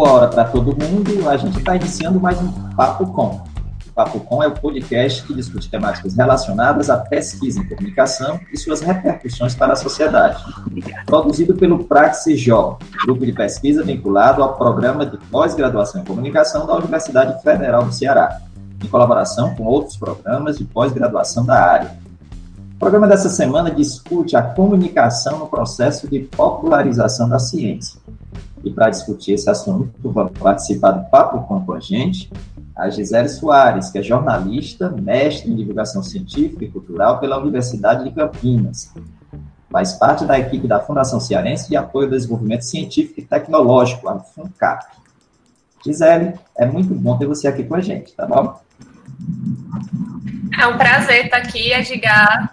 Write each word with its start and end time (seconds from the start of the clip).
Boa 0.00 0.12
hora 0.12 0.28
para 0.28 0.44
todo 0.44 0.74
mundo. 0.82 1.28
A 1.28 1.36
gente 1.36 1.58
está 1.58 1.76
iniciando 1.76 2.18
mais 2.18 2.40
um 2.40 2.50
Papo 2.74 3.06
Com. 3.08 3.42
O 3.86 3.92
Papo 3.94 4.18
Com 4.20 4.42
é 4.42 4.46
o 4.46 4.52
podcast 4.52 5.22
que 5.24 5.34
discute 5.34 5.68
temáticas 5.68 6.16
relacionadas 6.16 6.88
à 6.88 6.96
pesquisa 6.96 7.60
em 7.60 7.68
comunicação 7.68 8.40
e 8.50 8.56
suas 8.56 8.80
repercussões 8.80 9.54
para 9.54 9.74
a 9.74 9.76
sociedade. 9.76 10.42
Produzido 11.04 11.54
pelo 11.54 11.84
Praxijó, 11.84 12.78
grupo 13.04 13.26
de 13.26 13.32
pesquisa 13.32 13.84
vinculado 13.84 14.42
ao 14.42 14.56
programa 14.56 15.04
de 15.04 15.18
pós-graduação 15.26 16.00
em 16.00 16.04
comunicação 16.06 16.66
da 16.66 16.76
Universidade 16.76 17.42
Federal 17.42 17.84
do 17.84 17.92
Ceará, 17.92 18.40
em 18.82 18.88
colaboração 18.88 19.54
com 19.54 19.64
outros 19.64 19.98
programas 19.98 20.56
de 20.56 20.64
pós-graduação 20.64 21.44
da 21.44 21.62
área. 21.62 21.90
O 22.76 22.78
programa 22.78 23.06
dessa 23.06 23.28
semana 23.28 23.70
discute 23.70 24.34
a 24.34 24.40
comunicação 24.40 25.40
no 25.40 25.46
processo 25.46 26.08
de 26.08 26.20
popularização 26.20 27.28
da 27.28 27.38
ciência 27.38 28.00
e 28.64 28.70
para 28.70 28.90
discutir 28.90 29.32
esse 29.32 29.48
assunto, 29.48 29.90
vamos 30.02 30.32
participar 30.38 30.92
do 30.92 31.10
Papo 31.10 31.40
com 31.46 31.72
a 31.72 31.80
gente 31.80 32.30
a 32.80 32.88
Gisele 32.88 33.28
Soares, 33.28 33.90
que 33.90 33.98
é 33.98 34.02
jornalista, 34.02 34.88
mestre 34.88 35.52
em 35.52 35.56
divulgação 35.56 36.02
científica 36.02 36.64
e 36.64 36.70
cultural 36.70 37.20
pela 37.20 37.38
Universidade 37.38 38.04
de 38.04 38.10
Campinas. 38.10 38.92
Faz 39.70 39.92
parte 39.92 40.24
da 40.24 40.38
equipe 40.38 40.66
da 40.66 40.80
Fundação 40.80 41.20
Cearense 41.20 41.68
de 41.68 41.76
Apoio 41.76 42.06
ao 42.06 42.12
Desenvolvimento 42.12 42.62
Científico 42.62 43.20
e 43.20 43.24
Tecnológico, 43.24 44.08
a 44.08 44.18
FUNCAP. 44.18 44.84
Gisele, 45.84 46.34
é 46.56 46.66
muito 46.66 46.94
bom 46.94 47.18
ter 47.18 47.26
você 47.26 47.46
aqui 47.46 47.64
com 47.64 47.74
a 47.74 47.80
gente, 47.80 48.14
tá 48.14 48.26
bom? 48.26 48.58
É 50.58 50.66
um 50.66 50.76
prazer 50.76 51.26
estar 51.26 51.38
aqui, 51.38 51.72
Edgar. 51.72 52.50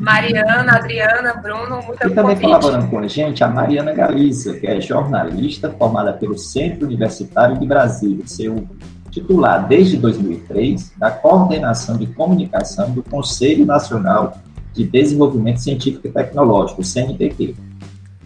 Mariana, 0.00 0.76
Adriana, 0.76 1.34
Bruno, 1.34 1.82
muito 1.82 2.06
E 2.06 2.10
também 2.10 2.34
colaborando 2.34 2.86
com 2.88 2.98
a 3.00 3.06
gente 3.06 3.44
a 3.44 3.48
Mariana 3.48 3.92
Galiza, 3.92 4.58
que 4.58 4.66
é 4.66 4.80
jornalista 4.80 5.70
formada 5.70 6.14
pelo 6.14 6.38
Centro 6.38 6.86
Universitário 6.86 7.58
de 7.58 7.66
Brasília, 7.66 8.26
seu 8.26 8.66
titular 9.10 9.68
desde 9.68 9.98
2003 9.98 10.92
da 10.96 11.10
Coordenação 11.10 11.98
de 11.98 12.06
Comunicação 12.06 12.90
do 12.92 13.02
Conselho 13.02 13.66
Nacional 13.66 14.38
de 14.72 14.84
Desenvolvimento 14.84 15.60
Científico 15.60 16.06
e 16.06 16.10
Tecnológico, 16.10 16.82
CNPq. 16.82 17.54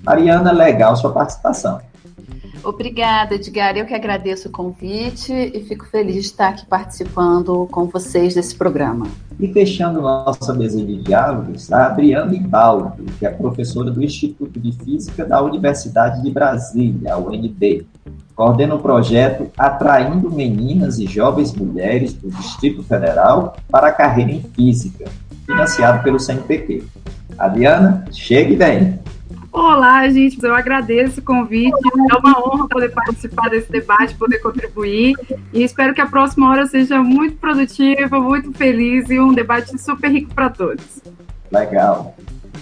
Mariana, 0.04 0.52
legal 0.52 0.94
sua 0.94 1.12
participação. 1.12 1.80
Obrigada, 2.64 3.34
Edgar. 3.34 3.76
Eu 3.76 3.84
que 3.84 3.94
agradeço 3.94 4.48
o 4.48 4.50
convite 4.50 5.32
e 5.32 5.60
fico 5.64 5.86
feliz 5.86 6.14
de 6.14 6.20
estar 6.20 6.48
aqui 6.48 6.66
participando 6.66 7.68
com 7.70 7.86
vocês 7.86 8.34
desse 8.34 8.54
programa. 8.56 9.06
E 9.38 9.52
fechando 9.52 10.00
nossa 10.00 10.54
mesa 10.54 10.82
de 10.82 10.96
diálogos, 11.02 11.70
a 11.72 11.86
Adriana 11.86 12.34
Ibaldo, 12.34 13.04
que 13.18 13.26
é 13.26 13.30
professora 13.30 13.90
do 13.90 14.02
Instituto 14.02 14.58
de 14.58 14.72
Física 14.72 15.24
da 15.24 15.42
Universidade 15.42 16.22
de 16.22 16.30
Brasília, 16.30 17.14
a 17.14 17.18
UNB. 17.18 17.86
Coordena 18.34 18.74
o 18.74 18.80
projeto 18.80 19.50
Atraindo 19.56 20.30
Meninas 20.30 20.98
e 20.98 21.06
Jovens 21.06 21.52
Mulheres 21.52 22.14
do 22.14 22.30
Distrito 22.30 22.82
Federal 22.82 23.56
para 23.70 23.88
a 23.88 23.92
Carreira 23.92 24.32
em 24.32 24.42
Física, 24.42 25.04
financiado 25.46 26.02
pelo 26.02 26.18
CNPq. 26.18 26.82
Adriana, 27.38 28.04
chegue 28.10 28.56
bem. 28.56 29.03
Olá, 29.55 30.08
gente, 30.08 30.42
eu 30.42 30.52
agradeço 30.52 31.20
o 31.20 31.22
convite. 31.22 31.70
É 32.10 32.19
uma 32.19 32.36
honra 32.41 32.66
poder 32.66 32.88
participar 32.88 33.48
desse 33.50 33.70
debate, 33.70 34.16
poder 34.16 34.38
contribuir. 34.38 35.14
E 35.52 35.62
espero 35.62 35.94
que 35.94 36.00
a 36.00 36.06
próxima 36.06 36.50
hora 36.50 36.66
seja 36.66 37.00
muito 37.00 37.36
produtiva, 37.36 38.19
muito 38.19 38.52
feliz 38.52 39.08
e 39.08 39.20
um 39.20 39.33
debate 39.33 39.80
super 39.80 40.11
rico 40.11 40.34
para 40.34 40.50
todos. 40.50 41.00
Legal. 41.52 42.16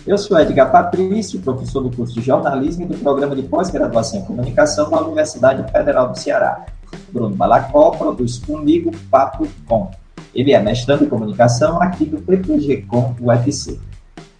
Eu 0.07 0.19
sou 0.19 0.39
Edgar 0.39 0.71
Patrício, 0.71 1.41
professor 1.41 1.81
do 1.81 1.97
curso 1.97 2.12
de 2.12 2.21
jornalismo 2.21 2.83
e 2.83 2.87
do 2.87 2.99
programa 2.99 3.34
de 3.34 3.43
pós-graduação 3.45 4.21
em 4.21 4.25
comunicação 4.27 4.91
da 4.91 5.01
Universidade 5.01 5.73
Federal 5.73 6.11
do 6.11 6.19
Ceará. 6.19 6.67
Bruno 7.11 7.34
Balacó 7.34 7.93
produz 7.93 8.39
comigo 8.39 8.91
Papo 9.11 9.49
Com. 9.66 9.91
Ele 10.34 10.53
é 10.53 10.61
mestrando 10.61 11.05
em 11.05 11.09
comunicação 11.09 11.81
aqui 11.81 12.05
do 12.05 12.19
PPG-Com 12.19 13.16
UFC. 13.19 13.81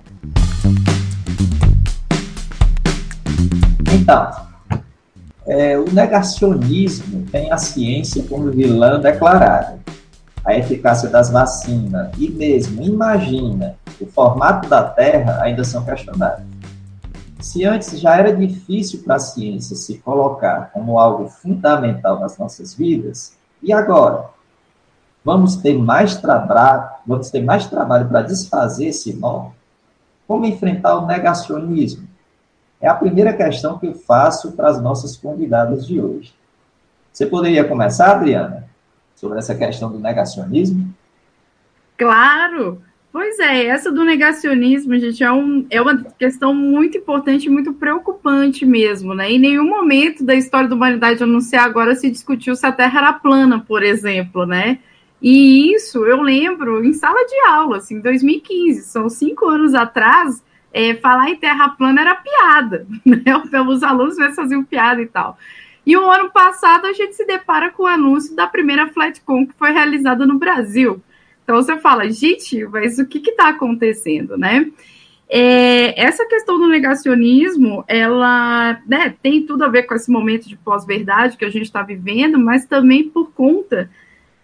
Então, 3.93 4.31
é, 5.47 5.78
o 5.78 5.84
negacionismo 5.93 7.26
tem 7.31 7.53
a 7.53 7.59
ciência 7.59 8.25
como 8.25 8.50
vilã 8.50 8.99
declarada. 8.99 9.78
A 10.44 10.56
eficácia 10.56 11.09
das 11.10 11.31
vacinas 11.31 12.10
e 12.19 12.28
mesmo, 12.31 12.82
imagina, 12.82 13.76
o 14.00 14.06
formato 14.06 14.69
da 14.69 14.82
Terra 14.82 15.41
ainda 15.43 15.62
são 15.62 15.84
questionados. 15.84 16.52
Se 17.43 17.65
antes 17.65 17.99
já 17.99 18.17
era 18.17 18.35
difícil 18.35 19.03
para 19.03 19.17
a 19.17 19.19
ciência 19.19 19.75
se 19.75 19.99
colocar 19.99 20.71
como 20.73 20.99
algo 20.99 21.29
fundamental 21.29 22.21
nas 22.21 22.39
nossas 22.39 22.73
vidas, 22.73 23.37
e 23.61 23.73
agora? 23.73 24.31
Vamos 25.25 25.57
ter 25.57 25.77
mais 25.77 26.17
trabalho, 26.17 26.89
vamos 27.05 27.31
ter 27.31 27.43
mais 27.43 27.67
trabalho 27.67 28.09
para 28.09 28.23
desfazer 28.23 28.87
esse 28.87 29.15
nó? 29.15 29.51
Como 30.27 30.47
enfrentar 30.47 30.97
o 30.97 31.07
negacionismo? 31.07 32.09
É 32.81 32.89
a 32.89 32.95
primeira 32.95 33.33
questão 33.33 33.77
que 33.77 33.87
eu 33.87 33.95
faço 33.95 34.53
para 34.53 34.69
as 34.69 34.81
nossas 34.81 35.17
convidadas 35.17 35.87
de 35.87 36.01
hoje. 36.01 36.33
Você 37.13 37.27
poderia 37.27 37.65
começar, 37.65 38.13
Adriana, 38.13 38.69
sobre 39.17 39.39
essa 39.39 39.55
questão 39.55 39.91
do 39.91 39.99
negacionismo? 39.99 40.95
Claro! 41.99 42.83
Pois 43.12 43.39
é, 43.39 43.67
essa 43.67 43.93
do 43.93 44.05
negacionismo, 44.05 44.99
gente, 44.99 45.23
é, 45.23 45.31
um, 45.31 45.67
é 45.69 45.83
uma 45.83 46.03
questão 46.19 46.55
muito 46.55 46.97
importante 46.97 47.50
muito 47.50 47.75
preocupante 47.75 48.65
mesmo, 48.65 49.12
né? 49.12 49.31
Em 49.31 49.39
nenhum 49.39 49.69
momento 49.69 50.25
da 50.25 50.34
história 50.34 50.67
da 50.67 50.75
humanidade, 50.75 51.23
anunciar 51.23 51.67
agora, 51.67 51.95
se 51.95 52.11
discutiu 52.11 52.56
se 52.56 52.65
a 52.65 52.73
Terra 52.73 53.00
era 53.00 53.12
plana, 53.12 53.61
por 53.61 53.83
exemplo, 53.83 54.47
né? 54.47 54.78
E 55.21 55.75
isso 55.75 56.06
eu 56.06 56.23
lembro 56.23 56.83
em 56.83 56.95
sala 56.95 57.23
de 57.27 57.39
aula, 57.50 57.77
assim, 57.77 57.97
em 57.97 58.00
2015, 58.00 58.83
são 58.84 59.11
cinco 59.11 59.47
anos 59.47 59.75
atrás, 59.75 60.43
é, 60.73 60.94
falar 60.94 61.29
em 61.29 61.37
Terra 61.37 61.69
plana 61.69 62.00
era 62.00 62.15
piada, 62.15 62.87
né? 63.05 63.23
Os 63.69 63.83
alunos 63.83 64.17
faziam 64.34 64.65
piada 64.65 65.03
e 65.03 65.06
tal. 65.06 65.37
E 65.84 65.94
o 65.99 66.11
ano 66.11 66.31
passado 66.31 66.87
a 66.87 66.94
gente 66.94 67.15
se 67.15 67.27
depara 67.27 67.71
com 67.71 67.83
o 67.83 67.87
anúncio 67.87 68.34
da 68.34 68.47
primeira 68.47 68.89
FlatCon 68.89 69.47
que 69.47 69.53
foi 69.59 69.71
realizada 69.71 70.25
no 70.27 70.39
Brasil. 70.39 71.03
Então 71.43 71.57
você 71.57 71.77
fala, 71.79 72.11
gente, 72.11 72.65
mas 72.67 72.99
o 72.99 73.07
que 73.07 73.19
está 73.19 73.49
acontecendo, 73.49 74.37
né? 74.37 74.71
É, 75.35 75.99
essa 75.99 76.27
questão 76.27 76.59
do 76.59 76.69
negacionismo, 76.69 77.85
ela 77.89 78.79
né, 78.87 79.15
tem 79.23 79.47
tudo 79.47 79.65
a 79.65 79.69
ver 79.69 79.85
com 79.85 79.95
esse 79.95 80.11
momento 80.11 80.47
de 80.47 80.59
pós-verdade 80.59 81.39
que 81.39 81.45
a 81.45 81.51
gente 81.51 81.65
está 81.65 81.83
vivendo, 81.83 82.39
mas 82.39 82.67
também 82.67 83.09
por 83.09 83.33
conta 83.33 83.91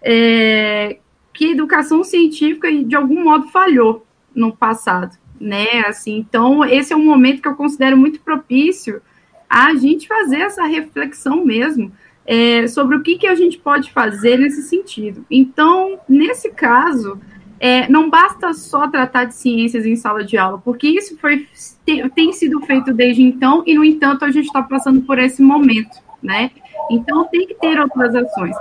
é, 0.02 0.96
que 1.34 1.46
a 1.46 1.50
educação 1.50 2.02
científica 2.02 2.72
de 2.72 2.96
algum 2.96 3.22
modo 3.22 3.48
falhou 3.48 4.06
no 4.34 4.50
passado, 4.56 5.16
né? 5.38 5.82
Assim, 5.86 6.16
então 6.16 6.64
esse 6.64 6.92
é 6.92 6.96
um 6.96 7.04
momento 7.04 7.42
que 7.42 7.48
eu 7.48 7.54
considero 7.54 7.96
muito 7.96 8.20
propício 8.20 9.02
a 9.48 9.74
gente 9.74 10.08
fazer 10.08 10.38
essa 10.38 10.64
reflexão 10.64 11.44
mesmo 11.44 11.92
é, 12.28 12.66
sobre 12.66 12.94
o 12.94 13.02
que, 13.02 13.16
que 13.16 13.26
a 13.26 13.34
gente 13.34 13.58
pode 13.58 13.90
fazer 13.90 14.38
nesse 14.38 14.62
sentido. 14.64 15.24
Então, 15.30 15.98
nesse 16.06 16.50
caso, 16.50 17.18
é, 17.58 17.88
não 17.88 18.10
basta 18.10 18.52
só 18.52 18.86
tratar 18.86 19.24
de 19.24 19.34
ciências 19.34 19.86
em 19.86 19.96
sala 19.96 20.22
de 20.22 20.36
aula, 20.36 20.60
porque 20.62 20.86
isso 20.86 21.16
foi, 21.16 21.48
tem, 21.86 22.06
tem 22.10 22.30
sido 22.34 22.60
feito 22.60 22.92
desde 22.92 23.22
então, 23.22 23.62
e, 23.66 23.74
no 23.74 23.82
entanto, 23.82 24.26
a 24.26 24.30
gente 24.30 24.44
está 24.44 24.62
passando 24.62 25.00
por 25.00 25.18
esse 25.18 25.40
momento, 25.40 25.96
né? 26.22 26.50
Então, 26.90 27.24
tem 27.24 27.46
que 27.46 27.54
ter 27.54 27.80
outras 27.80 28.14
ações. 28.14 28.54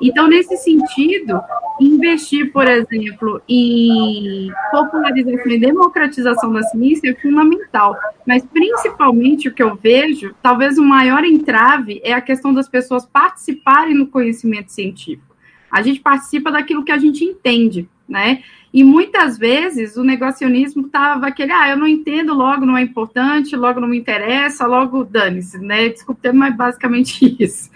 Então, 0.00 0.28
nesse 0.28 0.56
sentido, 0.56 1.40
investir, 1.80 2.50
por 2.52 2.66
exemplo, 2.66 3.42
em 3.48 4.50
popularização 4.70 5.52
e 5.52 5.60
democratização 5.60 6.52
da 6.52 6.62
ciência 6.62 7.10
é 7.10 7.14
fundamental. 7.14 7.96
Mas, 8.26 8.44
principalmente, 8.44 9.48
o 9.48 9.54
que 9.54 9.62
eu 9.62 9.76
vejo, 9.76 10.34
talvez 10.42 10.78
o 10.78 10.84
maior 10.84 11.24
entrave 11.24 12.00
é 12.02 12.12
a 12.12 12.20
questão 12.20 12.54
das 12.54 12.68
pessoas 12.68 13.04
participarem 13.04 13.94
no 13.94 14.06
conhecimento 14.06 14.72
científico. 14.72 15.36
A 15.70 15.82
gente 15.82 16.00
participa 16.00 16.50
daquilo 16.50 16.84
que 16.84 16.92
a 16.92 16.98
gente 16.98 17.24
entende, 17.24 17.88
né? 18.08 18.42
E 18.72 18.84
muitas 18.84 19.36
vezes 19.36 19.96
o 19.96 20.04
negacionismo 20.04 20.86
estava 20.86 21.26
aquele, 21.26 21.52
ah, 21.52 21.70
eu 21.70 21.76
não 21.76 21.86
entendo, 21.86 22.34
logo 22.34 22.64
não 22.64 22.76
é 22.76 22.82
importante, 22.82 23.56
logo 23.56 23.80
não 23.80 23.88
me 23.88 23.98
interessa, 23.98 24.66
logo 24.66 25.04
dane-se, 25.04 25.58
né? 25.58 25.88
Desculpe, 25.88 26.32
mas 26.32 26.56
basicamente 26.56 27.36
isso, 27.38 27.70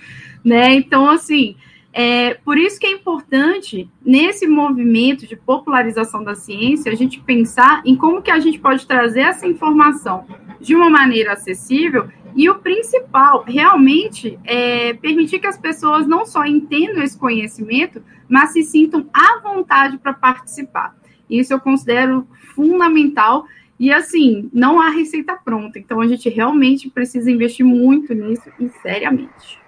né? 0.45 0.73
Então, 0.75 1.09
assim, 1.09 1.57
é, 1.97 2.35
por 2.35 2.59
isso 2.59 2.81
que 2.81 2.87
é 2.89 2.91
importante, 2.91 3.89
nesse 4.05 4.49
movimento 4.49 5.29
de 5.29 5.37
popularização 5.37 6.25
da 6.25 6.35
ciência, 6.35 6.91
a 6.91 6.97
gente 6.97 7.21
pensar 7.21 7.83
em 7.85 7.95
como 7.95 8.21
que 8.21 8.33
a 8.33 8.41
gente 8.41 8.59
pode 8.59 8.85
trazer 8.85 9.21
essa 9.21 9.47
informação 9.47 10.27
de 10.61 10.75
uma 10.75 10.91
maneira 10.91 11.35
acessível 11.35 12.09
e 12.35 12.51
o 12.51 12.57
principal, 12.57 13.45
realmente, 13.47 14.37
é 14.43 14.93
permitir 14.95 15.39
que 15.39 15.47
as 15.47 15.57
pessoas 15.57 16.05
não 16.05 16.27
só 16.27 16.45
entendam 16.45 17.01
esse 17.01 17.17
conhecimento, 17.17 18.03
mas 18.29 18.53
se 18.53 18.65
sintam 18.65 19.09
à 19.13 19.39
vontade 19.39 19.97
para 19.97 20.13
participar. 20.13 20.97
Isso 21.31 21.53
eu 21.53 21.61
considero 21.61 22.27
fundamental. 22.57 23.47
E 23.79 23.93
assim, 23.93 24.51
não 24.53 24.81
há 24.81 24.91
receita 24.91 25.37
pronta. 25.37 25.79
Então 25.79 26.01
a 26.01 26.09
gente 26.09 26.29
realmente 26.29 26.91
precisa 26.91 27.31
investir 27.31 27.65
muito 27.65 28.13
nisso 28.13 28.51
e 28.59 28.69
seriamente. 28.83 29.64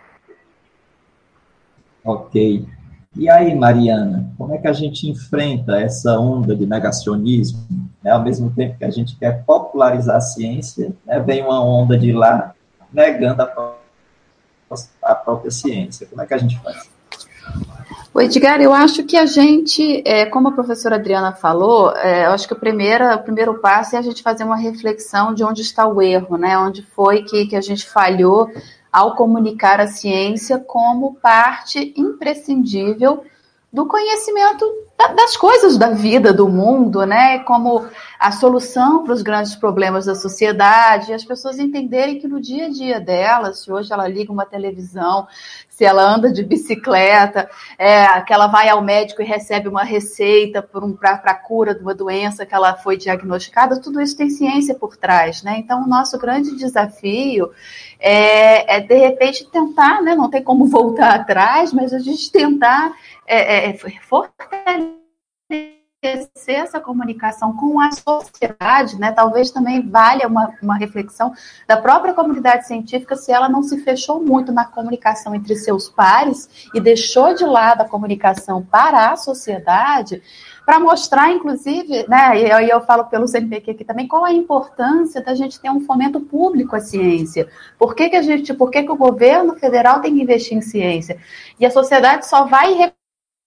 Ok. 2.06 2.66
E 3.16 3.30
aí, 3.30 3.54
Mariana, 3.54 4.30
como 4.38 4.54
é 4.54 4.58
que 4.58 4.68
a 4.68 4.72
gente 4.72 5.08
enfrenta 5.08 5.80
essa 5.80 6.18
onda 6.20 6.54
de 6.54 6.66
negacionismo? 6.66 7.66
Né? 8.02 8.10
Ao 8.10 8.22
mesmo 8.22 8.50
tempo 8.50 8.78
que 8.78 8.84
a 8.84 8.90
gente 8.90 9.16
quer 9.16 9.42
popularizar 9.44 10.16
a 10.16 10.20
ciência, 10.20 10.94
né? 11.04 11.18
vem 11.18 11.42
uma 11.42 11.62
onda 11.64 11.98
de 11.98 12.12
lá 12.12 12.54
negando 12.92 13.42
a, 13.42 13.74
a 15.02 15.14
própria 15.14 15.50
ciência. 15.50 16.06
Como 16.06 16.22
é 16.22 16.26
que 16.26 16.34
a 16.34 16.38
gente 16.38 16.60
faz? 16.60 16.88
O 18.12 18.20
Edgar, 18.20 18.60
eu 18.62 18.72
acho 18.72 19.04
que 19.04 19.16
a 19.16 19.26
gente, 19.26 20.02
é, 20.06 20.24
como 20.24 20.48
a 20.48 20.52
professora 20.52 20.96
Adriana 20.96 21.32
falou, 21.32 21.94
é, 21.96 22.24
eu 22.24 22.30
acho 22.30 22.46
que 22.46 22.54
o 22.54 22.58
primeiro, 22.58 23.14
o 23.14 23.18
primeiro 23.18 23.54
passo 23.60 23.94
é 23.94 23.98
a 23.98 24.02
gente 24.02 24.22
fazer 24.22 24.42
uma 24.44 24.56
reflexão 24.56 25.34
de 25.34 25.44
onde 25.44 25.60
está 25.60 25.86
o 25.86 26.00
erro, 26.00 26.38
né? 26.38 26.56
Onde 26.58 26.82
foi 26.82 27.22
que, 27.24 27.46
que 27.46 27.56
a 27.56 27.60
gente 27.60 27.86
falhou 27.86 28.50
ao 28.96 29.14
comunicar 29.14 29.78
a 29.78 29.86
ciência 29.86 30.58
como 30.58 31.16
parte 31.16 31.92
imprescindível 31.98 33.22
do 33.70 33.84
conhecimento 33.84 34.64
das 35.14 35.36
coisas 35.36 35.76
da 35.76 35.90
vida, 35.90 36.32
do 36.32 36.48
mundo, 36.48 37.04
né? 37.04 37.40
Como 37.40 37.84
a 38.18 38.32
solução 38.32 39.04
para 39.04 39.12
os 39.12 39.20
grandes 39.20 39.54
problemas 39.54 40.06
da 40.06 40.14
sociedade, 40.14 41.12
as 41.12 41.22
pessoas 41.22 41.58
entenderem 41.58 42.18
que 42.18 42.26
no 42.26 42.40
dia 42.40 42.68
a 42.68 42.70
dia 42.70 42.98
delas, 42.98 43.58
se 43.58 43.70
hoje 43.70 43.92
ela 43.92 44.08
liga 44.08 44.32
uma 44.32 44.46
televisão, 44.46 45.28
se 45.76 45.84
ela 45.84 46.02
anda 46.02 46.32
de 46.32 46.42
bicicleta, 46.42 47.50
é, 47.76 48.18
que 48.22 48.32
ela 48.32 48.46
vai 48.46 48.66
ao 48.66 48.80
médico 48.80 49.20
e 49.20 49.26
recebe 49.26 49.68
uma 49.68 49.84
receita 49.84 50.62
para 50.62 50.82
um, 50.82 50.96
a 51.02 51.34
cura 51.34 51.74
de 51.74 51.82
uma 51.82 51.94
doença 51.94 52.46
que 52.46 52.54
ela 52.54 52.74
foi 52.76 52.96
diagnosticada, 52.96 53.78
tudo 53.78 54.00
isso 54.00 54.16
tem 54.16 54.30
ciência 54.30 54.74
por 54.74 54.96
trás, 54.96 55.42
né? 55.42 55.56
Então, 55.58 55.84
o 55.84 55.86
nosso 55.86 56.18
grande 56.18 56.56
desafio 56.56 57.50
é, 58.00 58.76
é 58.76 58.80
de 58.80 58.96
repente, 58.96 59.50
tentar, 59.50 60.00
né? 60.00 60.14
Não 60.14 60.30
tem 60.30 60.42
como 60.42 60.64
voltar 60.66 61.14
atrás, 61.14 61.74
mas 61.74 61.92
a 61.92 61.98
gente 61.98 62.32
tentar 62.32 62.94
é, 63.26 63.68
é, 63.68 63.74
essa 66.46 66.80
comunicação 66.80 67.56
com 67.56 67.80
a 67.80 67.90
sociedade, 67.92 68.98
né? 68.98 69.12
Talvez 69.12 69.50
também 69.50 69.88
valha 69.88 70.26
uma, 70.26 70.52
uma 70.62 70.76
reflexão 70.76 71.32
da 71.66 71.76
própria 71.76 72.14
comunidade 72.14 72.66
científica 72.66 73.16
se 73.16 73.32
ela 73.32 73.48
não 73.48 73.62
se 73.62 73.78
fechou 73.78 74.22
muito 74.22 74.52
na 74.52 74.64
comunicação 74.64 75.34
entre 75.34 75.54
seus 75.56 75.88
pares 75.88 76.68
e 76.74 76.80
deixou 76.80 77.34
de 77.34 77.44
lado 77.44 77.82
a 77.82 77.88
comunicação 77.88 78.62
para 78.62 79.10
a 79.10 79.16
sociedade, 79.16 80.22
para 80.64 80.80
mostrar, 80.80 81.30
inclusive, 81.30 82.08
né, 82.08 82.40
e 82.40 82.50
eu, 82.50 82.58
eu 82.58 82.80
falo 82.80 83.04
pelo 83.04 83.28
CNPq 83.28 83.70
aqui 83.70 83.84
também, 83.84 84.08
qual 84.08 84.24
a 84.24 84.32
importância 84.32 85.22
da 85.22 85.32
gente 85.32 85.60
ter 85.60 85.70
um 85.70 85.80
fomento 85.80 86.20
público 86.20 86.74
à 86.74 86.80
ciência. 86.80 87.48
Por 87.78 87.94
que, 87.94 88.10
que 88.10 88.16
a 88.16 88.22
gente, 88.22 88.52
por 88.52 88.68
que, 88.68 88.82
que 88.82 88.90
o 88.90 88.96
governo 88.96 89.54
federal 89.54 90.00
tem 90.00 90.14
que 90.14 90.22
investir 90.22 90.58
em 90.58 90.60
ciência? 90.60 91.18
E 91.60 91.64
a 91.64 91.70
sociedade 91.70 92.26
só 92.26 92.44
vai 92.46 92.92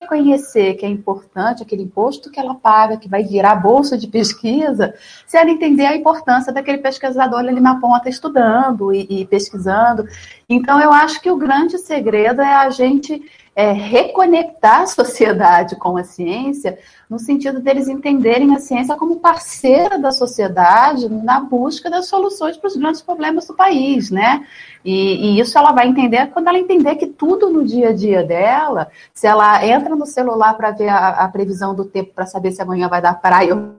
reconhecer 0.02 0.76
que 0.76 0.86
é 0.86 0.90
importante 0.90 1.62
aquele 1.62 1.84
imposto 1.84 2.32
que 2.32 2.40
ela 2.40 2.56
paga, 2.56 2.96
que 2.96 3.10
vai 3.10 3.22
virar 3.22 3.56
bolsa 3.56 3.98
de 3.98 4.08
pesquisa, 4.08 4.96
se 5.28 5.38
ela 5.38 5.50
entender 5.50 5.86
a 5.86 5.96
importância 5.96 6.54
daquele 6.54 6.78
pesquisador 6.78 7.40
ali 7.40 7.60
na 7.60 7.82
ponta 7.82 8.08
estudando 8.08 8.94
e, 8.94 9.06
e 9.10 9.26
pesquisando. 9.26 10.08
Então, 10.48 10.80
eu 10.80 10.94
acho 10.94 11.22
que 11.22 11.30
o 11.30 11.36
grande 11.36 11.78
segredo 11.78 12.42
é 12.42 12.54
a 12.54 12.70
gente 12.70 13.22
é, 13.56 13.72
reconectar 13.72 14.82
a 14.82 14.88
sociedade 14.88 15.76
com 15.76 15.98
a 15.98 16.04
ciência, 16.04 16.78
no 17.10 17.20
sentido 17.20 17.60
deles 17.60 17.88
entenderem 17.88 18.56
a 18.56 18.60
ciência 18.60 18.96
como 18.96 19.20
parceira 19.20 19.98
da 19.98 20.12
sociedade 20.12 21.10
na 21.10 21.40
busca 21.40 21.90
das 21.90 22.08
soluções 22.08 22.56
para 22.58 22.68
os 22.68 22.78
grandes 22.78 23.02
problemas 23.02 23.48
do 23.48 23.54
país, 23.54 24.12
né? 24.12 24.46
E, 24.86 25.38
e, 25.38 25.40
isso 25.40 25.58
ela 25.58 25.72
vai 25.72 25.88
entender 25.88 26.28
quando 26.28 26.48
ela 26.48 26.60
entender 26.60 26.96
que 26.96 27.08
tudo 27.08 27.50
no 27.50 27.66
dia 27.66 27.90
a 27.90 27.94
dia 27.94 28.24
dela, 28.24 28.90
se 29.14 29.28
ela 29.28 29.66
entra 29.66 29.96
no 29.96 30.06
celular 30.06 30.54
para 30.56 30.72
ver 30.72 30.90
a, 30.90 31.10
a 31.10 31.28
previsão 31.28 31.76
do 31.76 31.86
tempo 31.86 32.14
para 32.14 32.26
saber 32.26 32.52
se 32.52 32.62
amanhã 32.62 32.88
vai 32.88 33.02
dar 33.02 33.20
praia 33.20 33.56
ou 33.56 33.79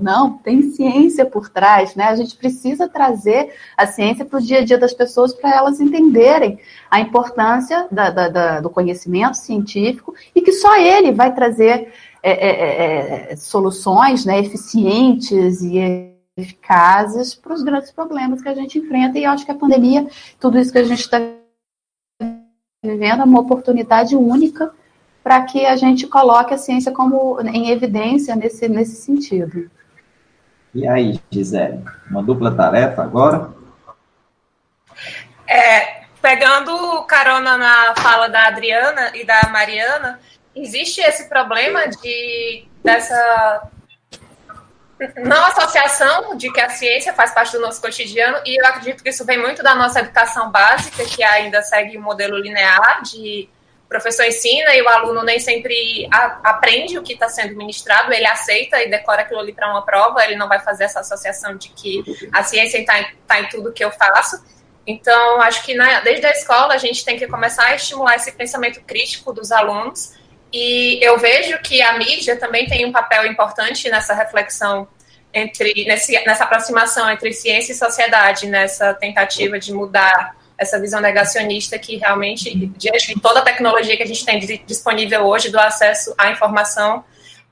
não, 0.00 0.38
tem 0.38 0.70
ciência 0.70 1.26
por 1.26 1.48
trás, 1.48 1.94
né? 1.94 2.04
A 2.04 2.16
gente 2.16 2.36
precisa 2.36 2.88
trazer 2.88 3.54
a 3.76 3.86
ciência 3.86 4.24
para 4.24 4.38
o 4.38 4.42
dia 4.42 4.58
a 4.58 4.64
dia 4.64 4.78
das 4.78 4.92
pessoas 4.92 5.32
para 5.32 5.54
elas 5.54 5.80
entenderem 5.80 6.58
a 6.90 7.00
importância 7.00 7.86
da, 7.90 8.10
da, 8.10 8.28
da, 8.28 8.60
do 8.60 8.70
conhecimento 8.70 9.36
científico 9.36 10.14
e 10.34 10.40
que 10.40 10.52
só 10.52 10.76
ele 10.76 11.12
vai 11.12 11.34
trazer 11.34 11.92
é, 12.22 12.30
é, 12.30 12.50
é, 13.30 13.32
é 13.32 13.36
soluções 13.36 14.24
né, 14.24 14.40
eficientes 14.40 15.62
e 15.62 16.14
eficazes 16.36 17.34
para 17.34 17.52
os 17.52 17.62
grandes 17.62 17.90
problemas 17.90 18.40
que 18.40 18.48
a 18.48 18.54
gente 18.54 18.78
enfrenta. 18.78 19.18
E 19.18 19.24
eu 19.24 19.30
acho 19.30 19.44
que 19.44 19.52
a 19.52 19.56
pandemia, 19.56 20.06
tudo 20.38 20.58
isso 20.58 20.72
que 20.72 20.78
a 20.78 20.84
gente 20.84 21.00
está 21.00 21.20
vivendo, 22.82 23.20
é 23.20 23.24
uma 23.24 23.40
oportunidade 23.40 24.14
única 24.14 24.72
para 25.22 25.42
que 25.42 25.66
a 25.66 25.76
gente 25.76 26.06
coloque 26.06 26.54
a 26.54 26.58
ciência 26.58 26.92
como 26.92 27.38
em 27.40 27.70
evidência 27.70 28.34
nesse, 28.34 28.68
nesse 28.68 28.96
sentido. 28.96 29.70
E 30.74 30.86
aí, 30.86 31.20
Gisele, 31.30 31.82
uma 32.10 32.22
dupla 32.22 32.54
tarefa 32.54 33.02
agora? 33.02 33.50
É, 35.46 36.02
pegando 36.20 37.04
carona 37.04 37.56
na 37.56 37.94
fala 37.96 38.28
da 38.28 38.46
Adriana 38.46 39.16
e 39.16 39.24
da 39.24 39.48
Mariana, 39.50 40.20
existe 40.54 41.00
esse 41.00 41.28
problema 41.28 41.88
de 41.88 42.66
dessa 42.84 43.70
não 45.18 45.44
associação 45.44 46.36
de 46.36 46.50
que 46.52 46.60
a 46.60 46.68
ciência 46.68 47.12
faz 47.12 47.32
parte 47.32 47.52
do 47.52 47.60
nosso 47.60 47.80
cotidiano, 47.80 48.38
e 48.44 48.60
eu 48.60 48.66
acredito 48.66 49.02
que 49.02 49.10
isso 49.10 49.24
vem 49.24 49.38
muito 49.38 49.62
da 49.62 49.74
nossa 49.74 50.00
educação 50.00 50.50
básica, 50.50 51.04
que 51.04 51.22
ainda 51.22 51.62
segue 51.62 51.96
o 51.96 52.00
um 52.00 52.02
modelo 52.02 52.36
linear 52.36 53.02
de 53.02 53.48
o 53.88 53.96
professor 53.98 54.26
ensina 54.26 54.74
e 54.74 54.82
o 54.82 54.88
aluno 54.88 55.22
nem 55.22 55.40
sempre 55.40 56.06
a, 56.12 56.40
aprende 56.50 56.98
o 56.98 57.02
que 57.02 57.14
está 57.14 57.26
sendo 57.26 57.56
ministrado, 57.56 58.12
ele 58.12 58.26
aceita 58.26 58.82
e 58.82 58.90
decora 58.90 59.22
aquilo 59.22 59.40
ali 59.40 59.50
para 59.50 59.70
uma 59.70 59.80
prova, 59.80 60.22
ele 60.22 60.36
não 60.36 60.46
vai 60.46 60.60
fazer 60.60 60.84
essa 60.84 61.00
associação 61.00 61.56
de 61.56 61.70
que 61.70 62.04
a 62.30 62.42
ciência 62.42 62.76
está 62.76 63.00
em, 63.00 63.06
tá 63.26 63.40
em 63.40 63.48
tudo 63.48 63.72
que 63.72 63.82
eu 63.82 63.90
faço. 63.90 64.44
Então, 64.86 65.40
acho 65.40 65.64
que 65.64 65.72
na, 65.72 66.00
desde 66.00 66.26
a 66.26 66.30
escola 66.32 66.74
a 66.74 66.78
gente 66.78 67.02
tem 67.02 67.18
que 67.18 67.26
começar 67.26 67.64
a 67.64 67.74
estimular 67.74 68.16
esse 68.16 68.30
pensamento 68.32 68.78
crítico 68.82 69.32
dos 69.32 69.50
alunos. 69.50 70.12
E 70.52 70.98
eu 71.02 71.18
vejo 71.18 71.58
que 71.62 71.80
a 71.80 71.96
mídia 71.96 72.36
também 72.36 72.66
tem 72.66 72.84
um 72.84 72.92
papel 72.92 73.24
importante 73.24 73.88
nessa 73.88 74.12
reflexão 74.12 74.86
entre 75.32 75.72
nesse, 75.86 76.12
nessa 76.26 76.44
aproximação 76.44 77.10
entre 77.10 77.32
ciência 77.32 77.72
e 77.72 77.74
sociedade, 77.74 78.46
nessa 78.46 78.92
tentativa 78.92 79.58
de 79.58 79.72
mudar 79.72 80.36
essa 80.58 80.80
visão 80.80 81.00
negacionista 81.00 81.78
que 81.78 81.96
realmente, 81.96 82.54
diante 82.76 83.14
de 83.14 83.20
toda 83.20 83.40
a 83.40 83.44
tecnologia 83.44 83.96
que 83.96 84.02
a 84.02 84.06
gente 84.06 84.24
tem 84.24 84.40
disponível 84.66 85.24
hoje 85.24 85.50
do 85.50 85.58
acesso 85.58 86.12
à 86.18 86.30
informação, 86.30 87.04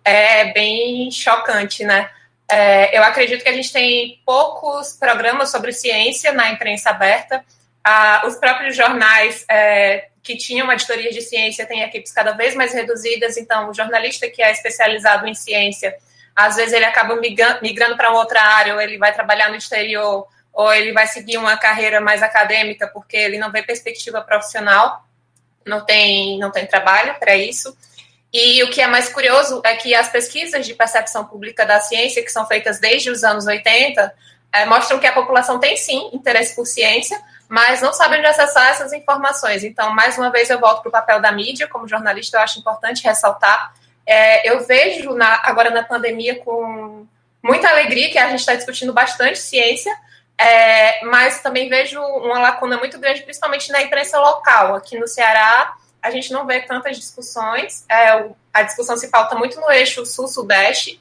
é 0.05 0.53
bem 0.53 1.11
chocante, 1.11 1.85
né? 1.85 2.11
É, 2.49 2.97
eu 2.97 3.03
acredito 3.03 3.43
que 3.43 3.49
a 3.49 3.53
gente 3.53 3.73
tem 3.73 4.21
poucos 4.25 4.93
programas 4.93 5.51
sobre 5.51 5.73
ciência 5.73 6.33
na 6.33 6.51
imprensa 6.51 6.91
aberta. 6.91 7.45
Ah, 7.83 8.23
os 8.27 8.35
próprios 8.37 8.77
jornais 8.77 9.45
é, 9.49 10.09
que 10.23 10.37
tinham 10.37 10.71
editorias 10.73 11.15
de 11.15 11.23
ciência 11.23 11.67
têm 11.67 11.83
equipes 11.83 12.13
cada 12.13 12.33
vez 12.33 12.55
mais 12.55 12.73
reduzidas, 12.73 13.37
então 13.37 13.71
o 13.71 13.75
jornalista 13.75 14.29
que 14.29 14.43
é 14.43 14.51
especializado 14.51 15.27
em 15.27 15.35
ciência, 15.35 15.95
às 16.35 16.57
vezes 16.57 16.73
ele 16.73 16.85
acaba 16.85 17.17
migrando 17.63 17.97
para 17.97 18.11
outra 18.13 18.41
área, 18.43 18.75
ou 18.75 18.81
ele 18.81 18.99
vai 18.99 19.13
trabalhar 19.13 19.49
no 19.49 19.57
exterior, 19.57 20.27
ou 20.57 20.73
ele 20.73 20.91
vai 20.91 21.07
seguir 21.07 21.37
uma 21.37 21.55
carreira 21.59 22.01
mais 22.01 22.23
acadêmica 22.23 22.89
porque 22.89 23.15
ele 23.15 23.37
não 23.37 23.53
vê 23.53 23.63
perspectiva 23.63 24.23
profissional, 24.23 25.05
não 25.67 25.85
tem, 25.85 26.39
não 26.39 26.51
tem 26.51 26.67
trabalho 26.67 27.15
para 27.21 27.37
isso. 27.37 27.77
E 28.33 28.63
o 28.63 28.71
que 28.71 28.81
é 28.81 28.87
mais 28.87 29.11
curioso 29.11 29.61
é 29.63 29.77
que 29.77 29.95
as 29.95 30.09
pesquisas 30.09 30.65
de 30.65 30.73
percepção 30.73 31.27
pública 31.27 31.67
da 31.67 31.79
ciência, 31.81 32.25
que 32.25 32.33
são 32.33 32.47
feitas 32.47 32.81
desde 32.81 33.11
os 33.11 33.23
anos 33.23 33.47
80, 33.47 34.15
é, 34.51 34.65
mostram 34.65 34.99
que 34.99 35.07
a 35.07 35.13
população 35.13 35.61
tem 35.61 35.77
sim 35.77 36.09
interesse 36.15 36.57
por 36.57 36.65
ciência, 36.65 37.21
mas 37.51 37.83
não 37.83 37.93
sabe 37.93 38.17
onde 38.17 38.27
acessar 38.27 38.71
essas 38.71 38.95
informações. 38.95 39.63
Então, 39.63 39.95
mais 39.95 40.17
uma 40.17 40.31
vez, 40.31 40.49
eu 40.49 40.59
volto 40.59 40.81
para 40.81 40.89
o 40.89 40.93
papel 40.93 41.21
da 41.21 41.31
mídia, 41.33 41.69
como 41.69 41.87
jornalista, 41.87 42.39
eu 42.39 42.41
acho 42.41 42.59
importante 42.59 43.05
ressaltar. 43.05 43.75
É, 44.07 44.51
eu 44.51 44.65
vejo 44.65 45.13
na, 45.13 45.39
agora 45.45 45.69
na 45.69 45.83
pandemia 45.83 46.39
com 46.39 47.07
muita 47.43 47.69
alegria 47.69 48.11
que 48.11 48.19
a 48.19 48.31
gente 48.31 48.41
está 48.41 48.55
discutindo 48.55 48.95
bastante 48.95 49.39
ciência, 49.39 49.95
é, 50.39 51.05
mas 51.05 51.41
também 51.41 51.69
vejo 51.69 52.01
uma 52.01 52.39
lacuna 52.39 52.77
muito 52.77 52.99
grande, 52.99 53.23
principalmente 53.23 53.71
na 53.73 53.83
imprensa 53.83 54.19
local. 54.19 54.75
Aqui 54.75 54.99
no 54.99 55.09
Ceará, 55.09 55.75
a 56.03 56.11
gente 56.11 56.33
não 56.33 56.47
vê 56.47 56.61
tantas 56.61 56.97
discussões, 56.97 57.85
é, 57.89 58.29
a 58.53 58.63
discussão 58.63 58.97
se 58.97 59.09
pauta 59.09 59.35
muito 59.35 59.61
no 59.61 59.71
eixo 59.71 60.05
sul-sudeste. 60.05 61.01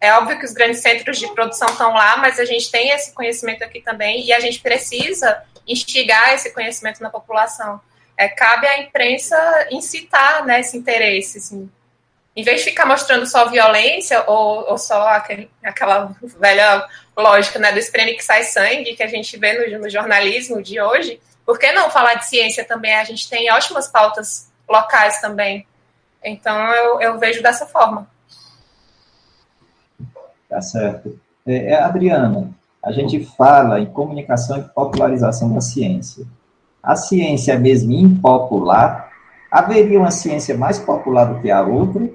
É 0.00 0.12
óbvio 0.14 0.38
que 0.38 0.44
os 0.44 0.52
grandes 0.52 0.80
centros 0.80 1.18
de 1.18 1.26
produção 1.34 1.68
estão 1.68 1.92
lá, 1.94 2.16
mas 2.18 2.38
a 2.38 2.44
gente 2.44 2.70
tem 2.70 2.90
esse 2.90 3.12
conhecimento 3.12 3.64
aqui 3.64 3.80
também 3.80 4.24
e 4.24 4.32
a 4.32 4.40
gente 4.40 4.60
precisa 4.60 5.42
instigar 5.66 6.34
esse 6.34 6.52
conhecimento 6.52 7.02
na 7.02 7.10
população. 7.10 7.80
É, 8.16 8.28
cabe 8.28 8.66
à 8.66 8.80
imprensa 8.80 9.66
incitar 9.70 10.44
né, 10.44 10.60
esse 10.60 10.76
interesse. 10.76 11.38
Assim. 11.38 11.70
Em 12.36 12.42
vez 12.42 12.58
de 12.58 12.70
ficar 12.70 12.84
mostrando 12.84 13.26
só 13.26 13.48
violência 13.48 14.22
ou, 14.26 14.70
ou 14.70 14.76
só 14.76 15.08
aquele, 15.08 15.50
aquela 15.64 16.14
velha 16.38 16.86
lógica 17.16 17.58
né, 17.58 17.72
do 17.72 17.78
espreme 17.78 18.12
que 18.12 18.22
sai 18.22 18.44
sangue 18.44 18.94
que 18.94 19.02
a 19.02 19.06
gente 19.06 19.38
vê 19.38 19.54
no, 19.54 19.78
no, 19.78 19.88
jornalismo 19.88 20.62
de 20.62 20.78
hoje, 20.78 21.18
por 21.46 21.58
que 21.58 21.72
não 21.72 21.90
falar 21.90 22.14
de 22.14 22.26
ciência 22.26 22.62
também? 22.62 22.94
A 22.94 23.04
gente 23.04 23.30
tem 23.30 23.50
ótimas 23.50 23.88
pautas 23.88 24.52
locais 24.68 25.18
também. 25.20 25.66
Então 26.22 26.58
eu, 26.74 27.00
eu 27.00 27.18
vejo 27.18 27.42
dessa 27.42 27.64
forma. 27.64 28.06
Tá 30.46 30.60
certo. 30.60 31.18
É, 31.46 31.72
é, 31.72 31.82
Adriana, 31.82 32.50
a 32.84 32.92
gente 32.92 33.24
fala 33.24 33.80
em 33.80 33.86
comunicação 33.86 34.58
e 34.58 34.74
popularização 34.74 35.54
da 35.54 35.62
ciência. 35.62 36.26
A 36.82 36.96
ciência 36.96 37.52
é 37.52 37.58
mesmo 37.58 37.92
impopular? 37.92 39.10
Haveria 39.50 39.98
uma 39.98 40.10
ciência 40.10 40.56
mais 40.56 40.78
popular 40.78 41.24
do 41.24 41.40
que 41.40 41.50
a 41.50 41.62
outra? 41.62 42.10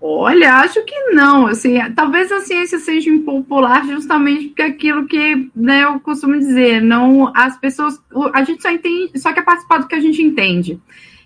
Olha, 0.00 0.54
acho 0.54 0.82
que 0.84 0.98
não. 1.10 1.46
Assim, 1.46 1.78
talvez 1.94 2.32
a 2.32 2.40
ciência 2.40 2.78
seja 2.78 3.10
impopular 3.10 3.86
justamente 3.86 4.48
porque 4.48 4.62
aquilo 4.62 5.06
que 5.06 5.50
né, 5.54 5.84
eu 5.84 6.00
costumo 6.00 6.38
dizer, 6.38 6.80
não 6.80 7.30
as 7.36 7.58
pessoas, 7.58 8.00
a 8.32 8.42
gente 8.42 8.62
só 8.62 8.70
entende, 8.70 9.18
só 9.18 9.32
quer 9.32 9.44
participar 9.44 9.78
do 9.78 9.86
que 9.88 9.94
a 9.94 10.00
gente 10.00 10.22
entende. 10.22 10.80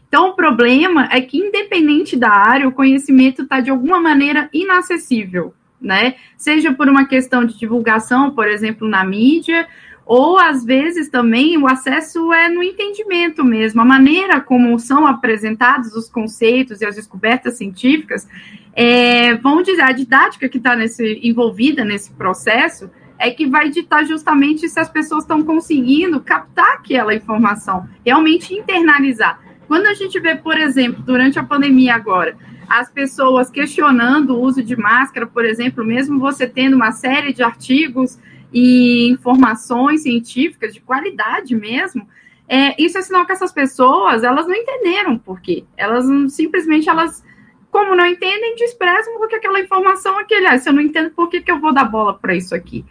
Então, 0.09 0.28
o 0.28 0.37
problema 0.37 1.09
é 1.11 1.21
que, 1.21 1.38
independente 1.38 2.16
da 2.16 2.30
área, 2.30 2.68
o 2.68 2.73
conhecimento 2.73 3.42
está 3.42 3.61
de 3.61 3.71
alguma 3.71 4.00
maneira 4.00 4.49
inacessível, 4.52 5.52
né? 5.80 6.14
Seja 6.37 6.73
por 6.73 6.88
uma 6.88 7.04
questão 7.04 7.44
de 7.44 7.59
divulgação, 7.59 8.30
por 8.30 8.47
exemplo, 8.47 8.88
na 8.88 9.04
mídia, 9.04 9.66
ou 10.06 10.38
às 10.38 10.64
vezes 10.64 11.08
também 11.08 11.56
o 11.56 11.66
acesso 11.66 12.32
é 12.32 12.49
no 12.49 12.62
entendimento 12.62 13.42
mesmo, 13.42 13.80
a 13.80 13.84
maneira 13.84 14.40
como 14.40 14.78
são 14.78 15.06
apresentados 15.06 15.94
os 15.94 16.08
conceitos 16.08 16.80
e 16.80 16.87
as 16.87 16.96
descobertas 16.96 17.56
científicas, 17.56 18.28
é, 18.75 19.34
vamos 19.37 19.64
dizer, 19.64 19.82
a 19.82 19.92
didática 19.92 20.49
que 20.49 20.58
está 20.58 20.76
envolvida 21.23 21.84
nesse 21.84 22.12
processo 22.12 22.90
é 23.18 23.30
que 23.30 23.46
vai 23.46 23.70
ditar 23.70 24.04
justamente 24.04 24.68
se 24.68 24.78
as 24.78 24.88
pessoas 24.88 25.25
estão 25.25 25.42
conseguindo 25.42 26.20
captar 26.20 26.75
aquela 26.75 27.14
informação, 27.14 27.88
realmente 28.04 28.52
internalizar. 28.52 29.40
Quando 29.66 29.87
a 29.87 29.94
gente 29.94 30.18
vê, 30.20 30.34
por 30.34 30.58
exemplo, 30.58 31.02
durante 31.02 31.38
a 31.38 31.44
pandemia 31.44 31.94
agora, 31.94 32.37
as 32.68 32.90
pessoas 32.90 33.50
questionando 33.50 34.30
o 34.30 34.40
uso 34.40 34.62
de 34.62 34.76
máscara, 34.76 35.26
por 35.26 35.44
exemplo, 35.44 35.84
mesmo 35.84 36.18
você 36.18 36.46
tendo 36.46 36.75
uma 36.75 36.92
série 36.92 37.32
de 37.32 37.42
artigos 37.42 38.18
e 38.54 39.08
informações 39.08 40.04
científicas 40.04 40.73
de 40.73 40.80
qualidade 40.80 41.56
mesmo, 41.56 42.08
é, 42.49 42.80
isso 42.80 42.96
é 42.96 43.02
sinal 43.02 43.26
que 43.26 43.32
essas 43.32 43.52
pessoas 43.52 44.23
elas 44.23 44.46
não 44.46 44.54
entenderam 44.54 45.18
por 45.18 45.40
quê. 45.40 45.64
Elas 45.76 46.06
simplesmente 46.32 46.88
elas, 46.88 47.25
como 47.68 47.96
não 47.96 48.06
entendem, 48.06 48.54
desprezam 48.54 49.18
porque 49.18 49.34
aquela 49.34 49.58
informação 49.58 50.16
aquele, 50.16 50.46
ah, 50.46 50.56
se 50.56 50.68
eu 50.68 50.73
não 50.73 50.82
entendo 50.82 51.11
por 51.11 51.28
que, 51.28 51.40
que 51.40 51.50
eu 51.50 51.58
vou 51.58 51.75
dar 51.75 51.84
bola 51.84 52.14
para 52.14 52.37
isso 52.37 52.54
aqui. 52.54 52.84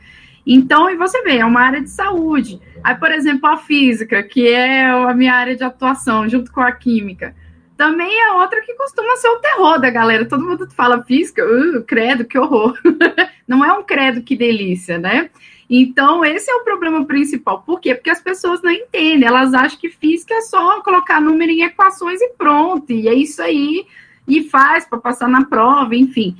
Então, 0.46 0.90
e 0.90 0.98
você 0.98 1.22
vê, 1.22 1.38
é 1.38 1.46
uma 1.46 1.62
área 1.62 1.80
de 1.80 1.90
saúde. 1.90 2.60
Aí, 2.84 2.96
por 2.96 3.12
exemplo, 3.12 3.50
a 3.50 3.56
física, 3.56 4.22
que 4.22 4.46
é 4.46 4.86
a 4.88 5.14
minha 5.14 5.34
área 5.34 5.56
de 5.56 5.64
atuação, 5.64 6.28
junto 6.28 6.52
com 6.52 6.60
a 6.60 6.74
química, 6.74 7.34
também 7.78 8.20
é 8.20 8.34
outra 8.34 8.62
que 8.62 8.74
costuma 8.74 9.16
ser 9.16 9.30
o 9.30 9.40
terror 9.40 9.80
da 9.80 9.90
galera. 9.90 10.28
Todo 10.28 10.46
mundo 10.46 10.70
fala 10.72 11.04
física, 11.04 11.46
uh, 11.46 11.82
credo, 11.84 12.26
que 12.26 12.38
horror. 12.38 12.78
Não 13.48 13.64
é 13.64 13.72
um 13.72 13.84
credo, 13.84 14.22
que 14.22 14.36
delícia, 14.36 14.98
né? 14.98 15.30
Então, 15.70 16.24
esse 16.24 16.52
é 16.52 16.56
o 16.56 16.64
problema 16.64 17.06
principal. 17.06 17.64
Por 17.66 17.80
quê? 17.80 17.96
Porque 17.96 18.10
as 18.10 18.22
pessoas 18.22 18.62
não 18.62 18.72
entendem, 18.72 19.28
elas 19.28 19.54
acham 19.54 19.80
que 19.80 19.90
física 19.90 20.34
é 20.34 20.42
só 20.42 20.82
colocar 20.82 21.22
número 21.22 21.52
em 21.52 21.64
equações 21.64 22.22
e 22.22 22.30
pronto, 22.30 22.92
e 22.92 23.08
é 23.08 23.14
isso 23.14 23.42
aí, 23.42 23.86
e 24.28 24.44
faz 24.44 24.86
para 24.86 25.00
passar 25.00 25.28
na 25.28 25.46
prova, 25.46 25.96
enfim. 25.96 26.36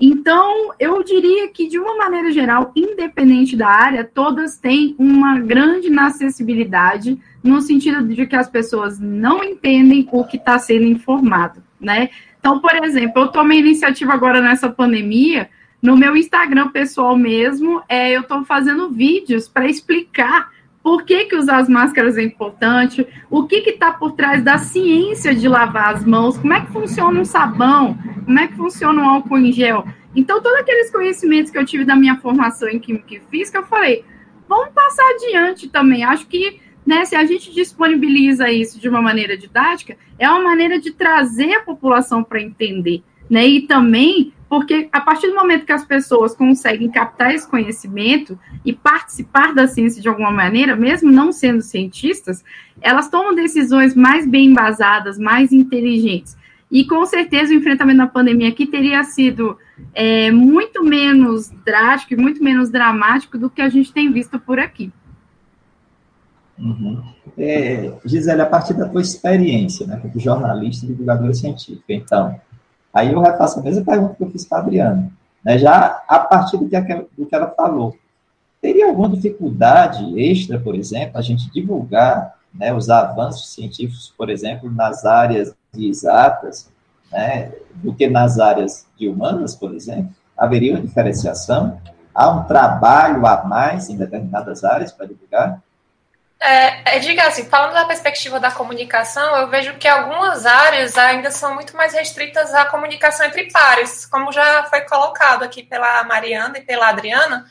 Então, 0.00 0.72
eu 0.80 1.02
diria 1.02 1.48
que, 1.48 1.68
de 1.68 1.78
uma 1.78 1.94
maneira 1.96 2.32
geral, 2.32 2.72
independente 2.74 3.54
da 3.54 3.68
área, 3.68 4.02
todas 4.02 4.56
têm 4.56 4.94
uma 4.98 5.38
grande 5.38 5.88
inacessibilidade, 5.88 7.18
no 7.44 7.60
sentido 7.60 8.02
de 8.02 8.26
que 8.26 8.36
as 8.36 8.48
pessoas 8.48 8.98
não 8.98 9.44
entendem 9.44 10.08
o 10.10 10.24
que 10.24 10.38
está 10.38 10.58
sendo 10.58 10.84
informado, 10.84 11.62
né? 11.78 12.08
Então, 12.38 12.60
por 12.60 12.74
exemplo, 12.82 13.22
eu 13.22 13.28
tomei 13.28 13.58
iniciativa 13.58 14.14
agora 14.14 14.40
nessa 14.40 14.70
pandemia 14.70 15.50
no 15.82 15.96
meu 15.96 16.16
Instagram 16.16 16.68
pessoal 16.68 17.16
mesmo, 17.16 17.82
é, 17.88 18.10
eu 18.14 18.20
estou 18.20 18.44
fazendo 18.44 18.90
vídeos 18.90 19.48
para 19.48 19.66
explicar 19.66 20.50
por 20.82 21.04
que, 21.04 21.26
que 21.26 21.36
usar 21.36 21.58
as 21.58 21.68
máscaras 21.68 22.16
é 22.16 22.22
importante, 22.22 23.06
o 23.30 23.46
que 23.46 23.56
está 23.56 23.92
por 23.92 24.12
trás 24.12 24.42
da 24.42 24.58
ciência 24.58 25.34
de 25.34 25.48
lavar 25.48 25.94
as 25.94 26.04
mãos, 26.04 26.38
como 26.38 26.54
é 26.54 26.60
que 26.60 26.72
funciona 26.72 27.20
um 27.20 27.24
sabão, 27.24 27.96
como 28.24 28.38
é 28.38 28.46
que 28.46 28.56
funciona 28.56 29.02
um 29.02 29.08
álcool 29.08 29.38
em 29.38 29.52
gel. 29.52 29.86
Então, 30.14 30.42
todos 30.42 30.58
aqueles 30.58 30.90
conhecimentos 30.90 31.50
que 31.50 31.58
eu 31.58 31.64
tive 31.64 31.84
da 31.84 31.94
minha 31.94 32.16
formação 32.16 32.68
em 32.68 32.78
Química 32.78 33.14
e 33.14 33.20
Física, 33.30 33.58
eu 33.58 33.66
falei, 33.66 34.04
vamos 34.48 34.70
passar 34.74 35.04
adiante 35.10 35.68
também. 35.68 36.02
Acho 36.02 36.26
que 36.26 36.60
né, 36.84 37.04
se 37.04 37.14
a 37.14 37.24
gente 37.24 37.52
disponibiliza 37.52 38.50
isso 38.50 38.80
de 38.80 38.88
uma 38.88 39.00
maneira 39.00 39.36
didática, 39.36 39.96
é 40.18 40.28
uma 40.28 40.42
maneira 40.42 40.80
de 40.80 40.90
trazer 40.92 41.52
a 41.52 41.62
população 41.62 42.24
para 42.24 42.40
entender. 42.40 43.02
Né? 43.30 43.46
E 43.46 43.60
também 43.62 44.32
porque 44.50 44.88
a 44.90 45.00
partir 45.00 45.28
do 45.28 45.36
momento 45.36 45.64
que 45.64 45.70
as 45.70 45.84
pessoas 45.84 46.34
conseguem 46.34 46.90
captar 46.90 47.32
esse 47.32 47.48
conhecimento 47.48 48.36
e 48.64 48.72
participar 48.72 49.54
da 49.54 49.68
ciência 49.68 50.02
de 50.02 50.08
alguma 50.08 50.32
maneira, 50.32 50.74
mesmo 50.74 51.08
não 51.08 51.30
sendo 51.30 51.62
cientistas, 51.62 52.42
elas 52.80 53.08
tomam 53.08 53.32
decisões 53.32 53.94
mais 53.94 54.26
bem 54.26 54.46
embasadas, 54.46 55.20
mais 55.20 55.52
inteligentes. 55.52 56.36
E 56.68 56.84
com 56.84 57.06
certeza 57.06 57.52
o 57.52 57.56
enfrentamento 57.56 57.98
da 57.98 58.08
pandemia 58.08 58.48
aqui 58.48 58.66
teria 58.66 59.04
sido 59.04 59.56
é, 59.94 60.32
muito 60.32 60.82
menos 60.82 61.48
drástico 61.64 62.14
e 62.14 62.16
muito 62.16 62.42
menos 62.42 62.70
dramático 62.70 63.38
do 63.38 63.48
que 63.48 63.62
a 63.62 63.68
gente 63.68 63.92
tem 63.92 64.10
visto 64.10 64.36
por 64.40 64.58
aqui. 64.58 64.92
Uhum. 66.58 67.00
É, 67.38 67.92
Gisele, 68.04 68.42
a 68.42 68.46
partir 68.46 68.74
da 68.74 68.88
tua 68.88 69.00
experiência, 69.00 69.86
né, 69.86 69.96
como 69.96 70.18
jornalista 70.18 70.84
e 70.84 70.88
divulgadora 70.88 71.32
científica, 71.32 71.84
então, 71.88 72.40
Aí 72.92 73.12
eu 73.12 73.20
refaço 73.20 73.60
a 73.60 73.62
mesma 73.62 73.84
pergunta 73.84 74.14
que 74.14 74.24
eu 74.24 74.30
fiz 74.30 74.44
para 74.44 74.58
a 74.58 74.60
Adriana. 74.62 75.10
Né? 75.44 75.58
Já 75.58 76.02
a 76.08 76.18
partir 76.18 76.56
do 76.56 76.68
que, 76.68 76.80
do 77.16 77.26
que 77.26 77.34
ela 77.34 77.48
falou, 77.48 77.96
teria 78.60 78.86
alguma 78.86 79.08
dificuldade 79.08 80.20
extra, 80.20 80.58
por 80.58 80.74
exemplo, 80.74 81.18
a 81.18 81.22
gente 81.22 81.50
divulgar 81.50 82.34
né, 82.52 82.74
os 82.74 82.90
avanços 82.90 83.52
científicos, 83.52 84.12
por 84.16 84.28
exemplo, 84.28 84.70
nas 84.70 85.04
áreas 85.04 85.54
exatas, 85.74 86.68
né, 87.10 87.52
do 87.74 87.94
que 87.94 88.08
nas 88.08 88.38
áreas 88.38 88.86
de 88.98 89.08
humanas, 89.08 89.54
por 89.54 89.74
exemplo? 89.74 90.12
Haveria 90.36 90.74
uma 90.74 90.80
diferenciação? 90.80 91.80
Há 92.14 92.30
um 92.30 92.44
trabalho 92.44 93.24
a 93.26 93.44
mais 93.44 93.88
em 93.88 93.96
determinadas 93.96 94.64
áreas 94.64 94.92
para 94.92 95.06
divulgar? 95.06 95.62
É, 96.42 96.96
é, 96.96 96.98
diga 97.00 97.24
assim, 97.24 97.44
falando 97.44 97.74
da 97.74 97.84
perspectiva 97.84 98.40
da 98.40 98.50
comunicação, 98.50 99.36
eu 99.36 99.48
vejo 99.48 99.76
que 99.76 99.86
algumas 99.86 100.46
áreas 100.46 100.96
ainda 100.96 101.30
são 101.30 101.54
muito 101.54 101.76
mais 101.76 101.92
restritas 101.92 102.54
à 102.54 102.64
comunicação 102.64 103.26
entre 103.26 103.50
pares, 103.50 104.06
como 104.06 104.32
já 104.32 104.64
foi 104.64 104.80
colocado 104.82 105.42
aqui 105.42 105.62
pela 105.62 106.02
Mariana 106.04 106.56
e 106.56 106.62
pela 106.62 106.88
Adriana. 106.88 107.46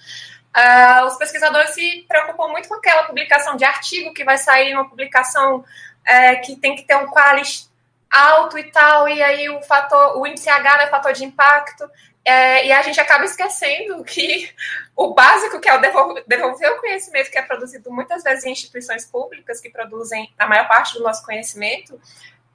Uh, 0.58 1.05
os 1.05 1.15
pesquisadores 1.17 1.69
se 1.75 2.03
preocupam 2.08 2.48
muito 2.48 2.67
com 2.67 2.74
aquela 2.75 3.03
publicação 3.03 3.55
de 3.55 3.63
artigo 3.63 4.12
que 4.12 4.24
vai 4.24 4.39
sair, 4.39 4.74
uma 4.74 4.89
publicação 4.89 5.63
é, 6.03 6.38
que 6.38 6.55
tem 6.55 6.75
que 6.75 6.81
ter 6.81 6.96
um 6.96 7.05
quality 7.12 7.69
alto 8.10 8.58
e 8.58 8.63
tal, 8.72 9.08
e 9.08 9.22
aí 9.22 9.50
o 9.50 9.62
fator, 9.62 10.17
o 10.17 10.25
índice 10.25 10.50
H 10.50 10.84
é 10.84 10.88
fator 10.88 11.13
de 11.13 11.24
impacto. 11.24 11.88
É, 12.23 12.67
e 12.67 12.71
a 12.71 12.81
gente 12.81 12.99
acaba 12.99 13.25
esquecendo 13.25 14.03
que 14.03 14.53
o 14.95 15.13
básico, 15.13 15.59
que 15.59 15.69
é 15.69 15.73
o 15.73 15.81
devolver, 15.81 16.23
devolver, 16.27 16.71
o 16.71 16.79
conhecimento 16.79 17.31
que 17.31 17.38
é 17.38 17.41
produzido 17.41 17.91
muitas 17.91 18.23
vezes 18.23 18.45
em 18.45 18.51
instituições 18.51 19.05
públicas, 19.05 19.59
que 19.61 19.69
produzem 19.69 20.31
a 20.38 20.45
maior 20.45 20.67
parte 20.67 20.93
do 20.93 21.03
nosso 21.03 21.25
conhecimento, 21.25 21.99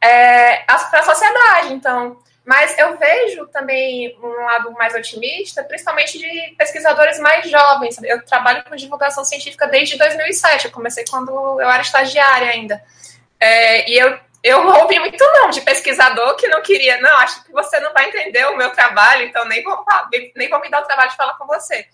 é, 0.01 0.59
para 0.59 1.01
a 1.01 1.03
sociedade. 1.03 1.73
Então, 1.73 2.19
mas 2.45 2.79
eu 2.79 2.99
vejo 2.99 3.47
também 3.47 4.17
um 4.23 4.45
lado 4.45 4.71
mais 4.73 4.95
otimista, 4.95 5.65
principalmente 5.65 6.19
de 6.19 6.55
pesquisadores 6.59 7.19
mais 7.19 7.51
jovens. 7.51 7.97
Eu 8.03 8.23
trabalho 8.23 8.63
com 8.65 8.77
divulgação 8.77 9.25
científica 9.25 9.67
desde 9.67 9.97
2007. 9.97 10.67
Eu 10.67 10.71
comecei 10.73 11.05
quando 11.09 11.31
eu 11.31 11.71
era 11.71 11.81
estagiária 11.81 12.51
ainda. 12.51 12.85
É, 13.41 13.91
e 13.91 13.99
eu 13.99 14.19
eu 14.45 14.61
ouvi 14.69 14.99
muito 14.99 15.25
não 15.33 15.49
de 15.49 15.63
pesquisador 15.63 16.37
que 16.37 16.47
não 16.49 16.61
queria, 16.61 17.01
não, 17.01 17.17
acho 17.17 17.43
que 17.45 17.51
você 17.51 17.81
não 17.81 17.95
vai 17.95 18.11
entender 18.11 18.45
o 18.49 18.57
meu 18.59 18.71
trabalho, 18.73 19.25
então 19.25 19.43
nem 19.47 19.63
vou, 19.65 19.83
nem 20.37 20.51
vou 20.51 20.61
me 20.61 20.69
dar 20.69 20.83
o 20.83 20.85
trabalho 20.85 21.11
de 21.11 21.17
falar 21.17 21.33
com 21.39 21.47
você. 21.47 21.87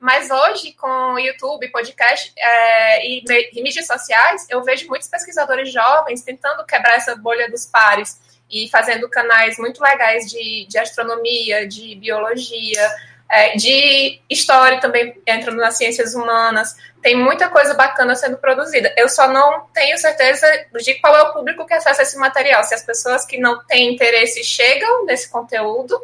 Mas 0.00 0.30
hoje, 0.30 0.72
com 0.72 1.18
YouTube, 1.18 1.68
podcast 1.68 2.32
é, 2.34 3.06
e, 3.06 3.22
e 3.52 3.62
mídias 3.62 3.86
sociais, 3.86 4.46
eu 4.48 4.62
vejo 4.62 4.88
muitos 4.88 5.06
pesquisadores 5.06 5.70
jovens 5.70 6.22
tentando 6.22 6.64
quebrar 6.64 6.94
essa 6.94 7.14
bolha 7.14 7.50
dos 7.50 7.66
pares 7.66 8.18
e 8.50 8.70
fazendo 8.70 9.06
canais 9.10 9.58
muito 9.58 9.82
legais 9.82 10.30
de, 10.30 10.66
de 10.66 10.78
astronomia, 10.78 11.68
de 11.68 11.94
biologia, 11.96 12.90
é, 13.30 13.54
de 13.56 14.18
história 14.30 14.80
também 14.80 15.20
entrando 15.26 15.58
nas 15.58 15.76
ciências 15.76 16.14
humanas. 16.14 16.74
Tem 17.02 17.16
muita 17.16 17.48
coisa 17.48 17.74
bacana 17.74 18.14
sendo 18.16 18.38
produzida. 18.38 18.92
Eu 18.96 19.08
só 19.08 19.32
não 19.32 19.66
tenho 19.72 19.96
certeza 19.98 20.46
de 20.82 20.94
qual 20.94 21.14
é 21.16 21.22
o 21.22 21.32
público 21.32 21.64
que 21.64 21.74
acessa 21.74 22.02
esse 22.02 22.18
material. 22.18 22.64
Se 22.64 22.74
as 22.74 22.82
pessoas 22.82 23.24
que 23.24 23.38
não 23.38 23.64
têm 23.66 23.94
interesse 23.94 24.42
chegam 24.42 25.04
nesse 25.04 25.28
conteúdo 25.30 26.00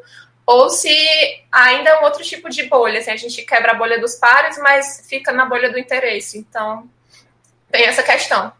ou 0.46 0.68
se 0.68 0.88
ainda 1.50 1.90
é 1.90 2.00
um 2.00 2.04
outro 2.04 2.22
tipo 2.22 2.48
de 2.48 2.64
bolha. 2.64 3.00
Assim, 3.00 3.10
a 3.10 3.16
gente 3.16 3.42
quebra 3.42 3.72
a 3.72 3.78
bolha 3.78 4.00
dos 4.00 4.14
pares, 4.14 4.58
mas 4.58 5.04
fica 5.08 5.32
na 5.32 5.46
bolha 5.46 5.70
do 5.70 5.78
interesse. 5.78 6.38
Então, 6.38 6.88
tem 7.70 7.86
essa 7.86 8.02
questão. 8.02 8.52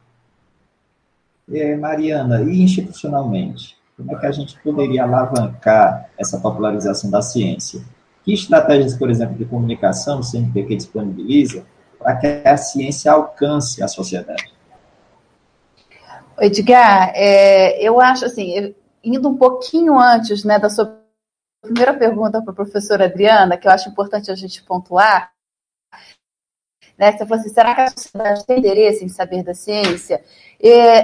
É, 1.53 1.77
Mariana, 1.77 2.43
e 2.43 2.63
institucionalmente? 2.63 3.77
Como 3.97 4.17
é 4.17 4.19
que 4.19 4.27
a 4.27 4.33
gente 4.33 4.59
poderia 4.61 5.05
alavancar 5.05 6.09
essa 6.19 6.39
popularização 6.41 7.11
da 7.11 7.23
ciência? 7.23 7.83
Que 8.25 8.33
estratégias, 8.33 8.97
por 8.97 9.11
exemplo, 9.11 9.37
de 9.37 9.45
comunicação 9.45 10.21
o 10.21 10.23
CNPq 10.23 10.77
disponibiliza 10.77 11.65
para 12.05 12.17
que 12.17 12.27
a 12.45 12.57
ciência 12.59 13.11
alcance 13.11 13.83
a 13.83 13.89
sociedade? 13.89 14.53
Edgar, 16.39 17.13
é, 17.15 17.83
eu 17.83 17.99
acho 17.99 18.27
assim, 18.27 18.75
indo 19.03 19.27
um 19.27 19.39
pouquinho 19.39 19.99
antes 19.99 20.45
né, 20.45 20.59
da 20.59 20.69
sua 20.69 21.01
primeira 21.63 21.95
pergunta 21.95 22.43
para 22.43 22.53
a 22.53 22.55
professora 22.55 23.07
Adriana, 23.07 23.57
que 23.57 23.67
eu 23.67 23.73
acho 23.73 23.89
importante 23.89 24.31
a 24.31 24.35
gente 24.35 24.63
pontuar, 24.65 25.33
né, 26.99 27.11
você 27.11 27.25
falou 27.25 27.41
assim, 27.41 27.49
será 27.49 27.75
que 27.75 27.81
a 27.81 27.91
sociedade 27.91 28.47
tem 28.47 28.59
interesse 28.59 29.05
em 29.05 29.09
saber 29.09 29.43
da 29.43 29.55
ciência? 29.55 30.23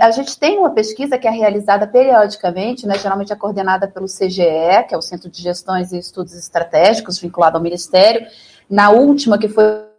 a 0.00 0.10
gente 0.10 0.38
tem 0.38 0.58
uma 0.58 0.70
pesquisa 0.70 1.18
que 1.18 1.26
é 1.26 1.30
realizada 1.30 1.86
periodicamente, 1.86 2.86
né, 2.86 2.98
geralmente 2.98 3.32
é 3.32 3.36
coordenada 3.36 3.88
pelo 3.88 4.06
CGE, 4.06 4.84
que 4.88 4.94
é 4.94 4.98
o 4.98 5.02
Centro 5.02 5.30
de 5.30 5.42
Gestões 5.42 5.92
e 5.92 5.98
Estudos 5.98 6.34
Estratégicos, 6.34 7.18
vinculado 7.18 7.56
ao 7.56 7.62
Ministério. 7.62 8.26
Na 8.68 8.90
última, 8.90 9.36
que 9.36 9.48
foi 9.48 9.89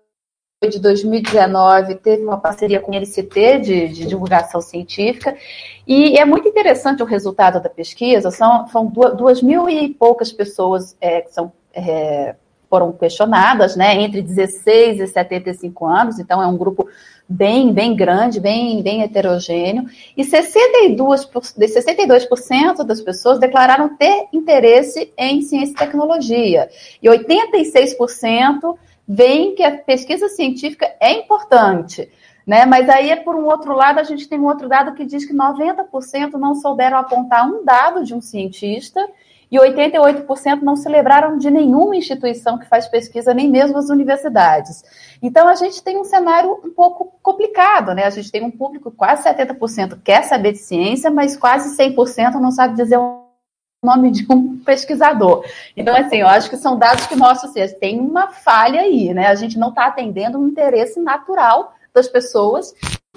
de 0.69 0.79
2019, 0.79 1.95
teve 1.95 2.23
uma 2.23 2.37
parceria 2.37 2.79
com 2.79 2.91
o 2.91 2.95
LCT 2.95 3.59
de, 3.59 3.87
de, 3.87 4.05
divulgação 4.05 4.61
científica, 4.61 5.35
e 5.87 6.19
é 6.19 6.23
muito 6.23 6.47
interessante 6.47 7.01
o 7.01 7.05
resultado 7.05 7.59
da 7.59 7.67
pesquisa, 7.67 8.29
são, 8.29 8.67
são 8.67 8.85
duas, 8.85 9.17
duas 9.17 9.41
mil 9.41 9.67
e 9.67 9.89
poucas 9.89 10.31
pessoas 10.31 10.95
é, 11.01 11.21
que 11.21 11.33
são 11.33 11.51
é, 11.73 12.35
foram 12.69 12.91
questionadas, 12.93 13.75
né, 13.75 13.95
entre 14.01 14.21
16 14.21 14.99
e 14.99 15.07
75 15.07 15.85
anos, 15.85 16.19
então 16.19 16.41
é 16.41 16.45
um 16.45 16.55
grupo 16.55 16.87
bem, 17.27 17.73
bem 17.73 17.95
grande, 17.95 18.39
bem, 18.39 18.83
bem 18.83 19.01
heterogêneo, 19.01 19.85
e 20.15 20.23
62, 20.23 21.27
62% 21.57 22.83
das 22.83 23.01
pessoas 23.01 23.39
declararam 23.39 23.97
ter 23.97 24.27
interesse 24.31 25.11
em 25.17 25.41
ciência 25.41 25.73
e 25.73 25.75
tecnologia, 25.75 26.69
e 27.01 27.07
86% 27.09 28.77
veem 29.13 29.55
que 29.55 29.63
a 29.63 29.77
pesquisa 29.77 30.29
científica 30.29 30.89
é 30.99 31.11
importante, 31.11 32.09
né? 32.47 32.65
Mas 32.65 32.87
aí, 32.87 33.13
por 33.17 33.35
um 33.35 33.45
outro 33.45 33.73
lado, 33.73 33.99
a 33.99 34.03
gente 34.03 34.27
tem 34.27 34.39
um 34.39 34.45
outro 34.45 34.69
dado 34.69 34.93
que 34.93 35.05
diz 35.05 35.25
que 35.25 35.33
90% 35.33 36.33
não 36.33 36.55
souberam 36.55 36.97
apontar 36.97 37.45
um 37.45 37.65
dado 37.65 38.05
de 38.05 38.13
um 38.13 38.21
cientista 38.21 39.05
e 39.51 39.57
88% 39.57 40.61
não 40.61 40.77
se 40.77 40.87
lembraram 40.87 41.37
de 41.37 41.51
nenhuma 41.51 41.97
instituição 41.97 42.57
que 42.57 42.65
faz 42.65 42.87
pesquisa, 42.87 43.33
nem 43.33 43.49
mesmo 43.49 43.77
as 43.77 43.89
universidades. 43.89 44.81
Então, 45.21 45.49
a 45.49 45.55
gente 45.55 45.83
tem 45.83 45.99
um 45.99 46.05
cenário 46.05 46.57
um 46.63 46.69
pouco 46.69 47.13
complicado, 47.21 47.93
né? 47.93 48.05
A 48.05 48.09
gente 48.09 48.31
tem 48.31 48.41
um 48.41 48.49
público, 48.49 48.91
quase 48.91 49.27
70% 49.27 49.99
quer 50.01 50.23
saber 50.23 50.53
de 50.53 50.59
ciência, 50.59 51.11
mas 51.11 51.35
quase 51.35 51.75
100% 51.75 52.35
não 52.35 52.51
sabe 52.51 52.75
dizer 52.75 52.97
nome 53.83 54.11
de 54.11 54.25
um 54.29 54.59
pesquisador. 54.59 55.43
Então, 55.75 55.95
assim, 55.95 56.17
eu 56.17 56.27
acho 56.27 56.49
que 56.49 56.57
são 56.57 56.77
dados 56.77 57.07
que 57.07 57.15
mostram 57.15 57.49
assim, 57.49 57.79
tem 57.79 57.99
uma 57.99 58.27
falha 58.27 58.81
aí, 58.81 59.13
né? 59.13 59.27
A 59.27 59.35
gente 59.35 59.57
não 59.57 59.69
está 59.69 59.87
atendendo 59.87 60.37
um 60.37 60.47
interesse 60.47 60.99
natural 60.99 61.73
das 61.93 62.07
pessoas 62.07 62.73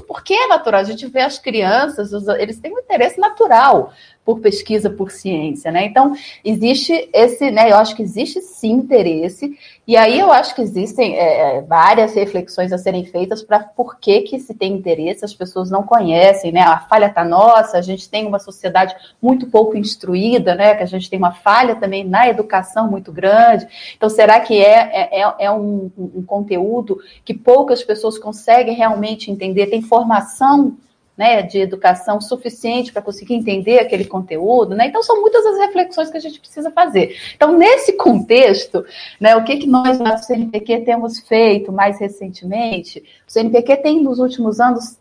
porque 0.07 0.35
é 0.35 0.49
natural, 0.49 0.81
a 0.81 0.85
gente 0.85 1.07
vê 1.07 1.21
as 1.21 1.39
crianças, 1.39 2.13
eles 2.39 2.59
têm 2.59 2.75
um 2.75 2.79
interesse 2.79 3.19
natural 3.19 3.93
por 4.25 4.41
pesquisa, 4.41 4.89
por 4.89 5.11
ciência, 5.11 5.71
né? 5.71 5.85
Então, 5.85 6.15
existe 6.45 7.09
esse, 7.13 7.51
né? 7.51 7.71
Eu 7.71 7.77
acho 7.77 7.95
que 7.95 8.03
existe 8.03 8.41
sim 8.41 8.73
interesse, 8.73 9.57
e 9.87 9.97
aí 9.97 10.19
eu 10.19 10.33
acho 10.33 10.55
que 10.55 10.63
existem 10.63 11.15
é, 11.17 11.59
é 11.59 11.61
várias 11.61 12.15
reflexões 12.15 12.73
a 12.73 12.79
serem 12.79 13.05
feitas 13.05 13.43
para 13.43 13.61
por 13.61 13.99
que, 13.99 14.23
que 14.23 14.39
se 14.39 14.55
tem 14.55 14.73
interesse, 14.73 15.25
as 15.25 15.35
pessoas 15.35 15.71
não 15.71 15.83
conhecem, 15.83 16.51
né? 16.51 16.63
A 16.63 16.79
falha 16.79 17.07
está 17.07 17.23
nossa, 17.23 17.77
a 17.77 17.83
gente 17.83 18.09
tem 18.09 18.27
uma 18.27 18.39
sociedade 18.39 18.97
muito 19.21 19.47
pouco 19.47 19.77
instruída, 19.77 20.55
né? 20.55 20.75
Que 20.75 20.83
a 20.83 20.87
gente 20.87 21.11
tem 21.11 21.19
uma 21.19 21.33
falha 21.33 21.75
também 21.77 22.03
na 22.03 22.27
educação 22.27 22.91
muito 22.91 23.13
grande. 23.13 23.67
Então, 23.97 24.09
será 24.09 24.41
que 24.41 24.59
é, 24.59 25.11
é, 25.13 25.21
é, 25.21 25.35
é 25.39 25.51
um, 25.51 25.91
um 25.99 26.23
conteúdo 26.23 26.99
que 27.25 27.35
poucas 27.35 27.85
pessoas 27.85 28.19
conseguem 28.19 28.75
realmente 28.75 29.31
entender? 29.31 29.67
Tem 29.67 29.83
formação 29.83 30.79
né, 31.17 31.43
de 31.43 31.59
educação 31.59 32.21
suficiente 32.21 32.93
para 32.93 33.03
conseguir 33.03 33.35
entender 33.35 33.79
aquele 33.79 34.05
conteúdo, 34.05 34.75
né? 34.75 34.87
Então 34.89 35.03
são 35.03 35.21
muitas 35.21 35.47
as 35.47 35.59
reflexões 35.59 36.11
que 36.11 36.17
a 36.17 36.21
gente 36.21 36.41
precisa 36.41 36.71
fazer. 36.71 37.17
Então 37.37 37.57
nesse 37.57 37.93
contexto, 37.93 38.85
né, 39.21 39.37
o 39.37 39.45
que 39.45 39.59
que 39.59 39.67
nós 39.67 39.99
na 39.99 40.17
CNPq 40.17 40.81
temos 40.81 41.21
feito 41.21 41.73
mais 41.73 42.01
recentemente? 42.01 43.05
O 43.29 43.33
CNPq 43.33 43.77
tem 43.77 44.03
nos 44.03 44.19
últimos 44.19 44.59
anos 44.61 44.99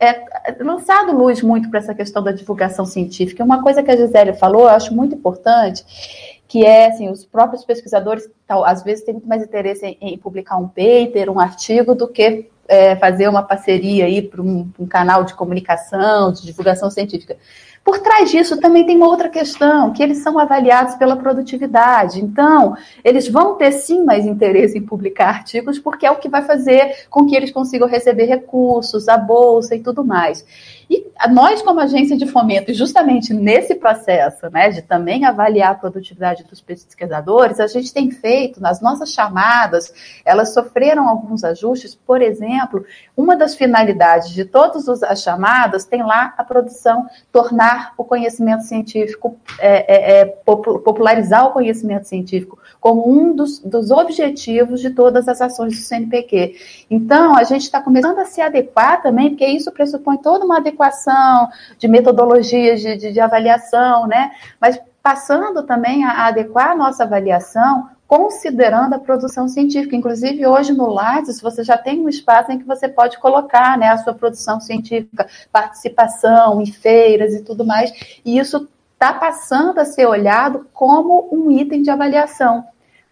é, 0.00 0.62
lançado 0.62 1.16
luz 1.16 1.42
muito 1.42 1.70
para 1.70 1.78
essa 1.78 1.94
questão 1.94 2.22
da 2.22 2.32
divulgação 2.32 2.84
científica. 2.84 3.44
Uma 3.44 3.62
coisa 3.62 3.82
que 3.82 3.90
a 3.90 3.96
Gisele 3.96 4.34
falou, 4.34 4.62
eu 4.62 4.68
acho 4.70 4.94
muito 4.94 5.14
importante, 5.14 5.84
que 6.54 6.64
é 6.64 6.86
assim, 6.86 7.10
os 7.10 7.26
próprios 7.26 7.64
pesquisadores 7.64 8.30
tal, 8.46 8.64
às 8.64 8.84
vezes 8.84 9.04
têm 9.04 9.14
muito 9.14 9.26
mais 9.26 9.42
interesse 9.42 9.84
em, 9.84 9.98
em 10.00 10.16
publicar 10.16 10.56
um 10.56 10.68
paper, 10.68 11.28
um 11.28 11.40
artigo, 11.40 11.96
do 11.96 12.06
que 12.06 12.48
é, 12.68 12.94
fazer 12.94 13.28
uma 13.28 13.42
parceria 13.42 14.04
aí 14.04 14.22
para 14.22 14.40
um, 14.40 14.70
um, 14.78 14.86
canal 14.86 15.24
de 15.24 15.34
comunicação, 15.34 16.30
de 16.30 16.42
divulgação 16.42 16.88
científica. 16.92 17.36
Por 17.84 17.98
trás 17.98 18.30
disso 18.30 18.60
também 18.60 18.86
tem 18.86 18.96
uma 18.96 19.08
outra 19.08 19.28
questão, 19.28 19.92
que 19.92 20.00
eles 20.00 20.18
são 20.18 20.38
avaliados 20.38 20.94
pela 20.94 21.16
produtividade. 21.16 22.20
Então, 22.20 22.76
eles 23.02 23.26
vão 23.26 23.56
ter 23.56 23.72
sim 23.72 24.04
mais 24.04 24.24
interesse 24.24 24.78
em 24.78 24.82
publicar 24.82 25.30
artigos, 25.30 25.80
porque 25.80 26.06
é 26.06 26.10
o 26.12 26.18
que 26.18 26.28
vai 26.28 26.42
fazer 26.42 27.08
com 27.10 27.26
que 27.26 27.34
eles 27.34 27.50
consigam 27.50 27.88
receber 27.88 28.26
recursos, 28.26 29.08
a 29.08 29.18
bolsa 29.18 29.74
e 29.74 29.80
tudo 29.80 30.04
mais. 30.04 30.46
E 30.88 31.04
nós, 31.30 31.62
como 31.62 31.80
agência 31.80 32.16
de 32.16 32.26
fomento, 32.26 32.72
justamente 32.74 33.32
nesse 33.32 33.74
processo, 33.74 34.50
né, 34.50 34.70
de 34.70 34.82
também 34.82 35.24
avaliar 35.24 35.72
a 35.72 35.74
produtividade 35.74 36.44
dos 36.44 36.60
pesquisadores, 36.60 37.60
a 37.60 37.66
gente 37.66 37.92
tem 37.92 38.10
feito 38.10 38.60
nas 38.60 38.80
nossas 38.80 39.12
chamadas, 39.12 39.92
elas 40.24 40.52
sofreram 40.52 41.08
alguns 41.08 41.44
ajustes, 41.44 41.94
por 41.94 42.20
exemplo, 42.20 42.84
uma 43.16 43.36
das 43.36 43.54
finalidades 43.54 44.30
de 44.30 44.44
todas 44.44 44.88
as 45.02 45.22
chamadas 45.22 45.84
tem 45.84 46.02
lá 46.02 46.34
a 46.36 46.44
produção, 46.44 47.06
tornar 47.32 47.94
o 47.96 48.04
conhecimento 48.04 48.64
científico, 48.64 49.36
é, 49.58 49.94
é, 49.94 50.20
é 50.20 50.24
popularizar 50.26 51.46
o 51.46 51.52
conhecimento 51.52 52.06
científico 52.06 52.58
como 52.84 53.10
um 53.10 53.34
dos, 53.34 53.60
dos 53.60 53.90
objetivos 53.90 54.78
de 54.78 54.90
todas 54.90 55.26
as 55.26 55.40
ações 55.40 55.74
do 55.74 55.80
CNPq. 55.80 56.54
Então, 56.90 57.34
a 57.34 57.42
gente 57.42 57.62
está 57.62 57.80
começando 57.80 58.18
a 58.18 58.26
se 58.26 58.42
adequar 58.42 59.02
também, 59.02 59.30
porque 59.30 59.46
isso 59.46 59.72
pressupõe 59.72 60.18
toda 60.18 60.44
uma 60.44 60.58
adequação 60.58 60.73
de 61.78 61.88
metodologias 61.88 62.80
de, 62.80 62.96
de, 62.96 63.12
de 63.12 63.20
avaliação, 63.20 64.06
né? 64.06 64.32
Mas 64.60 64.78
passando 65.02 65.62
também 65.62 66.04
a 66.04 66.26
adequar 66.26 66.70
a 66.70 66.74
nossa 66.74 67.04
avaliação 67.04 67.90
considerando 68.06 68.94
a 68.94 68.98
produção 68.98 69.48
científica. 69.48 69.96
Inclusive, 69.96 70.46
hoje 70.46 70.72
no 70.72 70.86
Lattes, 70.86 71.40
você 71.40 71.64
já 71.64 71.76
tem 71.76 72.00
um 72.00 72.08
espaço 72.08 72.52
em 72.52 72.58
que 72.58 72.64
você 72.64 72.88
pode 72.88 73.18
colocar 73.18 73.76
né, 73.78 73.88
a 73.88 73.98
sua 73.98 74.14
produção 74.14 74.60
científica, 74.60 75.26
participação 75.50 76.60
em 76.60 76.66
feiras 76.66 77.34
e 77.34 77.42
tudo 77.42 77.64
mais, 77.64 77.92
e 78.24 78.38
isso 78.38 78.68
está 78.92 79.12
passando 79.12 79.78
a 79.78 79.84
ser 79.84 80.06
olhado 80.06 80.66
como 80.72 81.28
um 81.32 81.50
item 81.50 81.82
de 81.82 81.90
avaliação 81.90 82.64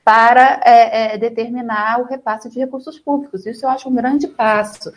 para 0.05 0.61
é, 0.65 1.15
é, 1.15 1.19
determinar 1.19 2.01
o 2.01 2.05
repasse 2.05 2.49
de 2.49 2.59
recursos 2.59 2.99
públicos. 2.99 3.47
Isso 3.47 3.65
eu 3.65 3.71
acho 3.71 3.89
um 3.89 3.95
grande 3.95 4.27
passo. 4.27 4.93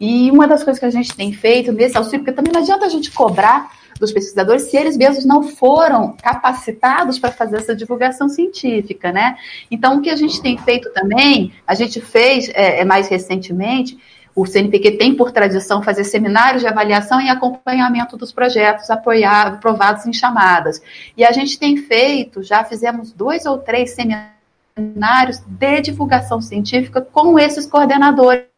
E 0.00 0.30
uma 0.30 0.46
das 0.46 0.62
coisas 0.62 0.80
que 0.80 0.86
a 0.86 0.90
gente 0.90 1.14
tem 1.14 1.32
feito 1.32 1.72
nesse 1.72 1.96
auxílio, 1.96 2.20
porque 2.20 2.32
também 2.32 2.52
não 2.52 2.60
adianta 2.60 2.86
a 2.86 2.88
gente 2.88 3.10
cobrar 3.10 3.70
dos 3.98 4.12
pesquisadores 4.12 4.64
se 4.64 4.76
eles 4.76 4.96
mesmos 4.96 5.24
não 5.24 5.42
foram 5.42 6.16
capacitados 6.22 7.18
para 7.18 7.30
fazer 7.30 7.58
essa 7.58 7.76
divulgação 7.76 8.28
científica, 8.28 9.12
né? 9.12 9.36
Então, 9.70 9.98
o 9.98 10.02
que 10.02 10.10
a 10.10 10.16
gente 10.16 10.40
tem 10.42 10.58
feito 10.58 10.90
também, 10.92 11.52
a 11.66 11.74
gente 11.74 12.00
fez 12.00 12.48
é, 12.50 12.80
é 12.80 12.84
mais 12.84 13.08
recentemente, 13.08 13.98
o 14.34 14.44
CNPq 14.44 14.92
tem 14.92 15.14
por 15.14 15.30
tradição 15.30 15.80
fazer 15.80 16.02
seminários 16.02 16.62
de 16.62 16.68
avaliação 16.68 17.20
e 17.20 17.28
acompanhamento 17.28 18.16
dos 18.16 18.32
projetos 18.32 18.90
apoiados, 18.90 19.58
aprovados 19.58 20.06
em 20.06 20.12
chamadas. 20.12 20.82
E 21.16 21.24
a 21.24 21.30
gente 21.30 21.58
tem 21.58 21.76
feito, 21.76 22.42
já 22.42 22.64
fizemos 22.64 23.12
dois 23.12 23.46
ou 23.46 23.58
três 23.58 23.94
seminários 23.94 25.38
de 25.46 25.80
divulgação 25.82 26.40
científica 26.40 27.00
com 27.00 27.38
esses 27.38 27.64
coordenadores 27.64 28.53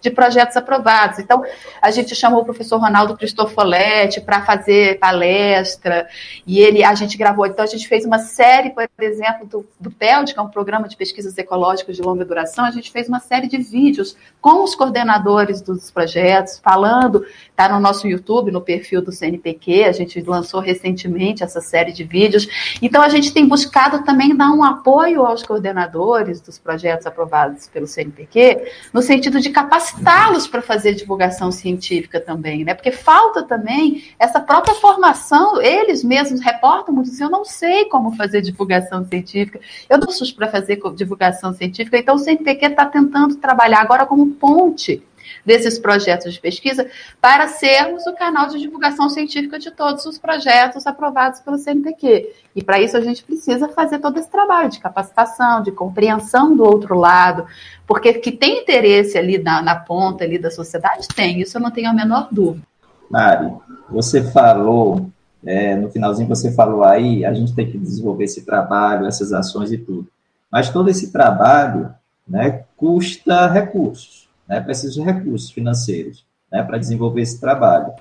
de 0.00 0.10
projetos 0.10 0.56
aprovados. 0.56 1.18
Então, 1.18 1.42
a 1.80 1.90
gente 1.90 2.14
chamou 2.14 2.42
o 2.42 2.44
professor 2.44 2.78
Ronaldo 2.78 3.16
Cristofoletti 3.16 4.20
para 4.20 4.42
fazer 4.42 4.98
palestra, 4.98 6.08
e 6.46 6.60
ele, 6.60 6.84
a 6.84 6.94
gente 6.94 7.16
gravou. 7.16 7.46
Então, 7.46 7.64
a 7.64 7.68
gente 7.68 7.88
fez 7.88 8.04
uma 8.04 8.18
série, 8.18 8.70
por 8.70 8.86
exemplo, 9.00 9.46
do, 9.46 9.66
do 9.80 9.90
PELD, 9.90 10.32
que 10.32 10.38
é 10.38 10.42
um 10.42 10.48
programa 10.48 10.88
de 10.88 10.96
pesquisas 10.96 11.36
ecológicas 11.36 11.96
de 11.96 12.02
longa 12.02 12.24
duração, 12.24 12.64
a 12.64 12.70
gente 12.70 12.90
fez 12.90 13.08
uma 13.08 13.20
série 13.20 13.48
de 13.48 13.58
vídeos 13.58 14.16
com 14.40 14.62
os 14.62 14.74
coordenadores 14.74 15.60
dos 15.60 15.90
projetos, 15.90 16.58
falando, 16.58 17.24
está 17.50 17.68
no 17.68 17.80
nosso 17.80 18.06
YouTube, 18.06 18.50
no 18.50 18.60
perfil 18.60 19.02
do 19.02 19.12
CNPq, 19.12 19.84
a 19.84 19.92
gente 19.92 20.20
lançou 20.22 20.60
recentemente 20.60 21.42
essa 21.42 21.60
série 21.60 21.92
de 21.92 22.04
vídeos. 22.04 22.46
Então, 22.80 23.02
a 23.02 23.08
gente 23.08 23.32
tem 23.32 23.46
buscado 23.46 24.04
também 24.04 24.36
dar 24.36 24.52
um 24.52 24.62
apoio 24.62 25.24
aos 25.24 25.42
coordenadores 25.42 26.40
dos 26.40 26.58
projetos 26.58 27.06
aprovados 27.06 27.66
pelo 27.66 27.86
CNPq, 27.86 28.70
no 28.92 29.02
sentido 29.02 29.31
de 29.40 29.50
capacitá-los 29.50 30.46
para 30.46 30.62
fazer 30.62 30.94
divulgação 30.94 31.50
científica 31.50 32.20
também, 32.20 32.64
né? 32.64 32.74
Porque 32.74 32.92
falta 32.92 33.42
também 33.42 34.04
essa 34.18 34.40
própria 34.40 34.74
formação, 34.74 35.60
eles 35.60 36.02
mesmos 36.02 36.40
reportam 36.40 36.94
muito 36.94 37.10
assim, 37.10 37.24
eu 37.24 37.30
não 37.30 37.44
sei 37.44 37.86
como 37.86 38.16
fazer 38.16 38.40
divulgação 38.40 39.04
científica, 39.04 39.60
eu 39.88 39.98
não 39.98 40.10
sou 40.10 40.26
para 40.34 40.48
fazer 40.48 40.80
divulgação 40.94 41.52
científica, 41.52 41.98
então 41.98 42.14
o 42.14 42.18
CNPq 42.18 42.66
está 42.66 42.86
tentando 42.86 43.36
trabalhar 43.36 43.80
agora 43.80 44.06
como 44.06 44.26
ponte 44.34 45.02
desses 45.44 45.78
projetos 45.78 46.34
de 46.34 46.40
pesquisa 46.40 46.86
para 47.20 47.48
sermos 47.48 48.06
o 48.06 48.14
canal 48.14 48.48
de 48.48 48.58
divulgação 48.58 49.08
científica 49.08 49.58
de 49.58 49.70
todos 49.70 50.06
os 50.06 50.18
projetos 50.18 50.86
aprovados 50.86 51.40
pelo 51.40 51.58
CNPq. 51.58 52.32
E 52.54 52.62
para 52.62 52.80
isso 52.80 52.96
a 52.96 53.00
gente 53.00 53.24
precisa 53.24 53.68
fazer 53.68 53.98
todo 53.98 54.18
esse 54.18 54.30
trabalho 54.30 54.70
de 54.70 54.80
capacitação, 54.80 55.62
de 55.62 55.72
compreensão 55.72 56.56
do 56.56 56.64
outro 56.64 56.96
lado, 56.96 57.46
porque 57.86 58.12
que 58.14 58.32
tem 58.32 58.62
interesse 58.62 59.18
ali 59.18 59.38
na, 59.38 59.60
na 59.62 59.74
ponta 59.74 60.24
ali 60.24 60.38
da 60.38 60.50
sociedade, 60.50 61.08
tem, 61.08 61.40
isso 61.40 61.56
eu 61.56 61.62
não 61.62 61.70
tenho 61.70 61.90
a 61.90 61.94
menor 61.94 62.28
dúvida. 62.30 62.64
Mari, 63.10 63.52
você 63.90 64.22
falou, 64.22 65.10
é, 65.44 65.74
no 65.74 65.90
finalzinho 65.90 66.28
você 66.28 66.52
falou 66.52 66.84
aí, 66.84 67.24
a 67.24 67.34
gente 67.34 67.54
tem 67.54 67.70
que 67.70 67.76
desenvolver 67.76 68.24
esse 68.24 68.46
trabalho, 68.46 69.06
essas 69.06 69.32
ações 69.32 69.72
e 69.72 69.76
tudo. 69.76 70.06
Mas 70.50 70.70
todo 70.70 70.88
esse 70.88 71.10
trabalho 71.10 71.90
né, 72.26 72.64
custa 72.76 73.48
recursos 73.48 74.21
né, 74.48 74.60
precisa 74.60 74.92
de 74.92 75.00
recursos 75.00 75.50
financeiros 75.50 76.24
né, 76.50 76.62
para 76.62 76.78
desenvolver 76.78 77.22
esse 77.22 77.40
trabalho. 77.40 77.92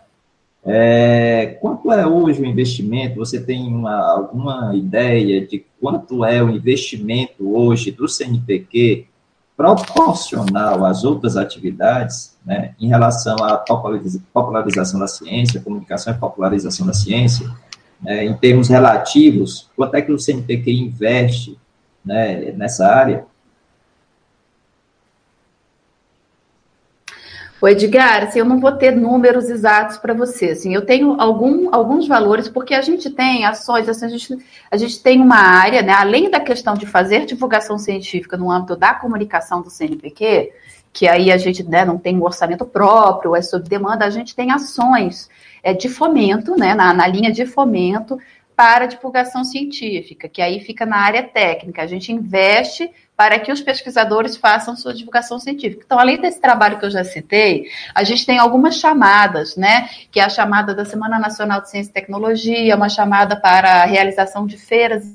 É, 0.63 1.57
quanto 1.59 1.91
é 1.91 2.05
hoje 2.05 2.41
o 2.41 2.45
investimento? 2.45 3.15
Você 3.15 3.39
tem 3.41 3.73
uma, 3.73 3.97
alguma 3.97 4.75
ideia 4.75 5.45
de 5.45 5.65
quanto 5.79 6.23
é 6.23 6.43
o 6.43 6.49
investimento 6.49 7.55
hoje 7.55 7.91
do 7.91 8.07
CNPq 8.07 9.07
proporcional 9.57 10.85
às 10.85 11.03
outras 11.03 11.37
atividades, 11.37 12.35
né, 12.45 12.73
em 12.79 12.87
relação 12.87 13.35
à 13.43 13.57
popularização 14.33 14.99
da 14.99 15.07
ciência, 15.07 15.61
comunicação 15.61 16.13
e 16.13 16.17
popularização 16.17 16.85
da 16.85 16.93
ciência, 16.93 17.49
né, 18.01 18.25
em 18.25 18.33
termos 18.35 18.69
relativos, 18.69 19.69
quanto 19.75 19.95
é 19.95 20.01
que 20.01 20.11
o 20.11 20.19
CNPq 20.19 20.71
investe 20.71 21.59
né, 22.03 22.51
nessa 22.53 22.87
área? 22.87 23.25
O 27.61 27.67
Edgar, 27.67 28.23
assim, 28.23 28.39
eu 28.39 28.45
não 28.45 28.59
vou 28.59 28.71
ter 28.71 28.91
números 28.91 29.47
exatos 29.47 29.97
para 29.97 30.15
você. 30.15 30.49
Assim, 30.49 30.73
eu 30.73 30.83
tenho 30.83 31.21
algum, 31.21 31.73
alguns 31.73 32.07
valores, 32.07 32.49
porque 32.49 32.73
a 32.73 32.81
gente 32.81 33.11
tem 33.11 33.45
ações, 33.45 33.87
assim, 33.87 34.05
a, 34.05 34.09
gente, 34.09 34.37
a 34.71 34.77
gente 34.77 35.03
tem 35.03 35.21
uma 35.21 35.35
área, 35.35 35.83
né, 35.83 35.93
além 35.93 36.27
da 36.27 36.39
questão 36.39 36.73
de 36.73 36.87
fazer 36.87 37.27
divulgação 37.27 37.77
científica 37.77 38.35
no 38.35 38.49
âmbito 38.49 38.75
da 38.75 38.95
comunicação 38.95 39.61
do 39.61 39.69
CNPq, 39.69 40.51
que 40.91 41.07
aí 41.07 41.31
a 41.31 41.37
gente 41.37 41.63
né, 41.63 41.85
não 41.85 41.99
tem 41.99 42.17
um 42.17 42.23
orçamento 42.23 42.65
próprio, 42.65 43.35
é 43.35 43.41
sob 43.43 43.69
demanda, 43.69 44.05
a 44.05 44.09
gente 44.09 44.35
tem 44.35 44.51
ações 44.51 45.29
é, 45.61 45.71
de 45.71 45.87
fomento, 45.87 46.57
né, 46.57 46.73
na, 46.73 46.91
na 46.91 47.05
linha 47.05 47.31
de 47.31 47.45
fomento 47.45 48.17
para 48.55 48.85
divulgação 48.85 49.43
científica, 49.43 50.29
que 50.29 50.41
aí 50.41 50.59
fica 50.59 50.85
na 50.85 50.97
área 50.97 51.23
técnica. 51.23 51.81
A 51.81 51.87
gente 51.87 52.11
investe 52.11 52.91
para 53.15 53.37
que 53.39 53.51
os 53.51 53.61
pesquisadores 53.61 54.35
façam 54.35 54.75
sua 54.75 54.93
divulgação 54.93 55.37
científica. 55.39 55.83
Então, 55.85 55.99
além 55.99 56.19
desse 56.19 56.41
trabalho 56.41 56.79
que 56.79 56.85
eu 56.85 56.89
já 56.89 57.03
citei, 57.03 57.67
a 57.93 58.03
gente 58.03 58.25
tem 58.25 58.39
algumas 58.39 58.75
chamadas, 58.77 59.55
né? 59.55 59.89
Que 60.11 60.19
é 60.19 60.23
a 60.23 60.29
chamada 60.29 60.73
da 60.73 60.85
Semana 60.85 61.19
Nacional 61.19 61.61
de 61.61 61.69
Ciência 61.69 61.91
e 61.91 61.93
Tecnologia, 61.93 62.75
uma 62.75 62.89
chamada 62.89 63.35
para 63.35 63.83
a 63.83 63.85
realização 63.85 64.47
de 64.47 64.57
feiras 64.57 65.05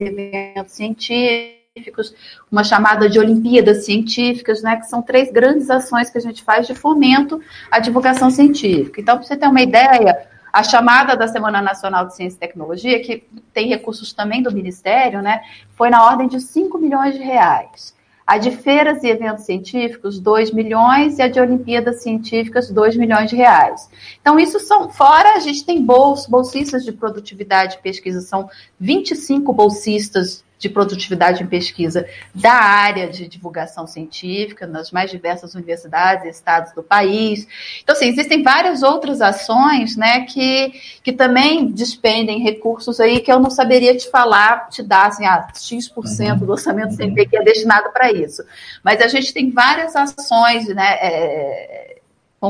e 0.00 0.04
eventos 0.04 0.72
científicos, 0.72 2.14
uma 2.50 2.62
chamada 2.62 3.08
de 3.08 3.18
Olimpíadas 3.18 3.84
Científicas, 3.86 4.62
né? 4.62 4.76
Que 4.76 4.86
são 4.86 5.02
três 5.02 5.32
grandes 5.32 5.68
ações 5.68 6.10
que 6.10 6.18
a 6.18 6.22
gente 6.22 6.44
faz 6.44 6.66
de 6.66 6.74
fomento 6.74 7.40
à 7.70 7.80
divulgação 7.80 8.30
científica. 8.30 9.00
Então, 9.00 9.16
para 9.16 9.26
você 9.26 9.36
ter 9.36 9.48
uma 9.48 9.62
ideia, 9.62 10.31
a 10.52 10.62
chamada 10.62 11.16
da 11.16 11.26
Semana 11.26 11.62
Nacional 11.62 12.06
de 12.06 12.14
Ciência 12.14 12.36
e 12.36 12.40
Tecnologia, 12.40 13.02
que 13.02 13.24
tem 13.54 13.68
recursos 13.68 14.12
também 14.12 14.42
do 14.42 14.52
Ministério, 14.52 15.22
né, 15.22 15.40
foi 15.74 15.88
na 15.88 16.04
ordem 16.04 16.28
de 16.28 16.40
5 16.40 16.76
milhões 16.78 17.14
de 17.14 17.22
reais. 17.22 17.94
A 18.26 18.38
de 18.38 18.50
feiras 18.50 19.02
e 19.02 19.08
eventos 19.08 19.44
científicos, 19.44 20.20
2 20.20 20.52
milhões, 20.52 21.18
e 21.18 21.22
a 21.22 21.28
de 21.28 21.40
Olimpíadas 21.40 22.02
Científicas, 22.02 22.70
2 22.70 22.96
milhões 22.96 23.28
de 23.28 23.36
reais. 23.36 23.90
Então, 24.20 24.38
isso 24.38 24.60
são, 24.60 24.88
fora 24.90 25.34
a 25.34 25.40
gente 25.40 25.64
tem 25.64 25.82
bolsos, 25.82 26.28
bolsistas 26.28 26.84
de 26.84 26.92
produtividade 26.92 27.76
e 27.76 27.82
pesquisa, 27.82 28.20
são 28.20 28.48
25 28.78 29.52
bolsistas 29.52 30.44
de 30.62 30.68
produtividade 30.68 31.42
em 31.42 31.46
pesquisa 31.46 32.06
da 32.32 32.52
área 32.52 33.08
de 33.08 33.26
divulgação 33.26 33.84
científica 33.84 34.64
nas 34.64 34.92
mais 34.92 35.10
diversas 35.10 35.56
universidades 35.56 36.24
e 36.24 36.28
estados 36.28 36.72
do 36.72 36.84
país. 36.84 37.48
Então, 37.82 37.96
assim, 37.96 38.06
existem 38.06 38.44
várias 38.44 38.84
outras 38.84 39.20
ações, 39.20 39.96
né, 39.96 40.20
que, 40.20 40.72
que 41.02 41.12
também 41.12 41.66
despendem 41.66 42.44
recursos 42.44 43.00
aí 43.00 43.18
que 43.18 43.32
eu 43.32 43.40
não 43.40 43.50
saberia 43.50 43.96
te 43.96 44.08
falar, 44.08 44.68
te 44.68 44.84
dar, 44.84 45.08
assim, 45.08 45.26
ah, 45.26 45.48
X% 45.52 46.38
do 46.38 46.52
orçamento 46.52 46.94
CNP 46.94 47.26
que 47.26 47.36
é 47.36 47.42
destinado 47.42 47.90
para 47.92 48.12
isso. 48.12 48.44
Mas 48.84 49.00
a 49.00 49.08
gente 49.08 49.34
tem 49.34 49.50
várias 49.50 49.96
ações, 49.96 50.68
né, 50.68 50.96
é, 51.00 52.01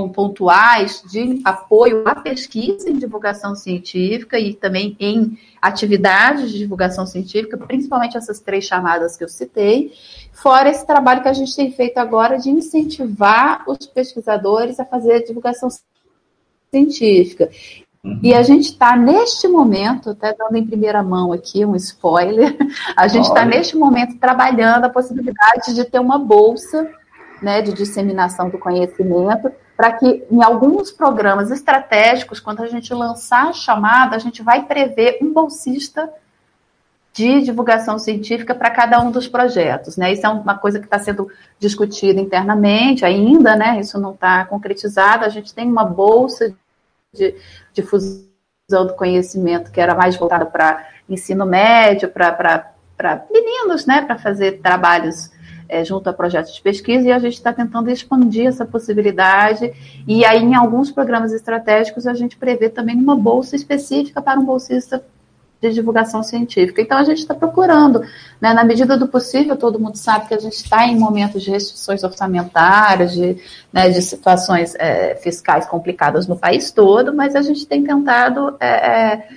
pontuais 0.09 1.03
de 1.11 1.43
apoio 1.45 2.03
à 2.09 2.15
pesquisa 2.15 2.89
em 2.89 2.95
divulgação 2.95 3.55
científica 3.55 4.39
e 4.39 4.55
também 4.55 4.97
em 4.99 5.39
atividades 5.61 6.51
de 6.51 6.59
divulgação 6.59 7.07
científica, 7.07 7.59
principalmente 7.59 8.17
essas 8.17 8.41
três 8.41 8.65
chamadas 8.65 9.19
que 9.19 9.25
eu 9.25 9.29
citei, 9.29 9.93
fora 10.33 10.71
esse 10.71 10.87
trabalho 10.87 11.23
que 11.23 11.29
a 11.29 11.33
gente 11.35 11.55
tem 11.55 11.71
feito 11.71 11.99
agora 11.99 12.39
de 12.39 12.49
incentivar 12.49 13.65
os 13.69 13.87
pesquisadores 13.87 14.81
a 14.81 14.85
fazer 14.87 15.25
divulgação 15.25 15.69
científica. 16.71 17.51
Uhum. 18.03 18.19
E 18.23 18.33
a 18.33 18.43
gente 18.43 18.71
está 18.71 18.97
neste 18.97 19.47
momento, 19.47 20.11
até 20.11 20.35
dando 20.35 20.57
em 20.57 20.67
primeira 20.67 21.03
mão 21.03 21.35
aqui 21.35 21.67
um 21.67 21.77
spoiler, 21.77 22.57
a 22.97 23.07
gente 23.09 23.27
está 23.27 23.45
neste 23.45 23.77
momento 23.77 24.19
trabalhando 24.19 24.87
a 24.87 24.91
possibilidade 24.91 25.75
de 25.75 25.85
ter 25.85 26.01
uma 26.01 26.19
bolsa 26.19 26.91
né, 27.43 27.61
de 27.61 27.75
disseminação 27.75 28.49
do 28.49 28.59
conhecimento 28.59 29.53
para 29.83 29.95
que 29.95 30.25
em 30.31 30.41
alguns 30.41 30.93
programas 30.93 31.51
estratégicos, 31.51 32.39
quando 32.39 32.63
a 32.63 32.69
gente 32.69 32.95
lançar 32.95 33.49
a 33.49 33.53
chamada, 33.53 34.15
a 34.15 34.19
gente 34.21 34.41
vai 34.41 34.65
prever 34.65 35.19
um 35.21 35.33
bolsista 35.33 36.09
de 37.13 37.41
divulgação 37.41 37.99
científica 37.99 38.55
para 38.55 38.71
cada 38.71 39.01
um 39.01 39.11
dos 39.11 39.27
projetos, 39.27 39.97
né? 39.97 40.13
Isso 40.13 40.25
é 40.25 40.29
uma 40.29 40.57
coisa 40.57 40.79
que 40.79 40.85
está 40.85 41.01
sendo 41.01 41.29
discutida 41.59 42.21
internamente 42.21 43.05
ainda, 43.05 43.57
né? 43.57 43.81
Isso 43.81 43.99
não 43.99 44.13
está 44.13 44.45
concretizado. 44.45 45.25
A 45.25 45.29
gente 45.29 45.53
tem 45.53 45.67
uma 45.67 45.85
bolsa 45.85 46.55
de 47.13 47.35
difusão 47.75 48.23
do 48.87 48.95
conhecimento 48.95 49.73
que 49.73 49.81
era 49.81 49.97
mais 49.97 50.15
voltada 50.15 50.47
para 50.47 50.87
ensino 51.09 51.45
médio, 51.45 52.09
para 52.09 52.73
meninos, 53.33 53.85
né? 53.85 54.03
Para 54.03 54.17
fazer 54.17 54.61
trabalhos 54.61 55.33
é, 55.69 55.85
junto 55.85 56.09
a 56.09 56.13
projetos 56.13 56.55
de 56.55 56.63
pesquisa, 56.63 57.09
e 57.09 57.13
a 57.13 57.19
gente 57.19 57.35
está 57.35 57.53
tentando 57.53 57.91
expandir 57.91 58.47
essa 58.47 58.65
possibilidade. 58.65 59.73
E 60.07 60.25
aí, 60.25 60.43
em 60.43 60.55
alguns 60.55 60.91
programas 60.91 61.33
estratégicos, 61.33 62.07
a 62.07 62.15
gente 62.15 62.37
prevê 62.37 62.69
também 62.69 62.97
uma 62.97 63.17
bolsa 63.17 63.57
específica 63.57 64.21
para 64.21 64.39
um 64.39 64.45
bolsista 64.45 65.03
de 65.63 65.73
divulgação 65.73 66.23
científica. 66.23 66.83
Então, 66.83 66.99
a 66.99 67.05
gente 67.05 67.19
está 67.19 67.35
procurando, 67.35 68.01
né, 68.41 68.53
na 68.53 68.65
medida 68.65 68.97
do 68.99 69.07
possível, 69.07 69.57
todo 69.57 69.79
mundo 69.79 69.97
sabe 69.97 70.27
que 70.27 70.35
a 70.35 70.39
gente 70.39 70.55
está 70.55 70.87
em 70.87 70.99
momentos 70.99 71.43
de 71.43 71.51
restrições 71.51 72.03
orçamentárias, 72.03 73.13
de, 73.13 73.37
né, 73.73 73.89
de 73.89 74.03
situações 74.03 74.75
é, 74.75 75.15
fiscais 75.15 75.65
complicadas 75.67 76.27
no 76.27 76.37
país 76.37 76.73
todo, 76.73 77.15
mas 77.15 77.37
a 77.37 77.43
gente 77.43 77.65
tem 77.65 77.85
tentado 77.85 78.57
é, 78.59 78.67
é, 78.67 79.29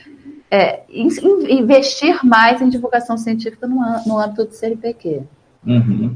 é 0.49 0.83
investir 0.89 2.25
mais 2.25 2.59
em 2.59 2.69
divulgação 2.69 3.17
científica 3.17 3.67
no, 3.67 3.75
no 4.07 4.19
âmbito 4.19 4.45
do 4.45 4.53
CNPq. 4.53 5.21
Uhum. 5.65 6.15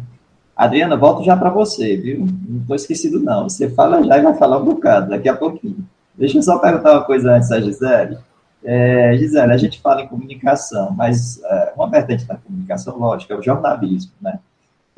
Adriana, 0.56 0.98
volto 0.98 1.24
já 1.24 1.38
para 1.38 1.50
você, 1.50 1.96
viu? 1.96 2.28
Não 2.48 2.62
estou 2.62 2.76
esquecido, 2.76 3.20
não. 3.20 3.48
Você 3.48 3.70
fala 3.70 4.04
já 4.04 4.18
e 4.18 4.22
vai 4.22 4.34
falar 4.36 4.58
um 4.58 4.66
bocado 4.66 5.10
daqui 5.10 5.30
a 5.30 5.36
pouquinho. 5.36 5.88
Deixa 6.16 6.38
eu 6.38 6.44
só 6.44 6.60
perguntar 6.60 6.94
uma 6.94 7.04
coisa 7.06 7.34
antes 7.34 7.52
a 7.52 7.62
Gisele. 7.62 8.18
É, 8.64 9.16
Gisele, 9.18 9.54
a 9.54 9.58
gente 9.58 9.80
fala 9.80 10.02
em 10.02 10.08
comunicação, 10.08 10.92
mas 10.92 11.42
é, 11.44 11.74
uma 11.76 11.90
vertente 11.90 12.26
da 12.26 12.36
comunicação, 12.36 12.98
lógico, 12.98 13.32
é 13.32 13.38
o 13.38 13.42
jornalismo, 13.42 14.12
né? 14.22 14.40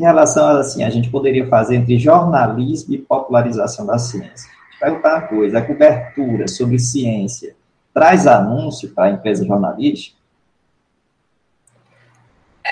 em 0.01 0.03
relação 0.03 0.45
a, 0.45 0.59
assim, 0.59 0.83
a 0.83 0.89
gente 0.89 1.09
poderia 1.09 1.47
fazer 1.47 1.75
entre 1.75 1.97
jornalismo 1.99 2.93
e 2.93 2.97
popularização 2.97 3.85
da 3.85 3.99
ciência. 3.99 4.49
Perguntar 4.79 5.19
uma 5.19 5.27
coisa, 5.27 5.59
a 5.59 5.61
cobertura 5.61 6.47
sobre 6.47 6.79
ciência 6.79 7.55
traz 7.93 8.25
anúncio 8.25 8.89
para 8.89 9.05
a 9.05 9.11
empresa 9.11 9.45
jornalística? 9.45 10.17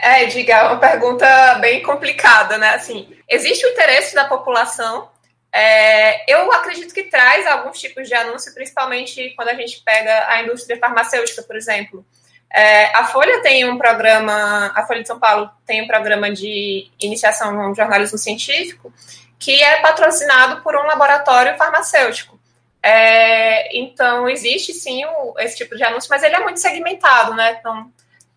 É, 0.02 0.26
diga, 0.26 0.54
é 0.54 0.64
uma 0.64 0.80
pergunta 0.80 1.56
bem 1.56 1.82
complicada, 1.82 2.58
né? 2.58 2.70
Assim, 2.70 3.08
existe 3.28 3.66
o 3.66 3.70
interesse 3.70 4.16
da 4.16 4.26
população. 4.26 5.10
É, 5.52 6.32
eu 6.32 6.52
acredito 6.52 6.94
que 6.94 7.04
traz 7.04 7.46
alguns 7.48 7.80
tipos 7.80 8.08
de 8.08 8.14
anúncio, 8.14 8.54
principalmente 8.54 9.32
quando 9.36 9.50
a 9.50 9.56
gente 9.56 9.82
pega 9.84 10.28
a 10.30 10.42
indústria 10.44 10.78
farmacêutica, 10.78 11.44
por 11.44 11.56
exemplo. 11.56 12.06
É, 12.52 12.86
a 12.96 13.06
Folha 13.06 13.42
tem 13.42 13.70
um 13.70 13.78
programa, 13.78 14.72
a 14.76 14.86
Folha 14.86 15.02
de 15.02 15.08
São 15.08 15.20
Paulo 15.20 15.50
tem 15.66 15.84
um 15.84 15.88
programa 15.88 16.32
de 16.32 16.90
iniciação 17.00 17.52
no 17.52 17.76
jornalismo 17.76 18.18
científico 18.18 18.92
que 19.38 19.62
é 19.64 19.82
patrocinado 19.82 20.62
por 20.62 20.76
um 20.76 20.84
laboratório 20.84 21.58
farmacêutico. 21.58 22.38
É, 22.84 23.78
então, 23.78 24.28
existe 24.30 24.74
sim 24.74 25.04
o, 25.06 25.34
esse 25.40 25.58
tipo 25.58 25.76
de 25.76 25.84
anúncio, 25.84 26.10
mas 26.10 26.24
ele 26.24 26.36
é 26.36 26.40
muito 26.40 26.60
segmentado, 26.60 27.34
né? 27.34 27.58
Então, 27.60 27.92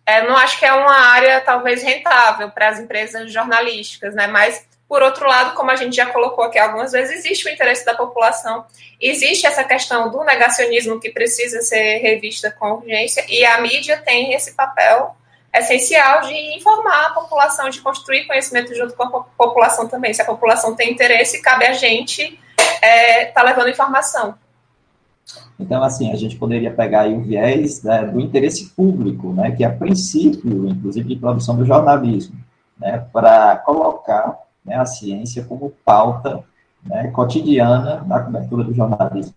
é, 0.05 0.27
não 0.27 0.35
acho 0.35 0.59
que 0.59 0.65
é 0.65 0.73
uma 0.73 0.93
área 0.93 1.39
talvez 1.41 1.81
rentável 1.81 2.49
para 2.49 2.69
as 2.69 2.79
empresas 2.79 3.31
jornalísticas, 3.31 4.13
né? 4.13 4.27
Mas, 4.27 4.65
por 4.87 5.01
outro 5.01 5.27
lado, 5.27 5.55
como 5.55 5.71
a 5.71 5.75
gente 5.75 5.95
já 5.95 6.07
colocou 6.07 6.43
aqui 6.43 6.59
algumas 6.59 6.91
vezes, 6.91 7.17
existe 7.17 7.47
o 7.47 7.51
interesse 7.51 7.85
da 7.85 7.95
população, 7.95 8.65
existe 8.99 9.47
essa 9.47 9.63
questão 9.63 10.11
do 10.11 10.23
negacionismo 10.23 10.99
que 10.99 11.09
precisa 11.09 11.61
ser 11.61 11.99
revista 11.99 12.51
com 12.51 12.73
urgência, 12.73 13.25
e 13.29 13.45
a 13.45 13.59
mídia 13.61 13.97
tem 13.97 14.33
esse 14.33 14.53
papel 14.53 15.15
essencial 15.53 16.21
de 16.21 16.33
informar 16.55 17.07
a 17.07 17.09
população, 17.11 17.69
de 17.69 17.79
construir 17.79 18.25
conhecimento 18.25 18.73
junto 18.75 18.95
com 18.95 19.03
a 19.03 19.23
população 19.37 19.87
também. 19.87 20.13
Se 20.13 20.21
a 20.21 20.25
população 20.25 20.75
tem 20.75 20.91
interesse, 20.91 21.41
cabe 21.41 21.65
a 21.65 21.73
gente 21.73 22.39
estar 22.57 22.87
é, 22.87 23.25
tá 23.25 23.43
levando 23.43 23.69
informação. 23.69 24.37
Então, 25.59 25.83
assim, 25.83 26.11
a 26.11 26.15
gente 26.15 26.35
poderia 26.35 26.71
pegar 26.71 27.01
aí 27.01 27.13
o 27.13 27.21
viés 27.21 27.83
né, 27.83 28.03
do 28.05 28.19
interesse 28.19 28.69
público, 28.71 29.31
né, 29.33 29.51
que 29.51 29.63
é 29.63 29.69
princípio, 29.69 30.67
inclusive, 30.67 31.07
de 31.07 31.15
produção 31.15 31.55
do 31.55 31.65
jornalismo, 31.65 32.35
né, 32.77 33.05
para 33.11 33.57
colocar 33.57 34.37
né, 34.65 34.75
a 34.75 34.85
ciência 34.85 35.43
como 35.43 35.71
pauta 35.85 36.43
né, 36.83 37.09
cotidiana 37.11 38.03
na 38.05 38.19
cobertura 38.19 38.63
do 38.63 38.73
jornalismo. 38.73 39.33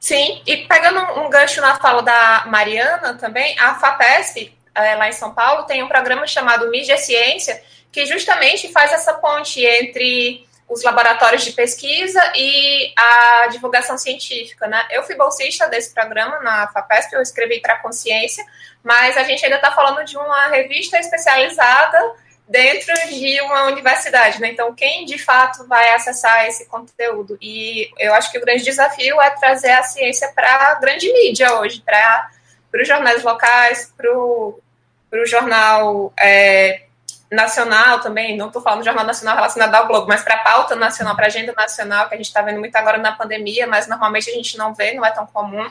Sim, 0.00 0.40
e 0.46 0.58
pegando 0.58 1.20
um 1.20 1.28
gancho 1.28 1.60
na 1.60 1.74
fala 1.76 2.02
da 2.02 2.44
Mariana 2.46 3.14
também, 3.14 3.58
a 3.58 3.74
FAPESP, 3.74 4.56
é, 4.74 4.94
lá 4.94 5.08
em 5.08 5.12
São 5.12 5.34
Paulo, 5.34 5.64
tem 5.64 5.82
um 5.82 5.88
programa 5.88 6.26
chamado 6.26 6.70
Mídia 6.70 6.96
Ciência, 6.96 7.60
que 7.90 8.06
justamente 8.06 8.72
faz 8.72 8.92
essa 8.92 9.14
ponte 9.14 9.60
entre 9.60 10.46
os 10.68 10.82
laboratórios 10.82 11.44
de 11.44 11.52
pesquisa 11.52 12.20
e 12.36 12.92
a 12.96 13.46
divulgação 13.48 13.96
científica, 13.96 14.66
né? 14.66 14.86
Eu 14.90 15.02
fui 15.02 15.14
bolsista 15.14 15.66
desse 15.66 15.94
programa 15.94 16.40
na 16.40 16.68
FAPESP, 16.68 17.14
eu 17.14 17.22
escrevi 17.22 17.60
para 17.60 17.74
a 17.74 17.78
Consciência, 17.78 18.44
mas 18.82 19.16
a 19.16 19.24
gente 19.24 19.42
ainda 19.44 19.56
está 19.56 19.72
falando 19.72 20.04
de 20.04 20.16
uma 20.16 20.48
revista 20.48 20.98
especializada 20.98 21.98
dentro 22.46 22.94
de 23.08 23.40
uma 23.42 23.64
universidade, 23.64 24.40
né? 24.40 24.48
Então, 24.48 24.74
quem 24.74 25.06
de 25.06 25.18
fato 25.18 25.66
vai 25.66 25.90
acessar 25.94 26.46
esse 26.46 26.66
conteúdo? 26.66 27.38
E 27.40 27.90
eu 27.98 28.12
acho 28.14 28.30
que 28.30 28.38
o 28.38 28.40
grande 28.40 28.62
desafio 28.62 29.20
é 29.20 29.30
trazer 29.30 29.70
a 29.70 29.82
ciência 29.82 30.30
para 30.34 30.72
a 30.72 30.74
grande 30.74 31.10
mídia 31.12 31.58
hoje, 31.58 31.82
para 31.82 32.30
os 32.74 32.86
jornais 32.86 33.22
locais, 33.22 33.92
para 33.96 34.10
o 34.12 34.60
jornal 35.26 36.12
é, 36.18 36.87
nacional 37.30 38.00
também, 38.00 38.36
não 38.36 38.46
estou 38.46 38.62
falando 38.62 38.80
do 38.80 38.84
Jornal 38.84 39.04
Nacional 39.04 39.36
relacionado 39.36 39.74
ao 39.74 39.86
Globo, 39.86 40.06
mas 40.08 40.22
para 40.22 40.36
a 40.36 40.42
pauta 40.42 40.74
nacional, 40.74 41.14
para 41.14 41.26
a 41.26 41.28
agenda 41.28 41.52
nacional, 41.56 42.08
que 42.08 42.14
a 42.14 42.16
gente 42.16 42.26
está 42.26 42.42
vendo 42.42 42.58
muito 42.58 42.74
agora 42.76 42.98
na 42.98 43.12
pandemia, 43.12 43.66
mas 43.66 43.86
normalmente 43.86 44.30
a 44.30 44.34
gente 44.34 44.56
não 44.56 44.74
vê, 44.74 44.94
não 44.94 45.04
é 45.04 45.10
tão 45.10 45.26
comum. 45.26 45.68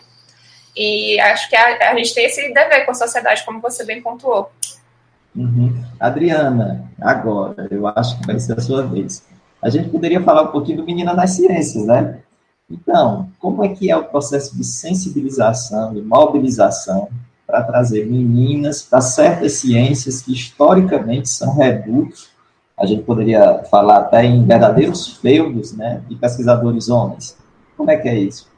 E 0.76 1.20
acho 1.20 1.50
que 1.50 1.56
a, 1.56 1.92
a 1.92 1.96
gente 1.96 2.14
tem 2.14 2.26
esse 2.26 2.54
dever 2.54 2.86
com 2.86 2.92
a 2.92 2.96
sociedade, 2.96 3.44
como 3.44 3.60
você 3.60 3.84
bem 3.84 4.02
pontuou. 4.02 4.52
Uhum. 5.36 5.84
Adriana, 6.00 6.88
agora, 7.02 7.68
eu 7.72 7.88
acho 7.88 8.20
que 8.20 8.28
vai 8.28 8.40
ser 8.40 8.58
a 8.58 8.62
sua 8.62 8.86
vez. 8.86 9.24
A 9.62 9.70
gente 9.70 9.90
poderia 9.90 10.22
falar 10.22 10.44
um 10.44 10.52
pouquinho 10.52 10.78
do 10.78 10.84
Menina 10.84 11.14
nas 11.14 11.32
Ciências, 11.32 11.86
né? 11.86 12.20
Então, 12.70 13.32
como 13.40 13.64
é 13.64 13.70
que 13.70 13.90
é 13.90 13.96
o 13.96 14.04
processo 14.04 14.56
de 14.56 14.64
sensibilização 14.64 15.96
e 15.96 16.02
mobilização 16.02 17.10
para 17.48 17.64
trazer 17.64 18.06
meninas 18.06 18.84
para 18.84 19.00
certas 19.00 19.54
ciências 19.54 20.22
que 20.22 20.34
historicamente 20.34 21.30
são 21.30 21.56
redutos. 21.56 22.30
A 22.78 22.86
gente 22.86 23.04
poderia 23.04 23.64
falar 23.72 24.00
até 24.00 24.26
em 24.26 24.46
verdadeiros 24.46 25.18
feudos, 25.18 25.74
né, 25.74 26.04
de 26.10 26.16
pesquisadores 26.16 26.90
homens. 26.90 27.38
Como 27.78 27.90
é 27.90 27.96
que 27.96 28.10
é 28.10 28.20
isso? 28.20 28.52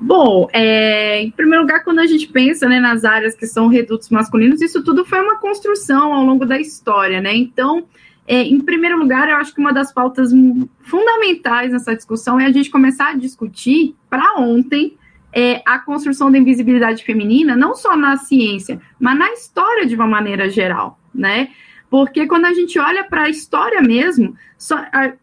Bom, 0.00 0.48
é, 0.52 1.22
em 1.22 1.30
primeiro 1.30 1.62
lugar, 1.62 1.82
quando 1.82 2.00
a 2.00 2.06
gente 2.06 2.26
pensa 2.28 2.68
né, 2.68 2.78
nas 2.78 3.04
áreas 3.04 3.34
que 3.34 3.46
são 3.46 3.68
redutos 3.68 4.10
masculinos, 4.10 4.60
isso 4.60 4.82
tudo 4.82 5.04
foi 5.04 5.20
uma 5.20 5.36
construção 5.38 6.12
ao 6.12 6.24
longo 6.24 6.44
da 6.44 6.60
história, 6.60 7.20
né? 7.20 7.34
Então, 7.34 7.84
é, 8.26 8.42
em 8.42 8.60
primeiro 8.60 8.98
lugar, 8.98 9.28
eu 9.28 9.36
acho 9.36 9.52
que 9.54 9.60
uma 9.60 9.72
das 9.72 9.92
pautas 9.92 10.30
fundamentais 10.82 11.72
nessa 11.72 11.96
discussão 11.96 12.38
é 12.38 12.46
a 12.46 12.52
gente 12.52 12.70
começar 12.70 13.08
a 13.08 13.16
discutir 13.16 13.96
para 14.08 14.38
ontem 14.38 14.96
é, 15.32 15.62
a 15.66 15.78
construção 15.78 16.30
da 16.30 16.38
invisibilidade 16.38 17.04
feminina, 17.04 17.56
não 17.56 17.74
só 17.74 17.96
na 17.96 18.16
ciência, 18.16 18.80
mas 18.98 19.18
na 19.18 19.32
história 19.32 19.86
de 19.86 19.94
uma 19.94 20.06
maneira 20.06 20.48
geral, 20.48 20.98
né? 21.14 21.48
Porque 21.90 22.26
quando 22.26 22.44
a 22.44 22.52
gente 22.52 22.78
olha 22.78 23.04
para 23.04 23.24
a 23.24 23.30
história 23.30 23.80
mesmo, 23.80 24.36
só, 24.56 24.78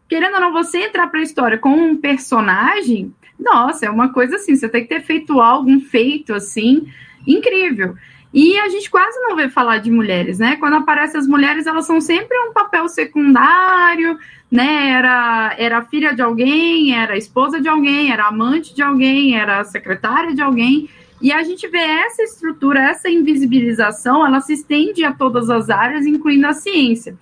querendo 0.08 0.34
ou 0.34 0.40
não, 0.40 0.52
você 0.52 0.78
entrar 0.84 1.06
para 1.08 1.20
a 1.20 1.22
história 1.22 1.58
com 1.58 1.70
um 1.70 1.96
personagem, 1.96 3.14
nossa, 3.38 3.86
é 3.86 3.90
uma 3.90 4.12
coisa 4.12 4.36
assim, 4.36 4.56
você 4.56 4.68
tem 4.68 4.82
que 4.82 4.88
ter 4.88 5.02
feito 5.02 5.40
algo, 5.40 5.70
um 5.70 5.80
feito 5.80 6.34
assim, 6.34 6.88
incrível. 7.26 7.94
E 8.36 8.58
a 8.58 8.68
gente 8.68 8.90
quase 8.90 9.18
não 9.20 9.34
vê 9.34 9.48
falar 9.48 9.78
de 9.78 9.90
mulheres, 9.90 10.38
né? 10.38 10.56
Quando 10.56 10.76
aparecem 10.76 11.18
as 11.18 11.26
mulheres, 11.26 11.66
elas 11.66 11.86
são 11.86 12.02
sempre 12.02 12.38
um 12.40 12.52
papel 12.52 12.86
secundário, 12.86 14.18
né? 14.50 14.90
Era, 14.90 15.54
era 15.56 15.80
filha 15.80 16.14
de 16.14 16.20
alguém, 16.20 16.94
era 16.94 17.16
esposa 17.16 17.58
de 17.58 17.66
alguém, 17.66 18.12
era 18.12 18.26
amante 18.26 18.74
de 18.74 18.82
alguém, 18.82 19.38
era 19.38 19.64
secretária 19.64 20.34
de 20.34 20.42
alguém. 20.42 20.86
E 21.22 21.32
a 21.32 21.42
gente 21.42 21.66
vê 21.66 21.78
essa 21.78 22.22
estrutura, 22.22 22.78
essa 22.78 23.08
invisibilização, 23.08 24.26
ela 24.26 24.42
se 24.42 24.52
estende 24.52 25.02
a 25.02 25.14
todas 25.14 25.48
as 25.48 25.70
áreas, 25.70 26.04
incluindo 26.04 26.46
a 26.46 26.52
ciência. 26.52 27.16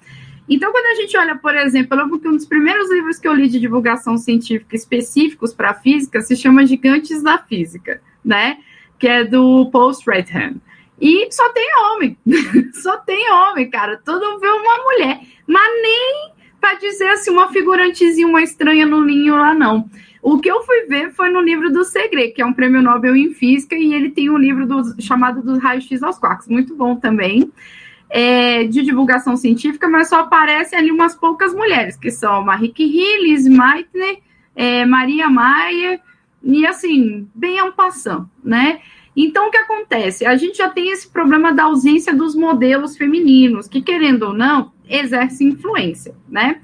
Então, 0.48 0.72
quando 0.72 0.86
a 0.86 1.00
gente 1.00 1.16
olha, 1.16 1.36
por 1.36 1.54
exemplo, 1.54 1.96
eu 1.96 2.18
que 2.18 2.26
um 2.26 2.32
dos 2.32 2.44
primeiros 2.44 2.90
livros 2.90 3.20
que 3.20 3.28
eu 3.28 3.34
li 3.34 3.48
de 3.48 3.60
divulgação 3.60 4.18
científica 4.18 4.74
específicos 4.74 5.54
para 5.54 5.70
a 5.70 5.74
física 5.74 6.20
se 6.22 6.34
chama 6.34 6.66
Gigantes 6.66 7.22
da 7.22 7.38
Física, 7.38 8.02
né? 8.24 8.58
Que 8.98 9.06
é 9.06 9.22
do 9.22 9.70
Paul 9.70 9.92
Stratham. 9.92 10.56
E 11.00 11.30
só 11.32 11.52
tem 11.52 11.68
homem, 11.82 12.16
só 12.74 12.96
tem 12.98 13.30
homem, 13.30 13.68
cara. 13.68 14.00
Todo 14.04 14.38
vê 14.38 14.48
uma 14.48 14.84
mulher, 14.84 15.20
mas 15.46 15.82
nem 15.82 16.32
para 16.60 16.74
dizer 16.74 17.10
assim, 17.10 17.30
uma 17.30 17.50
figurantezinha, 17.52 18.26
uma 18.26 18.42
estranha 18.42 18.86
no 18.86 19.04
ninho 19.04 19.36
lá, 19.36 19.52
não. 19.52 19.88
O 20.22 20.38
que 20.38 20.50
eu 20.50 20.62
fui 20.62 20.86
ver 20.86 21.12
foi 21.12 21.28
no 21.28 21.42
livro 21.42 21.70
do 21.70 21.84
Segre, 21.84 22.30
que 22.30 22.40
é 22.40 22.46
um 22.46 22.54
prêmio 22.54 22.80
Nobel 22.80 23.14
em 23.14 23.34
Física, 23.34 23.74
e 23.74 23.92
ele 23.92 24.10
tem 24.10 24.30
um 24.30 24.38
livro 24.38 24.66
do, 24.66 25.02
chamado 25.02 25.42
dos 25.42 25.58
raios-x 25.58 26.02
aos 26.02 26.18
quarks, 26.18 26.48
muito 26.48 26.74
bom 26.74 26.96
também, 26.96 27.52
é, 28.08 28.64
de 28.64 28.80
divulgação 28.80 29.36
científica, 29.36 29.86
mas 29.86 30.08
só 30.08 30.20
aparecem 30.20 30.78
ali 30.78 30.90
umas 30.90 31.14
poucas 31.14 31.52
mulheres, 31.52 31.96
que 31.98 32.10
são 32.10 32.42
Marie 32.42 32.72
Curie, 32.72 33.20
Liz 33.22 33.46
Meitner, 33.46 34.20
é, 34.56 34.86
Maria 34.86 35.28
Maia, 35.28 36.00
e 36.42 36.66
assim, 36.66 37.28
bem 37.34 37.62
um 37.62 37.72
passão, 37.72 38.26
né? 38.42 38.80
Então, 39.16 39.46
o 39.46 39.50
que 39.50 39.56
acontece? 39.56 40.26
A 40.26 40.36
gente 40.36 40.58
já 40.58 40.68
tem 40.68 40.90
esse 40.90 41.08
problema 41.08 41.52
da 41.52 41.64
ausência 41.64 42.12
dos 42.14 42.34
modelos 42.34 42.96
femininos, 42.96 43.68
que, 43.68 43.80
querendo 43.80 44.24
ou 44.24 44.34
não, 44.34 44.72
exercem 44.88 45.48
influência, 45.48 46.14
né? 46.28 46.60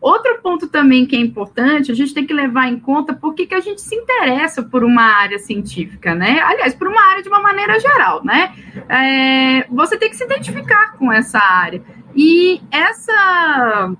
Outro 0.00 0.38
ponto 0.42 0.68
também 0.68 1.06
que 1.06 1.16
é 1.16 1.18
importante, 1.18 1.90
a 1.90 1.94
gente 1.94 2.12
tem 2.12 2.26
que 2.26 2.34
levar 2.34 2.68
em 2.68 2.78
conta 2.78 3.14
por 3.14 3.34
que 3.34 3.54
a 3.54 3.60
gente 3.60 3.80
se 3.80 3.94
interessa 3.94 4.62
por 4.62 4.84
uma 4.84 5.02
área 5.02 5.38
científica, 5.38 6.14
né? 6.14 6.40
Aliás, 6.42 6.74
por 6.74 6.88
uma 6.88 7.02
área 7.02 7.22
de 7.22 7.28
uma 7.30 7.40
maneira 7.40 7.80
geral, 7.80 8.22
né? 8.22 8.52
É, 8.86 9.66
você 9.70 9.96
tem 9.96 10.10
que 10.10 10.16
se 10.16 10.24
identificar 10.24 10.92
com 10.98 11.10
essa 11.10 11.38
área. 11.38 11.82
E 12.14 12.60
essa, 12.70 13.96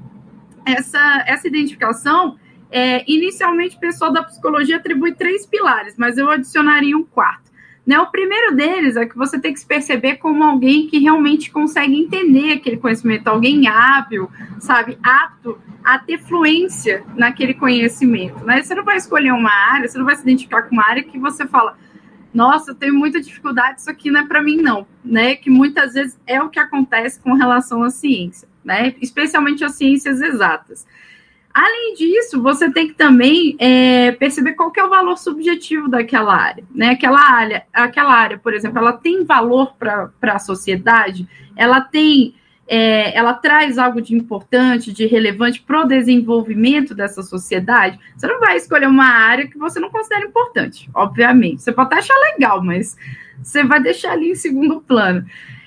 essa, 0.67 1.25
essa 1.27 1.49
identificação, 1.49 2.37
é, 2.71 3.03
inicialmente 3.11 3.77
o 3.77 3.81
pessoal 3.81 4.13
da 4.13 4.23
psicologia 4.23 4.77
atribui 4.77 5.15
três 5.15 5.47
pilares, 5.47 5.95
mas 5.97 6.19
eu 6.19 6.29
adicionaria 6.29 6.95
um 6.95 7.03
quarto 7.03 7.44
né? 7.87 7.99
O 8.01 8.07
primeiro 8.07 8.55
deles 8.57 8.97
é 8.97 9.05
que 9.05 9.17
você 9.17 9.39
tem 9.39 9.53
que 9.53 9.61
se 9.61 9.67
perceber 9.67 10.17
como 10.17 10.43
alguém 10.43 10.87
que 10.87 10.99
realmente 10.99 11.51
consegue 11.51 11.95
entender 11.95 12.53
aquele 12.53 12.79
conhecimento, 12.79 13.29
alguém 13.29 13.69
hábil, 13.69 14.31
sabe, 14.59 14.99
apto 15.03 15.59
a 15.85 15.99
ter 15.99 16.19
fluência 16.19 17.05
naquele 17.15 17.53
conhecimento. 17.53 18.43
Né? 18.45 18.63
Você 18.63 18.75
não 18.75 18.85
vai 18.85 18.97
escolher 18.97 19.33
uma 19.33 19.53
área, 19.53 19.87
você 19.87 19.99
não 19.99 20.07
vai 20.07 20.17
se 20.17 20.23
identificar 20.23 20.63
com 20.63 20.75
uma 20.75 20.87
área 20.87 21.03
que 21.03 21.19
você 21.19 21.47
fala, 21.47 21.77
nossa, 22.33 22.71
eu 22.71 22.75
tenho 22.75 22.95
muita 22.95 23.21
dificuldade, 23.21 23.81
isso 23.81 23.91
aqui 23.91 24.11
não 24.11 24.21
é 24.21 24.27
para 24.27 24.43
mim, 24.43 24.57
não, 24.57 24.85
né? 25.05 25.37
Que 25.37 25.49
muitas 25.49 25.95
vezes 25.95 26.19
é 26.27 26.43
o 26.43 26.49
que 26.49 26.59
acontece 26.59 27.21
com 27.21 27.35
relação 27.35 27.85
à 27.85 27.91
ciência, 27.91 28.49
né? 28.65 28.93
Especialmente 29.01 29.65
as 29.65 29.77
ciências 29.77 30.21
exatas. 30.21 30.85
Além 31.55 31.95
disso, 31.95 32.43
você 32.43 32.69
tem 32.69 32.89
que 32.89 32.95
também 32.95 33.55
é, 33.61 34.11
perceber 34.11 34.55
qual 34.55 34.73
é 34.77 34.83
o 34.83 34.91
valor 34.91 35.17
subjetivo 35.17 35.89
daquela 35.89 36.35
área. 36.35 36.65
Né? 36.75 36.89
Aquela, 36.89 37.21
área, 37.21 37.65
aquela 37.73 38.13
área, 38.13 38.37
por 38.37 38.53
exemplo, 38.53 38.81
ela 38.81 38.93
tem 38.93 39.25
valor 39.25 39.73
para 39.79 40.11
a 40.21 40.39
sociedade, 40.41 41.29
ela 41.55 41.81
tem, 41.81 42.35
é, 42.67 43.17
ela 43.17 43.35
traz 43.35 43.79
algo 43.79 44.03
de 44.03 44.17
importante, 44.17 44.93
de 44.93 45.07
relevante 45.07 45.63
para 45.63 45.83
o 45.83 45.87
desenvolvimento 45.87 46.93
dessa 46.93 47.23
sociedade. 47.23 48.01
Você 48.17 48.27
não 48.27 48.41
vai 48.41 48.57
escolher 48.57 48.89
uma 48.89 49.07
área 49.07 49.47
que 49.47 49.57
você 49.57 49.79
não 49.79 49.91
considera 49.91 50.27
importante, 50.27 50.91
obviamente. 50.93 51.63
Você 51.63 51.71
pode 51.71 51.87
até 51.87 51.99
achar 51.99 52.19
legal, 52.33 52.65
mas 52.65 52.97
você 53.41 53.63
vai 53.63 53.81
deixar 53.81 54.11
ali 54.11 54.33
em 54.33 54.35
segundo 54.35 54.81
plano. 54.81 55.25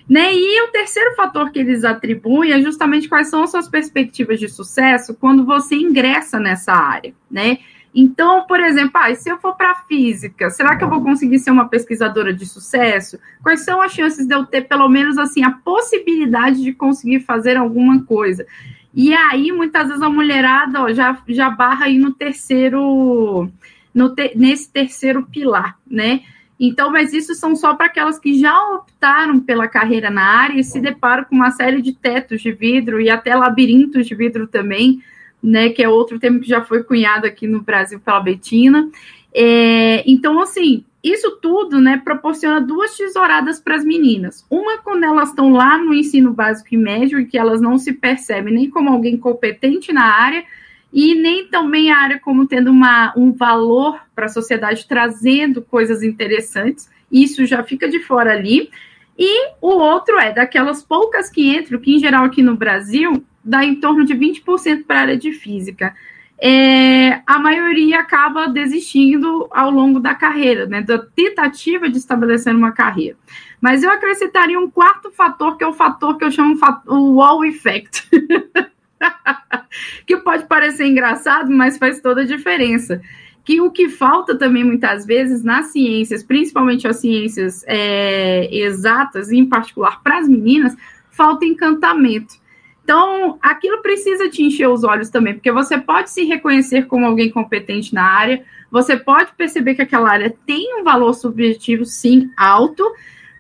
Né? 0.10 0.34
E 0.34 0.62
o 0.64 0.72
terceiro 0.72 1.16
fator 1.16 1.52
que 1.52 1.60
eles 1.60 1.84
atribuem 1.84 2.54
é 2.54 2.62
justamente 2.62 3.10
quais 3.10 3.30
são 3.30 3.44
as 3.44 3.52
suas 3.52 3.68
perspectivas 3.68 4.40
de 4.40 4.48
sucesso 4.48 5.14
quando 5.14 5.46
você 5.46 5.76
ingressa 5.76 6.40
nessa 6.40 6.72
área, 6.72 7.14
né? 7.30 7.58
Então, 8.00 8.46
por 8.46 8.60
exemplo, 8.60 8.92
ah, 8.96 9.14
se 9.16 9.28
eu 9.28 9.40
for 9.40 9.56
para 9.56 9.74
física, 9.88 10.52
será 10.52 10.76
que 10.76 10.84
eu 10.84 10.90
vou 10.90 11.02
conseguir 11.02 11.40
ser 11.40 11.50
uma 11.50 11.68
pesquisadora 11.68 12.32
de 12.32 12.46
sucesso? 12.46 13.20
Quais 13.42 13.66
são 13.66 13.82
as 13.82 13.92
chances 13.92 14.28
de 14.28 14.36
eu 14.36 14.46
ter 14.46 14.68
pelo 14.68 14.88
menos 14.88 15.18
assim 15.18 15.44
a 15.44 15.50
possibilidade 15.52 16.62
de 16.62 16.74
conseguir 16.74 17.22
fazer 17.22 17.58
alguma 17.58 18.04
coisa? 18.04 18.46
E 18.94 19.14
aí, 19.14 19.52
muitas 19.52 19.88
vezes 19.88 20.02
a 20.02 20.10
mulherada 20.10 20.84
ó, 20.84 20.94
já, 20.94 21.18
já 21.28 21.50
barra 21.50 21.86
aí 21.86 21.98
no 21.98 22.14
terceiro, 22.14 23.50
no 23.94 24.14
te, 24.14 24.32
nesse 24.36 24.72
terceiro 24.72 25.26
pilar, 25.26 25.78
né? 25.90 26.22
Então, 26.60 26.92
mas 26.92 27.14
isso 27.14 27.36
são 27.36 27.56
só 27.56 27.76
para 27.76 27.86
aquelas 27.86 28.18
que 28.20 28.40
já 28.40 28.58
optaram 28.72 29.40
pela 29.40 29.68
carreira 29.68 30.10
na 30.10 30.24
área 30.24 30.60
e 30.60 30.64
se 30.64 30.80
deparam 30.80 31.24
com 31.24 31.36
uma 31.36 31.52
série 31.52 31.82
de 31.82 31.94
tetos 31.94 32.42
de 32.42 32.52
vidro 32.52 33.00
e 33.00 33.10
até 33.10 33.36
labirintos 33.36 34.08
de 34.08 34.16
vidro 34.16 34.48
também, 34.48 35.02
né? 35.42 35.70
Que 35.70 35.84
é 35.84 35.90
outro 35.90 36.20
termo 36.20 36.40
que 36.40 36.48
já 36.48 36.64
foi 36.64 36.84
cunhado 36.84 37.28
aqui 37.28 37.48
no 37.48 37.62
Brasil 37.62 38.00
pela 38.00 38.20
Betina. 38.20 38.90
É, 39.34 40.04
então, 40.10 40.42
assim, 40.42 40.84
isso 41.04 41.38
tudo, 41.40 41.80
né, 41.80 42.02
proporciona 42.04 42.60
duas 42.60 42.98
tesouradas 42.98 43.60
para 43.60 43.76
as 43.76 43.86
meninas. 43.86 44.46
Uma 44.50 44.80
quando 44.80 45.04
elas 45.04 45.30
estão 45.30 45.52
lá 45.52 45.78
no 45.78 45.94
ensino 45.94 46.34
básico 46.34 46.70
e 46.74 46.78
médio 46.78 47.20
e 47.20 47.26
que 47.26 47.38
elas 47.38 47.62
não 47.62 47.78
se 47.78 47.94
percebem 47.94 48.54
nem 48.54 48.70
como 48.70 48.90
alguém 48.90 49.16
competente 49.16 49.94
na 49.94 50.06
área 50.06 50.44
e 50.92 51.16
nem 51.16 51.48
também 51.48 51.92
a 51.92 51.98
área 51.98 52.20
como 52.20 52.48
tendo 52.48 52.72
uma, 52.72 53.14
um 53.16 53.32
valor 53.32 54.00
para 54.16 54.26
a 54.26 54.30
sociedade, 54.30 54.88
trazendo 54.88 55.62
coisas 55.62 56.02
interessantes. 56.02 56.90
Isso 57.12 57.46
já 57.46 57.64
fica 57.64 57.90
de 57.90 58.00
fora 58.00 58.32
ali. 58.32 58.70
E 59.18 59.50
o 59.62 59.70
outro 59.70 60.20
é 60.20 60.32
daquelas 60.32 60.84
poucas 60.84 61.30
que 61.30 61.56
entram, 61.56 61.80
que 61.80 61.96
em 61.96 62.00
geral 62.00 62.26
aqui 62.26 62.42
no 62.42 62.56
Brasil 62.56 63.24
dá 63.44 63.64
em 63.64 63.76
torno 63.76 64.06
de 64.06 64.14
20% 64.14 64.86
para 64.86 65.00
a 65.00 65.02
área 65.02 65.18
de 65.18 65.32
física. 65.32 65.94
É, 66.40 67.22
a 67.26 67.40
maioria 67.40 68.00
acaba 68.00 68.48
desistindo 68.48 69.48
ao 69.50 69.72
longo 69.72 70.00
da 70.00 70.14
carreira, 70.14 70.68
né, 70.68 70.84
da 70.84 71.00
tentativa 71.00 71.90
de 71.90 71.98
estabelecer 71.98 72.56
uma 72.56 72.72
carreira. 72.72 73.18
Mas 73.60 73.82
eu 73.82 73.90
acrescentaria 73.90 74.60
um 74.60 74.70
quarto 74.70 75.10
fator, 75.12 75.58
que 75.58 75.64
é 75.64 75.68
o 75.68 75.74
fator 75.74 76.16
que 76.16 76.24
eu 76.24 76.30
chamo 76.30 76.56
o 76.86 77.16
wall 77.16 77.44
effect. 77.44 78.08
que 80.06 80.18
pode 80.18 80.46
parecer 80.46 80.86
engraçado, 80.86 81.52
mas 81.52 81.78
faz 81.78 82.02
toda 82.02 82.22
a 82.22 82.26
diferença. 82.26 83.02
Que 83.44 83.62
o 83.62 83.72
que 83.72 83.88
falta 83.88 84.38
também 84.38 84.64
muitas 84.64 85.06
vezes 85.06 85.44
nas 85.44 85.68
ciências, 85.68 86.24
principalmente 86.24 86.88
as 86.88 86.98
ciências 86.98 87.64
é, 87.68 88.50
exatas, 88.54 89.32
em 89.32 89.46
particular 89.46 90.02
para 90.04 90.20
as 90.20 90.28
meninas, 90.28 90.76
falta 91.10 91.46
encantamento. 91.46 92.36
Então, 92.84 93.38
aquilo 93.42 93.82
precisa 93.82 94.30
te 94.30 94.44
encher 94.44 94.68
os 94.70 94.84
olhos 94.86 95.10
também, 95.10 95.34
porque 95.34 95.52
você 95.52 95.78
pode 95.78 96.10
se 96.10 96.24
reconhecer 96.24 96.88
como 96.88 97.06
alguém 97.06 97.30
competente 97.30 97.94
na 97.94 98.04
área, 98.04 98.46
você 98.72 98.96
pode 98.96 99.34
perceber 99.36 99.76
que 99.76 99.82
aquela 99.82 100.10
área 100.10 100.34
tem 100.46 100.80
um 100.80 100.84
valor 100.86 101.14
subjetivo, 101.14 101.84
sim, 101.84 102.32
alto, 102.38 102.84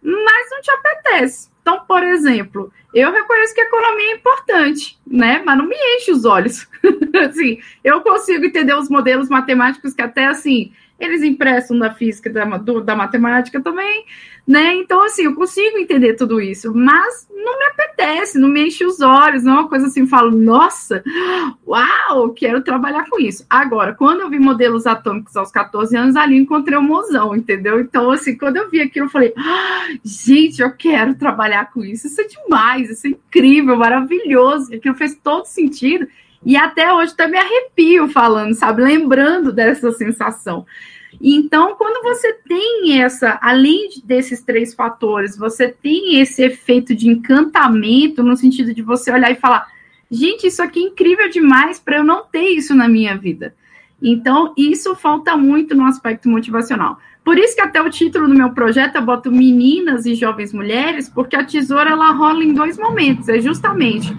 mas 0.04 0.50
não 0.52 0.62
te 0.62 0.72
apetece. 0.72 1.50
Então, 1.68 1.82
por 1.86 2.02
exemplo, 2.02 2.72
eu 2.94 3.12
reconheço 3.12 3.54
que 3.54 3.60
a 3.60 3.66
economia 3.66 4.12
é 4.12 4.16
importante, 4.16 4.98
né? 5.06 5.44
Mas 5.46 5.58
não 5.58 5.68
me 5.68 5.76
enche 5.76 6.14
os 6.14 6.24
olhos. 6.24 6.66
assim, 7.28 7.60
eu 7.84 8.00
consigo 8.00 8.46
entender 8.46 8.74
os 8.74 8.88
modelos 8.88 9.28
matemáticos 9.28 9.94
que 9.94 10.02
até 10.02 10.28
assim 10.28 10.72
eles 11.00 11.22
emprestam 11.22 11.78
da 11.78 11.94
física, 11.94 12.30
da, 12.30 12.46
do, 12.58 12.82
da 12.82 12.96
matemática 12.96 13.62
também, 13.62 14.06
né? 14.48 14.76
Então, 14.76 15.04
assim, 15.04 15.26
eu 15.26 15.36
consigo 15.36 15.78
entender 15.78 16.16
tudo 16.16 16.42
isso, 16.42 16.74
mas 16.74 17.28
não 17.30 17.60
me 17.60 17.66
apetece, 17.66 18.40
não 18.40 18.50
me 18.50 18.66
enche 18.66 18.86
os 18.86 19.00
olhos, 19.02 19.44
não 19.44 19.54
é 19.54 19.60
uma 19.60 19.70
coisa 19.70 19.88
assim, 19.88 20.08
falo, 20.08 20.32
nossa, 20.32 21.04
uau, 21.68 22.30
quero 22.34 22.62
trabalhar 22.62 23.08
com 23.10 23.20
isso. 23.20 23.46
Agora, 23.50 23.94
quando 23.94 24.22
eu 24.22 24.30
vi 24.30 24.40
modelos 24.40 24.88
atômicos 24.88 25.36
aos 25.36 25.52
14 25.52 25.96
anos, 25.96 26.16
ali 26.16 26.38
encontrei 26.38 26.78
um 26.78 26.84
mozão, 26.84 27.36
entendeu? 27.36 27.80
Então, 27.80 28.10
assim, 28.10 28.38
quando 28.38 28.58
eu 28.58 28.70
vi 28.70 28.82
aquilo, 28.82 29.06
eu 29.06 29.12
falei, 29.12 29.34
ah, 29.38 29.88
gente, 30.04 30.62
eu 30.62 30.72
quero 30.72 31.16
trabalhar 31.16 31.72
com 31.72 31.84
isso, 31.84 32.08
isso 32.08 32.22
é 32.22 32.26
demais, 32.26 32.90
isso 32.90 33.06
é 33.06 33.12
incrível, 33.12 33.76
maravilhoso, 33.76 34.74
aquilo 34.74 34.96
fez 34.96 35.16
todo 35.22 35.46
sentido. 35.46 36.08
E 36.45 36.56
até 36.56 36.93
hoje 36.93 37.13
me 37.30 37.38
arrepio 37.38 38.08
falando, 38.10 38.54
sabe? 38.54 38.84
Lembrando 38.84 39.52
dessa 39.52 39.91
sensação. 39.91 40.65
Então, 41.19 41.76
quando 41.76 42.04
você 42.04 42.34
tem 42.34 43.02
essa, 43.02 43.39
além 43.41 43.89
desses 44.04 44.41
três 44.43 44.73
fatores, 44.73 45.38
você 45.38 45.69
tem 45.69 46.19
esse 46.19 46.43
efeito 46.43 46.93
de 46.93 47.10
encantamento, 47.10 48.21
no 48.21 48.36
sentido 48.36 48.73
de 48.73 48.82
você 48.82 49.12
olhar 49.12 49.32
e 49.32 49.36
falar: 49.36 49.67
gente, 50.12 50.47
isso 50.47 50.62
aqui 50.62 50.80
é 50.80 50.84
incrível 50.84 51.30
demais 51.30 51.80
para 51.80 51.97
eu 51.97 52.04
não 52.04 52.23
ter 52.23 52.50
isso 52.50 52.76
na 52.76 52.88
minha 52.88 53.17
vida. 53.17 53.56
Então, 54.02 54.54
isso 54.56 54.95
falta 54.95 55.36
muito 55.36 55.73
no 55.73 55.86
aspecto 55.86 56.30
motivacional. 56.30 57.00
Por 57.28 57.38
isso 57.38 57.56
que 57.56 57.62
até 57.62 57.82
o 57.82 57.90
título 57.90 58.26
do 58.26 58.34
meu 58.34 58.52
projeto 58.52 58.96
eu 58.96 59.02
boto 59.02 59.30
meninas 59.30 60.06
e 60.06 60.16
jovens 60.16 60.54
mulheres, 60.54 61.10
porque 61.10 61.36
a 61.36 61.44
tesoura 61.44 61.90
ela 61.90 62.10
rola 62.12 62.42
em 62.42 62.54
dois 62.54 62.78
momentos, 62.78 63.28
é 63.28 63.42
justamente 63.42 64.16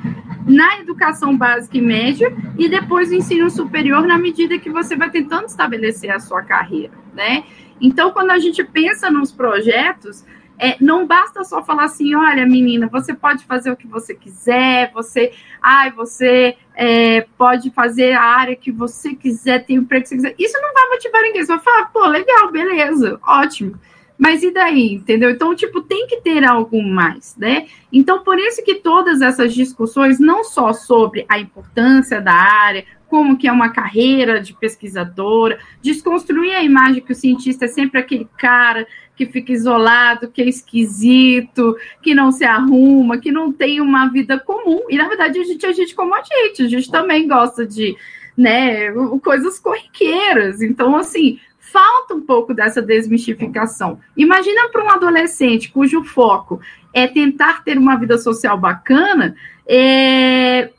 na 0.47 0.79
educação 0.81 1.35
básica 1.35 1.79
e 1.79 1.81
média 1.81 2.31
e 2.59 2.68
depois 2.68 3.09
no 3.09 3.16
ensino 3.16 3.49
superior 3.49 4.07
na 4.07 4.18
medida 4.18 4.59
que 4.59 4.68
você 4.68 4.94
vai 4.94 5.09
tentando 5.09 5.47
estabelecer 5.47 6.11
a 6.11 6.21
sua 6.21 6.42
carreira, 6.42 6.92
né? 7.14 7.44
Então, 7.81 8.11
quando 8.11 8.31
a 8.31 8.38
gente 8.38 8.62
pensa 8.62 9.11
nos 9.11 9.33
projetos, 9.33 10.23
é, 10.59 10.77
não 10.81 11.07
basta 11.07 11.44
só 11.44 11.62
falar 11.62 11.85
assim, 11.85 12.14
olha, 12.14 12.44
menina, 12.44 12.88
você 12.88 13.14
pode 13.14 13.44
fazer 13.44 13.71
o 13.71 13.77
que 13.77 13.87
você 13.87 14.14
quiser, 14.14 14.90
você, 14.92 15.33
ai, 15.62 15.90
você 15.92 16.57
é, 16.75 17.27
pode 17.37 17.71
fazer 17.71 18.12
a 18.12 18.23
área 18.23 18.57
que 18.57 18.73
você 18.73 19.14
quiser, 19.14 19.64
tem 19.64 19.79
o 19.79 19.83
emprego 19.83 20.03
que 20.03 20.09
você 20.09 20.16
quiser. 20.16 20.35
Isso 20.38 20.61
não 20.61 20.75
vai 20.75 20.88
motivar 20.88 21.23
ninguém. 21.23 21.44
Você 21.44 21.55
vai 21.55 21.61
falar, 21.61 21.87
pô, 21.87 22.07
legal, 22.07 22.51
beleza, 22.51 23.18
ótimo. 23.27 23.79
Mas 24.18 24.42
e 24.42 24.50
daí, 24.50 24.94
entendeu? 24.94 25.31
Então, 25.31 25.54
tipo, 25.54 25.81
tem 25.81 26.09
que 26.09 26.20
ter 26.20 26.44
algo 26.44 26.83
mais, 26.83 27.37
né? 27.37 27.66
Então, 27.92 28.24
por 28.24 28.37
isso 28.37 28.64
que 28.64 28.74
todas 28.74 29.22
essas 29.22 29.54
discussões, 29.54 30.18
não 30.18 30.42
só 30.42 30.72
sobre 30.72 31.24
a 31.28 31.38
importância 31.38 32.20
da 32.20 32.35
área, 32.35 32.85
como 33.09 33.38
que 33.38 33.46
é 33.46 33.52
uma 33.52 33.70
carreira 33.70 34.40
de 34.40 34.52
pesquisadora, 34.52 35.59
desconstruir 35.81 36.54
a 36.54 36.62
imagem 36.62 37.02
que 37.02 37.12
o 37.12 37.16
cientista 37.16 37.64
é 37.64 37.68
sempre 37.68 38.00
aquele 38.00 38.28
cara 38.37 38.87
que 39.16 39.26
fica 39.26 39.52
isolado, 39.52 40.31
que 40.31 40.42
é 40.42 40.48
esquisito, 40.48 41.76
que 42.02 42.14
não 42.14 42.31
se 42.31 42.44
arruma, 42.44 43.18
que 43.18 43.33
não 43.33 43.52
tem 43.52 43.81
uma 43.81 44.07
vida 44.09 44.38
comum. 44.38 44.83
E 44.88 44.96
na 44.96 45.09
verdade 45.09 45.40
a 45.40 45.44
gente 45.44 45.64
é 45.64 45.72
gente 45.72 45.94
como 45.94 46.14
a 46.14 46.22
gente, 46.22 46.62
a 46.62 46.68
gente 46.68 46.90
também 46.90 47.26
gosta 47.26 47.66
de, 47.66 47.96
né, 48.37 48.92
coisas 49.24 49.59
corriqueiras. 49.59 50.62
Então, 50.62 50.94
assim, 50.94 51.40
falta 51.72 52.14
um 52.14 52.20
pouco 52.20 52.54
dessa 52.54 52.83
desmistificação. 52.83 54.00
Imagina 54.16 54.68
para 54.70 54.85
um 54.85 54.90
adolescente 54.90 55.70
cujo 55.70 56.02
foco 56.04 56.61
é 56.92 57.07
tentar 57.07 57.62
ter 57.64 57.78
uma 57.78 57.96
vida 57.96 58.18
social 58.18 58.59
bacana, 58.59 59.37
é, 59.66 60.70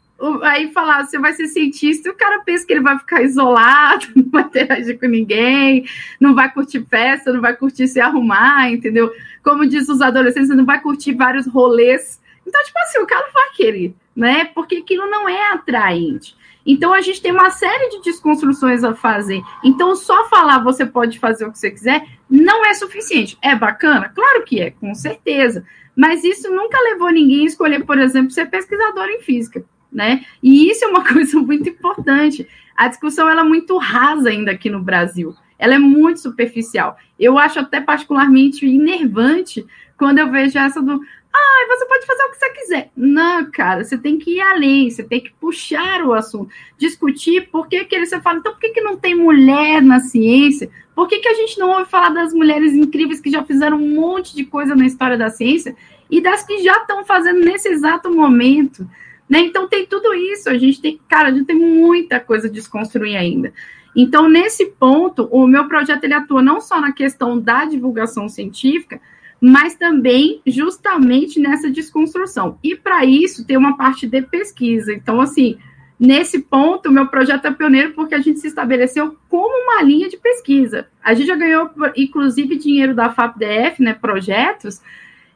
aí 0.43 0.71
falar, 0.71 1.05
você 1.05 1.17
vai 1.17 1.33
ser 1.33 1.47
cientista, 1.47 2.09
e 2.09 2.11
o 2.11 2.15
cara 2.15 2.41
pensa 2.43 2.65
que 2.65 2.73
ele 2.73 2.81
vai 2.81 2.97
ficar 2.97 3.21
isolado, 3.21 4.07
não 4.15 4.29
vai 4.29 4.43
interagir 4.43 4.99
com 4.99 5.07
ninguém, 5.07 5.85
não 6.19 6.35
vai 6.35 6.51
curtir 6.51 6.83
festa, 6.89 7.31
não 7.31 7.41
vai 7.41 7.55
curtir 7.55 7.87
se 7.87 7.99
arrumar, 7.99 8.71
entendeu? 8.71 9.11
Como 9.43 9.65
diz 9.65 9.87
os 9.87 10.01
adolescentes, 10.01 10.49
não 10.49 10.65
vai 10.65 10.81
curtir 10.81 11.13
vários 11.13 11.47
rolês. 11.47 12.19
Então, 12.45 12.63
tipo 12.63 12.79
assim, 12.79 12.99
o 12.99 13.07
cara 13.07 13.27
vai 13.33 13.49
querer, 13.55 13.93
né? 14.15 14.45
Porque 14.45 14.77
aquilo 14.77 15.07
não 15.09 15.29
é 15.29 15.53
atraente. 15.53 16.35
Então, 16.71 16.93
a 16.93 17.01
gente 17.01 17.21
tem 17.21 17.31
uma 17.31 17.49
série 17.49 17.89
de 17.89 18.01
desconstruções 18.03 18.83
a 18.83 18.93
fazer. 18.93 19.41
Então, 19.63 19.95
só 19.95 20.27
falar 20.29 20.59
você 20.59 20.85
pode 20.85 21.19
fazer 21.19 21.45
o 21.45 21.51
que 21.51 21.59
você 21.59 21.71
quiser 21.71 22.05
não 22.29 22.65
é 22.65 22.73
suficiente. 22.73 23.37
É 23.41 23.55
bacana? 23.55 24.09
Claro 24.09 24.43
que 24.43 24.61
é, 24.61 24.71
com 24.71 24.93
certeza. 24.93 25.65
Mas 25.95 26.23
isso 26.23 26.49
nunca 26.49 26.79
levou 26.81 27.09
ninguém 27.09 27.41
a 27.41 27.47
escolher, 27.47 27.83
por 27.83 27.97
exemplo, 27.97 28.31
ser 28.31 28.45
pesquisador 28.45 29.07
em 29.09 29.21
física 29.21 29.65
né? 29.91 30.23
E 30.41 30.69
isso 30.69 30.85
é 30.85 30.87
uma 30.87 31.03
coisa 31.05 31.39
muito 31.39 31.69
importante. 31.69 32.47
A 32.75 32.87
discussão 32.87 33.27
ela 33.27 33.41
é 33.41 33.45
muito 33.45 33.77
rasa 33.77 34.29
ainda 34.29 34.51
aqui 34.51 34.69
no 34.69 34.81
Brasil. 34.81 35.35
ela 35.57 35.75
é 35.75 35.79
muito 35.79 36.21
superficial. 36.21 36.97
Eu 37.19 37.37
acho 37.37 37.59
até 37.59 37.81
particularmente 37.81 38.65
enervante 38.65 39.65
quando 39.97 40.19
eu 40.19 40.31
vejo 40.31 40.57
essa 40.57 40.81
do 40.81 41.01
ah, 41.33 41.67
você 41.67 41.85
pode 41.85 42.05
fazer 42.05 42.23
o 42.23 42.31
que 42.31 42.37
você 42.37 42.49
quiser. 42.49 42.91
Não, 42.95 43.49
cara, 43.51 43.83
você 43.83 43.97
tem 43.97 44.17
que 44.17 44.37
ir 44.37 44.41
além, 44.41 44.89
você 44.89 45.03
tem 45.03 45.21
que 45.21 45.31
puxar 45.39 46.03
o 46.03 46.13
assunto, 46.13 46.49
discutir 46.77 47.49
por 47.49 47.67
que, 47.67 47.85
que 47.85 48.05
você 48.05 48.19
fala, 48.19 48.39
então 48.39 48.51
por 48.51 48.59
que, 48.59 48.69
que 48.69 48.81
não 48.81 48.97
tem 48.97 49.13
mulher 49.13 49.81
na 49.81 49.99
ciência? 49.99 50.69
Por 50.95 51.07
que, 51.07 51.19
que 51.19 51.29
a 51.29 51.33
gente 51.33 51.59
não 51.59 51.69
ouve 51.69 51.89
falar 51.89 52.09
das 52.09 52.33
mulheres 52.33 52.73
incríveis 52.73 53.21
que 53.21 53.29
já 53.29 53.43
fizeram 53.43 53.77
um 53.77 53.95
monte 53.95 54.35
de 54.35 54.43
coisa 54.43 54.75
na 54.75 54.85
história 54.85 55.17
da 55.17 55.29
ciência 55.29 55.75
e 56.09 56.19
das 56.19 56.43
que 56.43 56.63
já 56.63 56.77
estão 56.77 57.05
fazendo 57.05 57.39
nesse 57.41 57.69
exato 57.69 58.11
momento? 58.11 58.89
Né? 59.29 59.39
Então 59.41 59.67
tem 59.67 59.85
tudo 59.85 60.13
isso, 60.13 60.49
a 60.49 60.57
gente 60.57 60.81
tem, 60.81 60.99
cara, 61.07 61.29
a 61.29 61.31
gente 61.31 61.45
tem 61.45 61.55
muita 61.55 62.19
coisa 62.19 62.47
a 62.47 62.51
desconstruir 62.51 63.15
ainda. 63.15 63.53
Então, 63.95 64.29
nesse 64.29 64.65
ponto, 64.65 65.27
o 65.31 65.47
meu 65.47 65.67
projeto 65.67 66.03
ele 66.03 66.13
atua 66.13 66.41
não 66.41 66.61
só 66.61 66.79
na 66.79 66.91
questão 66.91 67.39
da 67.39 67.65
divulgação 67.65 68.29
científica, 68.29 69.01
mas 69.41 69.75
também 69.75 70.41
justamente 70.45 71.39
nessa 71.39 71.69
desconstrução. 71.69 72.57
E 72.63 72.75
para 72.75 73.05
isso 73.05 73.45
tem 73.45 73.57
uma 73.57 73.77
parte 73.77 74.05
de 74.05 74.21
pesquisa. 74.21 74.93
Então, 74.93 75.21
assim, 75.21 75.57
nesse 75.99 76.39
ponto, 76.39 76.89
o 76.89 76.91
meu 76.91 77.07
projeto 77.07 77.45
é 77.45 77.51
pioneiro 77.51 77.93
porque 77.93 78.15
a 78.15 78.19
gente 78.19 78.39
se 78.39 78.47
estabeleceu 78.47 79.15
como 79.29 79.63
uma 79.63 79.81
linha 79.81 80.09
de 80.09 80.17
pesquisa. 80.17 80.87
A 81.03 81.13
gente 81.13 81.27
já 81.27 81.35
ganhou, 81.35 81.69
inclusive, 81.95 82.57
dinheiro 82.57 82.93
da 82.93 83.09
FAPDF, 83.09 83.81
né, 83.81 83.93
projetos, 83.93 84.81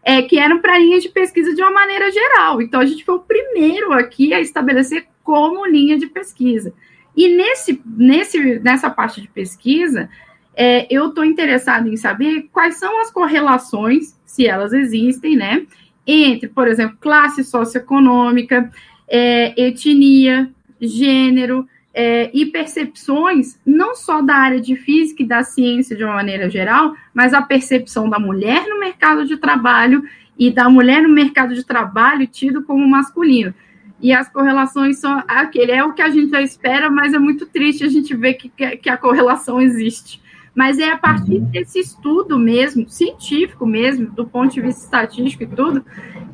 é, 0.04 0.22
que 0.22 0.38
eram 0.38 0.60
para 0.60 0.78
linhas 0.78 1.02
de 1.02 1.10
pesquisa 1.10 1.54
de 1.56 1.62
uma 1.62 1.72
maneira 1.72 2.12
geral. 2.12 2.62
Então, 2.62 2.82
a 2.82 2.86
gente 2.86 3.06
foi 3.06 3.16
o 3.16 3.20
primeiro 3.20 3.94
aqui 3.94 4.34
a 4.34 4.42
estabelecer 4.42 5.08
como 5.24 5.66
linha 5.66 5.98
de 5.98 6.08
pesquisa. 6.08 6.74
E 7.16 7.30
nesse, 7.30 7.82
nesse, 7.86 8.60
nessa 8.60 8.90
parte 8.90 9.22
de 9.22 9.28
pesquisa, 9.28 10.10
é, 10.56 10.88
eu 10.90 11.10
estou 11.10 11.26
interessada 11.26 11.90
em 11.90 11.98
saber 11.98 12.50
quais 12.52 12.76
são 12.76 13.02
as 13.02 13.12
correlações, 13.12 14.16
se 14.26 14.48
elas 14.48 14.74
existem, 14.74 15.36
né, 15.36 15.66
entre, 16.06 16.50
por 16.50 16.68
exemplo, 16.68 16.98
classe 17.00 17.44
socioeconômica, 17.44 18.72
é, 19.08 19.54
etnia, 19.60 20.50
gênero 20.80 21.68
é, 21.94 22.30
e 22.34 22.46
percepções, 22.48 23.60
não 23.66 23.96
só 23.96 24.22
da 24.22 24.36
área 24.36 24.60
de 24.60 24.76
física 24.76 25.24
e 25.24 25.28
da 25.28 25.44
ciência 25.44 25.96
de 25.96 26.04
uma 26.04 26.16
maneira 26.16 26.50
geral, 26.50 26.96
mas 27.14 27.34
a 27.34 27.42
percepção 27.42 28.10
da 28.10 28.20
mulher 28.20 28.68
no 28.68 28.80
mercado 28.80 29.26
de 29.26 29.38
trabalho 29.38 30.04
e 30.38 30.50
da 30.52 30.70
mulher 30.70 31.04
no 31.04 31.10
mercado 31.10 31.54
de 31.54 31.64
trabalho 31.64 32.26
tido 32.28 32.64
como 32.64 32.88
masculino. 32.88 33.54
E 34.02 34.12
as 34.12 34.28
correlações 34.28 35.00
são 35.00 35.24
aquele, 35.28 35.72
é 35.72 35.84
o 35.84 35.94
que 35.94 36.02
a 36.02 36.10
gente 36.10 36.32
já 36.32 36.42
espera, 36.42 36.90
mas 36.90 37.14
é 37.14 37.20
muito 37.20 37.46
triste 37.46 37.86
a 37.86 37.88
gente 37.88 38.14
ver 38.16 38.34
que, 38.34 38.50
que 38.50 38.90
a 38.90 38.98
correlação 38.98 39.62
existe. 39.62 40.22
Mas 40.56 40.78
é 40.78 40.92
a 40.92 40.98
partir 40.98 41.38
uhum. 41.38 41.46
desse 41.46 41.80
estudo 41.80 42.38
mesmo, 42.38 42.88
científico 42.88 43.66
mesmo, 43.66 44.12
do 44.12 44.26
ponto 44.26 44.54
de 44.54 44.62
vista 44.62 44.84
estatístico 44.84 45.44
e 45.44 45.48
tudo, 45.48 45.84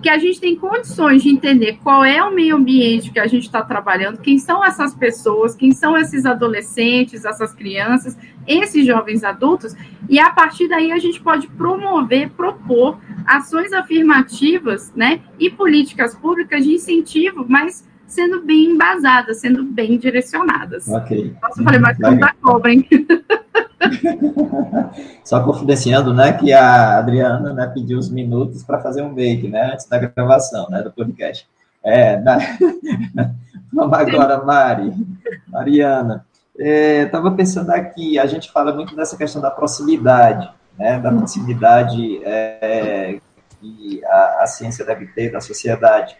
que 0.01 0.09
a 0.09 0.17
gente 0.17 0.41
tem 0.41 0.55
condições 0.55 1.23
de 1.23 1.29
entender 1.29 1.79
qual 1.81 2.03
é 2.03 2.21
o 2.21 2.33
meio 2.33 2.55
ambiente 2.57 3.11
que 3.11 3.19
a 3.19 3.27
gente 3.27 3.43
está 3.43 3.61
trabalhando, 3.61 4.19
quem 4.19 4.37
são 4.37 4.63
essas 4.63 4.93
pessoas, 4.93 5.55
quem 5.55 5.71
são 5.71 5.97
esses 5.97 6.25
adolescentes, 6.25 7.23
essas 7.23 7.53
crianças, 7.53 8.17
esses 8.45 8.85
jovens 8.85 9.23
adultos, 9.23 9.75
e 10.09 10.19
a 10.19 10.29
partir 10.31 10.67
daí 10.67 10.91
a 10.91 10.99
gente 10.99 11.21
pode 11.21 11.47
promover, 11.47 12.29
propor 12.31 12.99
ações 13.25 13.71
afirmativas, 13.71 14.91
né, 14.95 15.21
e 15.39 15.49
políticas 15.49 16.15
públicas 16.15 16.63
de 16.63 16.73
incentivo, 16.73 17.45
mas 17.47 17.87
sendo 18.05 18.41
bem 18.41 18.71
embasadas, 18.71 19.39
sendo 19.39 19.63
bem 19.63 19.97
direcionadas. 19.97 20.87
Ok. 20.87 21.35
Nossa, 21.41 21.61
eu 21.61 21.63
falei 21.63 21.79
mais 21.79 21.95
que 21.95 22.15
da 22.15 22.33
cobra, 22.41 22.73
hein? 22.73 22.87
Só 25.23 25.43
confidenciando, 25.43 26.13
né, 26.13 26.33
que 26.33 26.51
a 26.53 26.97
Adriana, 26.97 27.53
né, 27.53 27.67
pediu 27.73 27.97
os 27.97 28.09
minutos 28.09 28.63
para 28.63 28.79
fazer 28.79 29.01
um 29.01 29.13
make, 29.13 29.47
né, 29.47 29.71
antes 29.73 29.87
da 29.87 29.97
gravação, 29.97 30.69
né, 30.69 30.81
do 30.81 30.91
podcast. 30.91 31.47
É, 31.83 32.17
na... 32.17 32.37
Vamos 33.71 33.97
agora, 33.97 34.43
Mari, 34.43 34.91
Mariana. 35.47 36.25
Estava 36.57 37.29
é, 37.29 37.31
pensando 37.31 37.69
aqui, 37.69 38.19
a 38.19 38.25
gente 38.25 38.51
fala 38.51 38.73
muito 38.73 38.95
dessa 38.95 39.15
questão 39.15 39.41
da 39.41 39.51
proximidade, 39.51 40.49
né, 40.77 40.99
da 40.99 41.11
proximidade 41.11 42.21
é, 42.25 43.19
que 43.61 44.01
a, 44.05 44.43
a 44.43 44.47
ciência 44.47 44.83
deve 44.85 45.07
ter 45.07 45.31
da 45.31 45.39
sociedade. 45.39 46.17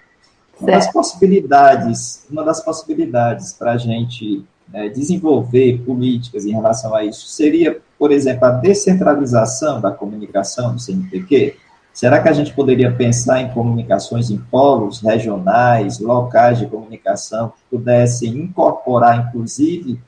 Uma 0.60 0.72
das 0.72 0.92
possibilidades, 0.92 2.26
uma 2.30 2.44
das 2.44 2.64
possibilidades 2.64 3.54
para 3.54 3.72
a 3.72 3.78
gente 3.78 4.46
né, 4.72 4.90
desenvolver 4.90 5.80
políticas 5.86 6.46
em 6.46 6.52
relação 6.52 6.96
a 6.96 7.04
isso 7.04 7.28
seria, 7.28 7.80
por 7.98 8.12
exemplo, 8.12 8.46
a 8.46 8.52
descentralização 8.52 9.82
da 9.82 9.92
comunicação 9.92 10.74
do 10.74 10.80
CNPq? 10.80 11.58
Será 11.94 12.22
que 12.22 12.30
a 12.30 12.34
gente 12.34 12.54
poderia 12.54 12.92
pensar 12.92 13.42
em 13.42 13.50
comunicações 13.50 14.30
em 14.30 14.38
polos 14.38 15.02
regionais, 15.02 16.00
locais 16.00 16.60
de 16.60 16.68
comunicação, 16.68 17.50
que 17.50 17.62
pudessem 17.70 18.30
incorporar, 18.30 19.28
inclusive, 19.28 20.00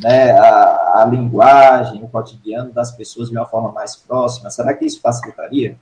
né, 0.00 0.32
a, 0.32 1.02
a 1.02 1.04
linguagem, 1.10 2.04
o 2.04 2.08
cotidiano 2.08 2.72
das 2.72 2.92
pessoas 2.92 3.30
de 3.30 3.36
uma 3.36 3.46
forma 3.46 3.72
mais 3.72 3.96
próxima? 3.96 4.50
Será 4.50 4.74
que 4.74 4.84
isso 4.84 5.00
facilitaria? 5.00 5.76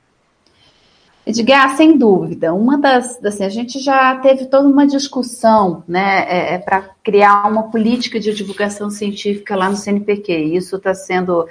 Edgar, 1.28 1.76
sem 1.76 1.98
dúvida. 1.98 2.54
Uma 2.54 2.78
das, 2.78 3.22
assim, 3.22 3.44
a 3.44 3.50
gente 3.50 3.78
já 3.80 4.16
teve 4.16 4.46
toda 4.46 4.66
uma 4.66 4.86
discussão, 4.86 5.84
né, 5.86 6.24
é, 6.26 6.54
é 6.54 6.58
para 6.58 6.88
criar 7.04 7.46
uma 7.46 7.64
política 7.64 8.18
de 8.18 8.32
divulgação 8.32 8.88
científica 8.88 9.54
lá 9.54 9.68
no 9.68 9.76
CNPq. 9.76 10.32
Isso 10.32 10.76
está 10.76 10.94
sendo, 10.94 11.46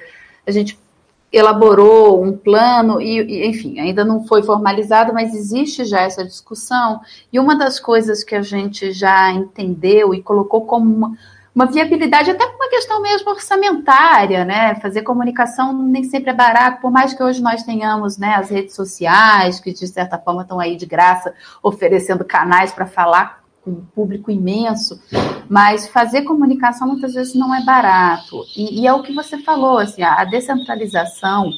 a 0.47 0.49
gente 0.49 0.79
elaborou 1.31 2.23
um 2.23 2.35
plano 2.35 2.99
e, 2.99 3.21
e, 3.21 3.45
enfim, 3.45 3.79
ainda 3.79 4.03
não 4.03 4.25
foi 4.25 4.41
formalizado, 4.41 5.13
mas 5.13 5.35
existe 5.35 5.85
já 5.85 6.01
essa 6.01 6.25
discussão. 6.25 6.99
E 7.31 7.39
uma 7.39 7.55
das 7.55 7.79
coisas 7.79 8.23
que 8.23 8.33
a 8.33 8.41
gente 8.41 8.91
já 8.91 9.31
entendeu 9.31 10.11
e 10.11 10.23
colocou 10.23 10.61
como 10.61 10.91
uma, 10.91 11.17
uma 11.57 11.65
viabilidade, 11.65 12.29
até 12.29 12.45
por 12.45 12.55
uma 12.55 12.69
questão 12.69 13.01
mesmo 13.01 13.31
orçamentária, 13.31 14.45
né? 14.45 14.75
Fazer 14.75 15.01
comunicação 15.01 15.73
nem 15.73 16.03
sempre 16.03 16.29
é 16.29 16.33
barato, 16.33 16.79
por 16.79 16.91
mais 16.91 17.15
que 17.15 17.23
hoje 17.23 17.41
nós 17.41 17.63
tenhamos 17.63 18.15
né, 18.15 18.35
as 18.35 18.51
redes 18.51 18.75
sociais, 18.75 19.59
que 19.59 19.73
de 19.73 19.87
certa 19.87 20.19
forma 20.19 20.43
estão 20.43 20.59
aí 20.59 20.75
de 20.75 20.85
graça, 20.85 21.33
oferecendo 21.63 22.23
canais 22.23 22.71
para 22.71 22.85
falar 22.85 23.41
com 23.65 23.71
um 23.71 23.85
público 23.95 24.29
imenso, 24.29 25.01
mas 25.49 25.87
fazer 25.87 26.21
comunicação 26.21 26.89
muitas 26.89 27.15
vezes 27.15 27.33
não 27.33 27.55
é 27.55 27.65
barato. 27.65 28.43
E, 28.55 28.81
e 28.81 28.85
é 28.85 28.93
o 28.93 29.01
que 29.01 29.11
você 29.11 29.39
falou, 29.39 29.79
assim, 29.79 30.03
a 30.03 30.23
descentralização 30.25 31.49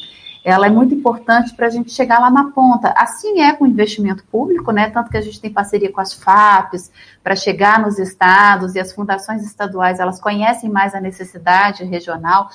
ela 0.44 0.68
é 0.68 0.70
muito 0.70 0.96
importante 0.96 1.54
para 1.54 1.68
a 1.68 1.70
gente 1.70 1.92
chegar 1.92 2.20
lá 2.20 2.30
na 2.30 2.52
ponta. 2.52 2.94
Assim 2.96 3.42
é 3.42 3.54
com 3.54 3.66
o 3.66 3.68
investimento 3.68 4.24
público, 4.32 4.72
né? 4.72 4.90
Tanto 4.90 5.10
que 5.10 5.18
a 5.18 5.22
gente 5.22 5.40
tem 5.40 5.52
parceria 5.52 5.92
com 5.92 6.00
as 6.00 6.14
FAPs 6.14 6.92
para 7.24 7.36
chegar 7.36 7.80
nos 7.80 8.00
estados 8.00 8.76
e 8.76 8.80
as 8.80 8.94
fundações 8.94 9.44
estaduais 9.44 10.00
elas 10.00 10.20
conhecem 10.20 10.70
mais 10.70 10.96
a 10.96 11.02
necessidade 11.02 11.84
regional 11.84 12.50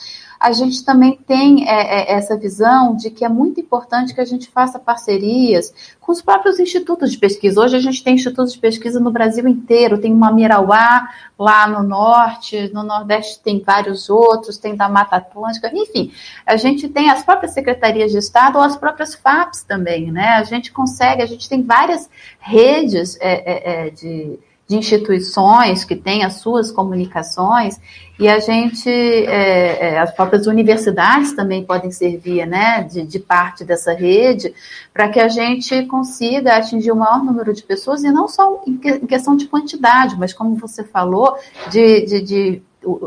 a 0.44 0.52
gente 0.52 0.84
também 0.84 1.18
tem 1.26 1.66
é, 1.66 2.12
é, 2.12 2.12
essa 2.12 2.36
visão 2.36 2.94
de 2.94 3.08
que 3.08 3.24
é 3.24 3.28
muito 3.30 3.60
importante 3.60 4.14
que 4.14 4.20
a 4.20 4.26
gente 4.26 4.50
faça 4.50 4.78
parcerias 4.78 5.72
com 5.98 6.12
os 6.12 6.20
próprios 6.20 6.60
institutos 6.60 7.10
de 7.10 7.16
pesquisa. 7.16 7.62
Hoje 7.62 7.76
a 7.76 7.80
gente 7.80 8.04
tem 8.04 8.14
institutos 8.14 8.52
de 8.52 8.58
pesquisa 8.58 9.00
no 9.00 9.10
Brasil 9.10 9.48
inteiro, 9.48 9.96
tem 9.96 10.12
uma 10.12 10.30
Mirauá 10.30 11.08
lá 11.38 11.66
no 11.66 11.82
norte, 11.82 12.70
no 12.74 12.82
nordeste 12.82 13.40
tem 13.42 13.58
vários 13.58 14.10
outros, 14.10 14.58
tem 14.58 14.76
da 14.76 14.86
Mata 14.86 15.16
Atlântica, 15.16 15.70
enfim, 15.72 16.12
a 16.44 16.58
gente 16.58 16.90
tem 16.90 17.08
as 17.08 17.24
próprias 17.24 17.54
secretarias 17.54 18.12
de 18.12 18.18
Estado 18.18 18.58
ou 18.58 18.62
as 18.62 18.76
próprias 18.76 19.14
FAPs 19.14 19.62
também, 19.62 20.12
né? 20.12 20.34
A 20.34 20.44
gente 20.44 20.72
consegue, 20.72 21.22
a 21.22 21.26
gente 21.26 21.48
tem 21.48 21.62
várias 21.62 22.10
redes 22.38 23.16
é, 23.18 23.86
é, 23.86 23.86
é 23.86 23.90
de 23.90 24.38
de 24.66 24.76
instituições 24.76 25.84
que 25.84 25.94
têm 25.94 26.24
as 26.24 26.34
suas 26.34 26.70
comunicações 26.70 27.78
e 28.18 28.28
a 28.28 28.38
gente, 28.38 28.88
é, 28.88 29.94
é, 29.94 29.98
as 29.98 30.12
próprias 30.12 30.46
universidades 30.46 31.32
também 31.32 31.64
podem 31.64 31.90
servir 31.90 32.46
né, 32.46 32.82
de, 32.82 33.02
de 33.04 33.18
parte 33.18 33.64
dessa 33.64 33.92
rede 33.92 34.54
para 34.92 35.08
que 35.08 35.20
a 35.20 35.28
gente 35.28 35.84
consiga 35.86 36.56
atingir 36.56 36.92
o 36.92 36.96
maior 36.96 37.22
número 37.22 37.52
de 37.52 37.62
pessoas 37.62 38.04
e 38.04 38.10
não 38.10 38.28
só 38.28 38.62
em, 38.66 38.80
em 38.82 39.06
questão 39.06 39.36
de 39.36 39.46
quantidade, 39.46 40.16
mas 40.18 40.32
como 40.32 40.54
você 40.54 40.84
falou, 40.84 41.36
de, 41.70 42.06
de, 42.06 42.22
de 42.22 42.62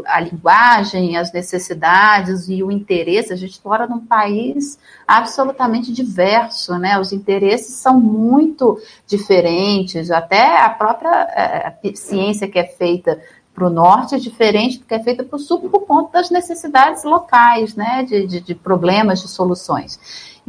a 0.05 0.19
linguagem, 0.19 1.17
as 1.17 1.31
necessidades 1.31 2.49
e 2.49 2.63
o 2.63 2.71
interesse. 2.71 3.33
A 3.33 3.35
gente 3.35 3.59
mora 3.63 3.87
num 3.87 4.05
país 4.05 4.79
absolutamente 5.07 5.91
diverso, 5.91 6.77
né? 6.77 6.99
Os 6.99 7.11
interesses 7.11 7.75
são 7.75 7.99
muito 7.99 8.79
diferentes, 9.05 10.11
até 10.11 10.59
a 10.61 10.69
própria 10.69 11.11
é, 11.11 11.93
ciência 11.95 12.47
que 12.47 12.59
é 12.59 12.65
feita 12.65 13.19
para 13.53 13.65
o 13.65 13.71
norte 13.71 14.13
é 14.13 14.19
diferente 14.19 14.77
do 14.77 14.85
que 14.85 14.93
é 14.93 14.99
feita 14.99 15.23
para 15.23 15.35
o 15.35 15.39
sul 15.39 15.67
por 15.67 15.79
conta 15.87 16.19
das 16.19 16.29
necessidades 16.29 17.03
locais, 17.03 17.75
né? 17.75 18.03
De, 18.03 18.27
de, 18.27 18.39
de 18.39 18.53
problemas, 18.53 19.21
de 19.21 19.27
soluções. 19.27 19.99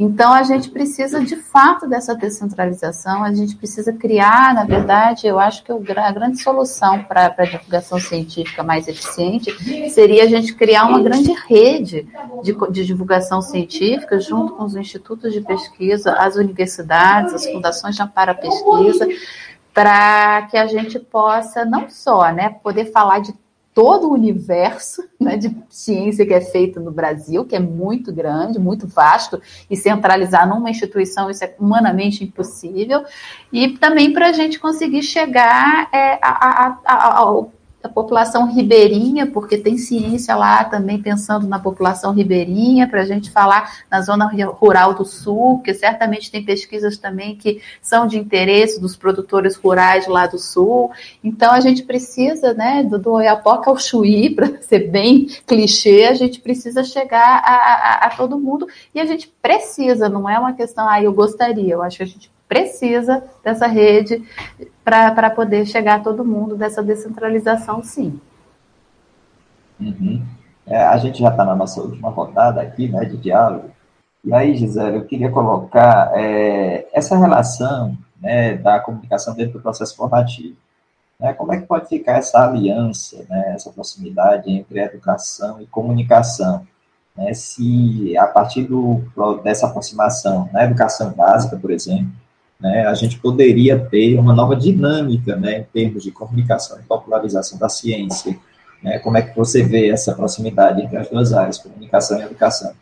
Então, 0.01 0.31
a 0.31 0.43
gente 0.43 0.69
precisa, 0.69 1.19
de 1.19 1.35
fato, 1.35 1.85
dessa 1.85 2.15
descentralização, 2.15 3.21
a 3.21 3.33
gente 3.33 3.57
precisa 3.57 3.91
criar, 3.91 4.53
na 4.55 4.63
verdade, 4.63 5.27
eu 5.27 5.37
acho 5.37 5.61
que 5.61 5.73
a 5.73 6.11
grande 6.13 6.41
solução 6.41 7.03
para 7.03 7.35
a 7.37 7.43
divulgação 7.43 7.99
científica 7.99 8.63
mais 8.63 8.87
eficiente 8.87 9.51
seria 9.89 10.23
a 10.23 10.27
gente 10.27 10.55
criar 10.55 10.85
uma 10.85 11.01
grande 11.01 11.33
rede 11.49 12.07
de, 12.41 12.55
de 12.71 12.85
divulgação 12.85 13.41
científica 13.41 14.17
junto 14.21 14.53
com 14.53 14.63
os 14.63 14.77
institutos 14.77 15.33
de 15.33 15.41
pesquisa, 15.41 16.13
as 16.13 16.37
universidades, 16.37 17.33
as 17.33 17.45
fundações 17.47 17.97
de 17.97 18.01
amparo 18.01 18.31
à 18.31 18.35
pesquisa, 18.35 19.05
para 19.73 20.43
que 20.43 20.55
a 20.55 20.65
gente 20.65 20.97
possa 20.97 21.65
não 21.65 21.89
só 21.89 22.31
né, 22.31 22.55
poder 22.63 22.85
falar 22.85 23.19
de 23.19 23.33
todo 23.73 24.07
o 24.07 24.13
universo 24.13 25.03
né, 25.19 25.37
de 25.37 25.55
ciência 25.69 26.25
que 26.25 26.33
é 26.33 26.41
feito 26.41 26.79
no 26.79 26.91
Brasil, 26.91 27.45
que 27.45 27.55
é 27.55 27.59
muito 27.59 28.11
grande, 28.11 28.59
muito 28.59 28.87
vasto, 28.87 29.41
e 29.69 29.75
centralizar 29.75 30.47
numa 30.47 30.69
instituição 30.69 31.29
isso 31.29 31.43
é 31.43 31.55
humanamente 31.59 32.23
impossível, 32.23 33.03
e 33.51 33.69
também 33.77 34.11
para 34.13 34.29
a 34.29 34.33
gente 34.33 34.59
conseguir 34.59 35.03
chegar 35.03 35.89
é, 35.93 36.19
a, 36.21 36.29
a, 36.29 36.79
a, 36.85 37.17
ao 37.19 37.51
da 37.81 37.87
população 37.87 38.51
ribeirinha, 38.51 39.27
porque 39.27 39.57
tem 39.57 39.77
ciência 39.77 40.35
lá 40.35 40.63
também 40.65 41.01
pensando 41.01 41.47
na 41.47 41.57
população 41.57 42.13
ribeirinha, 42.13 42.87
para 42.87 43.01
a 43.01 43.05
gente 43.05 43.31
falar 43.31 43.83
na 43.89 44.01
zona 44.01 44.29
rural 44.47 44.93
do 44.93 45.05
sul, 45.05 45.61
que 45.61 45.73
certamente 45.73 46.29
tem 46.29 46.43
pesquisas 46.43 46.97
também 46.97 47.35
que 47.35 47.61
são 47.81 48.05
de 48.05 48.17
interesse 48.17 48.81
dos 48.81 48.95
produtores 48.95 49.55
rurais 49.55 50.07
lá 50.07 50.27
do 50.27 50.37
sul. 50.37 50.91
Então 51.23 51.53
a 51.53 51.61
gente 51.61 51.83
precisa, 51.83 52.53
né, 52.53 52.83
do, 52.83 52.99
do 52.99 53.11
Oiapoca 53.13 53.69
ao 53.69 53.77
Chuí, 53.77 54.29
para 54.35 54.61
ser 54.61 54.89
bem 54.89 55.27
clichê, 55.47 56.05
a 56.05 56.13
gente 56.13 56.41
precisa 56.41 56.83
chegar 56.83 57.41
a, 57.45 57.53
a, 57.53 58.07
a 58.07 58.09
todo 58.09 58.39
mundo 58.39 58.67
e 58.93 58.99
a 58.99 59.05
gente 59.05 59.31
precisa, 59.41 60.09
não 60.09 60.29
é 60.29 60.37
uma 60.37 60.53
questão, 60.53 60.87
ah, 60.87 61.01
eu 61.01 61.13
gostaria, 61.13 61.73
eu 61.73 61.81
acho 61.81 61.97
que 61.97 62.03
a 62.03 62.07
gente 62.07 62.31
precisa 62.49 63.23
dessa 63.43 63.67
rede 63.67 64.23
para 64.89 65.29
poder 65.29 65.65
chegar 65.65 65.95
a 65.95 66.03
todo 66.03 66.25
mundo, 66.25 66.55
dessa 66.55 66.81
descentralização, 66.81 67.83
sim. 67.83 68.19
Uhum. 69.79 70.23
É, 70.65 70.83
a 70.83 70.97
gente 70.97 71.19
já 71.19 71.29
está 71.29 71.45
na 71.45 71.55
nossa 71.55 71.81
última 71.81 72.09
rodada 72.09 72.61
aqui, 72.61 72.87
né, 72.87 73.05
de 73.05 73.17
diálogo, 73.17 73.71
e 74.23 74.33
aí, 74.33 74.55
Gisele, 74.55 74.97
eu 74.97 75.05
queria 75.05 75.31
colocar 75.31 76.11
é, 76.13 76.87
essa 76.93 77.17
relação 77.17 77.97
né, 78.21 78.55
da 78.57 78.79
comunicação 78.79 79.33
dentro 79.33 79.53
do 79.53 79.61
processo 79.61 79.95
formativo. 79.95 80.57
Né, 81.19 81.33
como 81.33 81.53
é 81.53 81.59
que 81.59 81.65
pode 81.65 81.87
ficar 81.87 82.17
essa 82.17 82.45
aliança, 82.45 83.25
né, 83.29 83.53
essa 83.55 83.71
proximidade 83.71 84.51
entre 84.51 84.79
educação 84.79 85.61
e 85.61 85.67
comunicação? 85.67 86.67
Né, 87.15 87.33
se 87.33 88.17
a 88.17 88.27
partir 88.27 88.63
do, 88.63 89.01
dessa 89.41 89.67
aproximação 89.67 90.49
na 90.51 90.65
educação 90.65 91.11
básica, 91.11 91.55
por 91.57 91.71
exemplo, 91.71 92.11
né, 92.59 92.85
a 92.85 92.93
gente 92.93 93.17
poderia 93.19 93.79
ter 93.79 94.19
uma 94.19 94.33
nova 94.33 94.55
dinâmica, 94.55 95.35
né, 95.35 95.59
em 95.59 95.63
termos 95.63 96.03
de 96.03 96.11
comunicação 96.11 96.79
e 96.79 96.83
popularização 96.83 97.57
da 97.57 97.69
ciência. 97.69 98.37
Né, 98.83 98.99
como 98.99 99.17
é 99.17 99.21
que 99.21 99.35
você 99.35 99.63
vê 99.63 99.89
essa 99.89 100.13
proximidade 100.13 100.81
entre 100.81 100.97
as 100.97 101.09
duas 101.09 101.31
áreas, 101.33 101.57
comunicação 101.57 102.19
e 102.19 102.23
educação? 102.23 102.73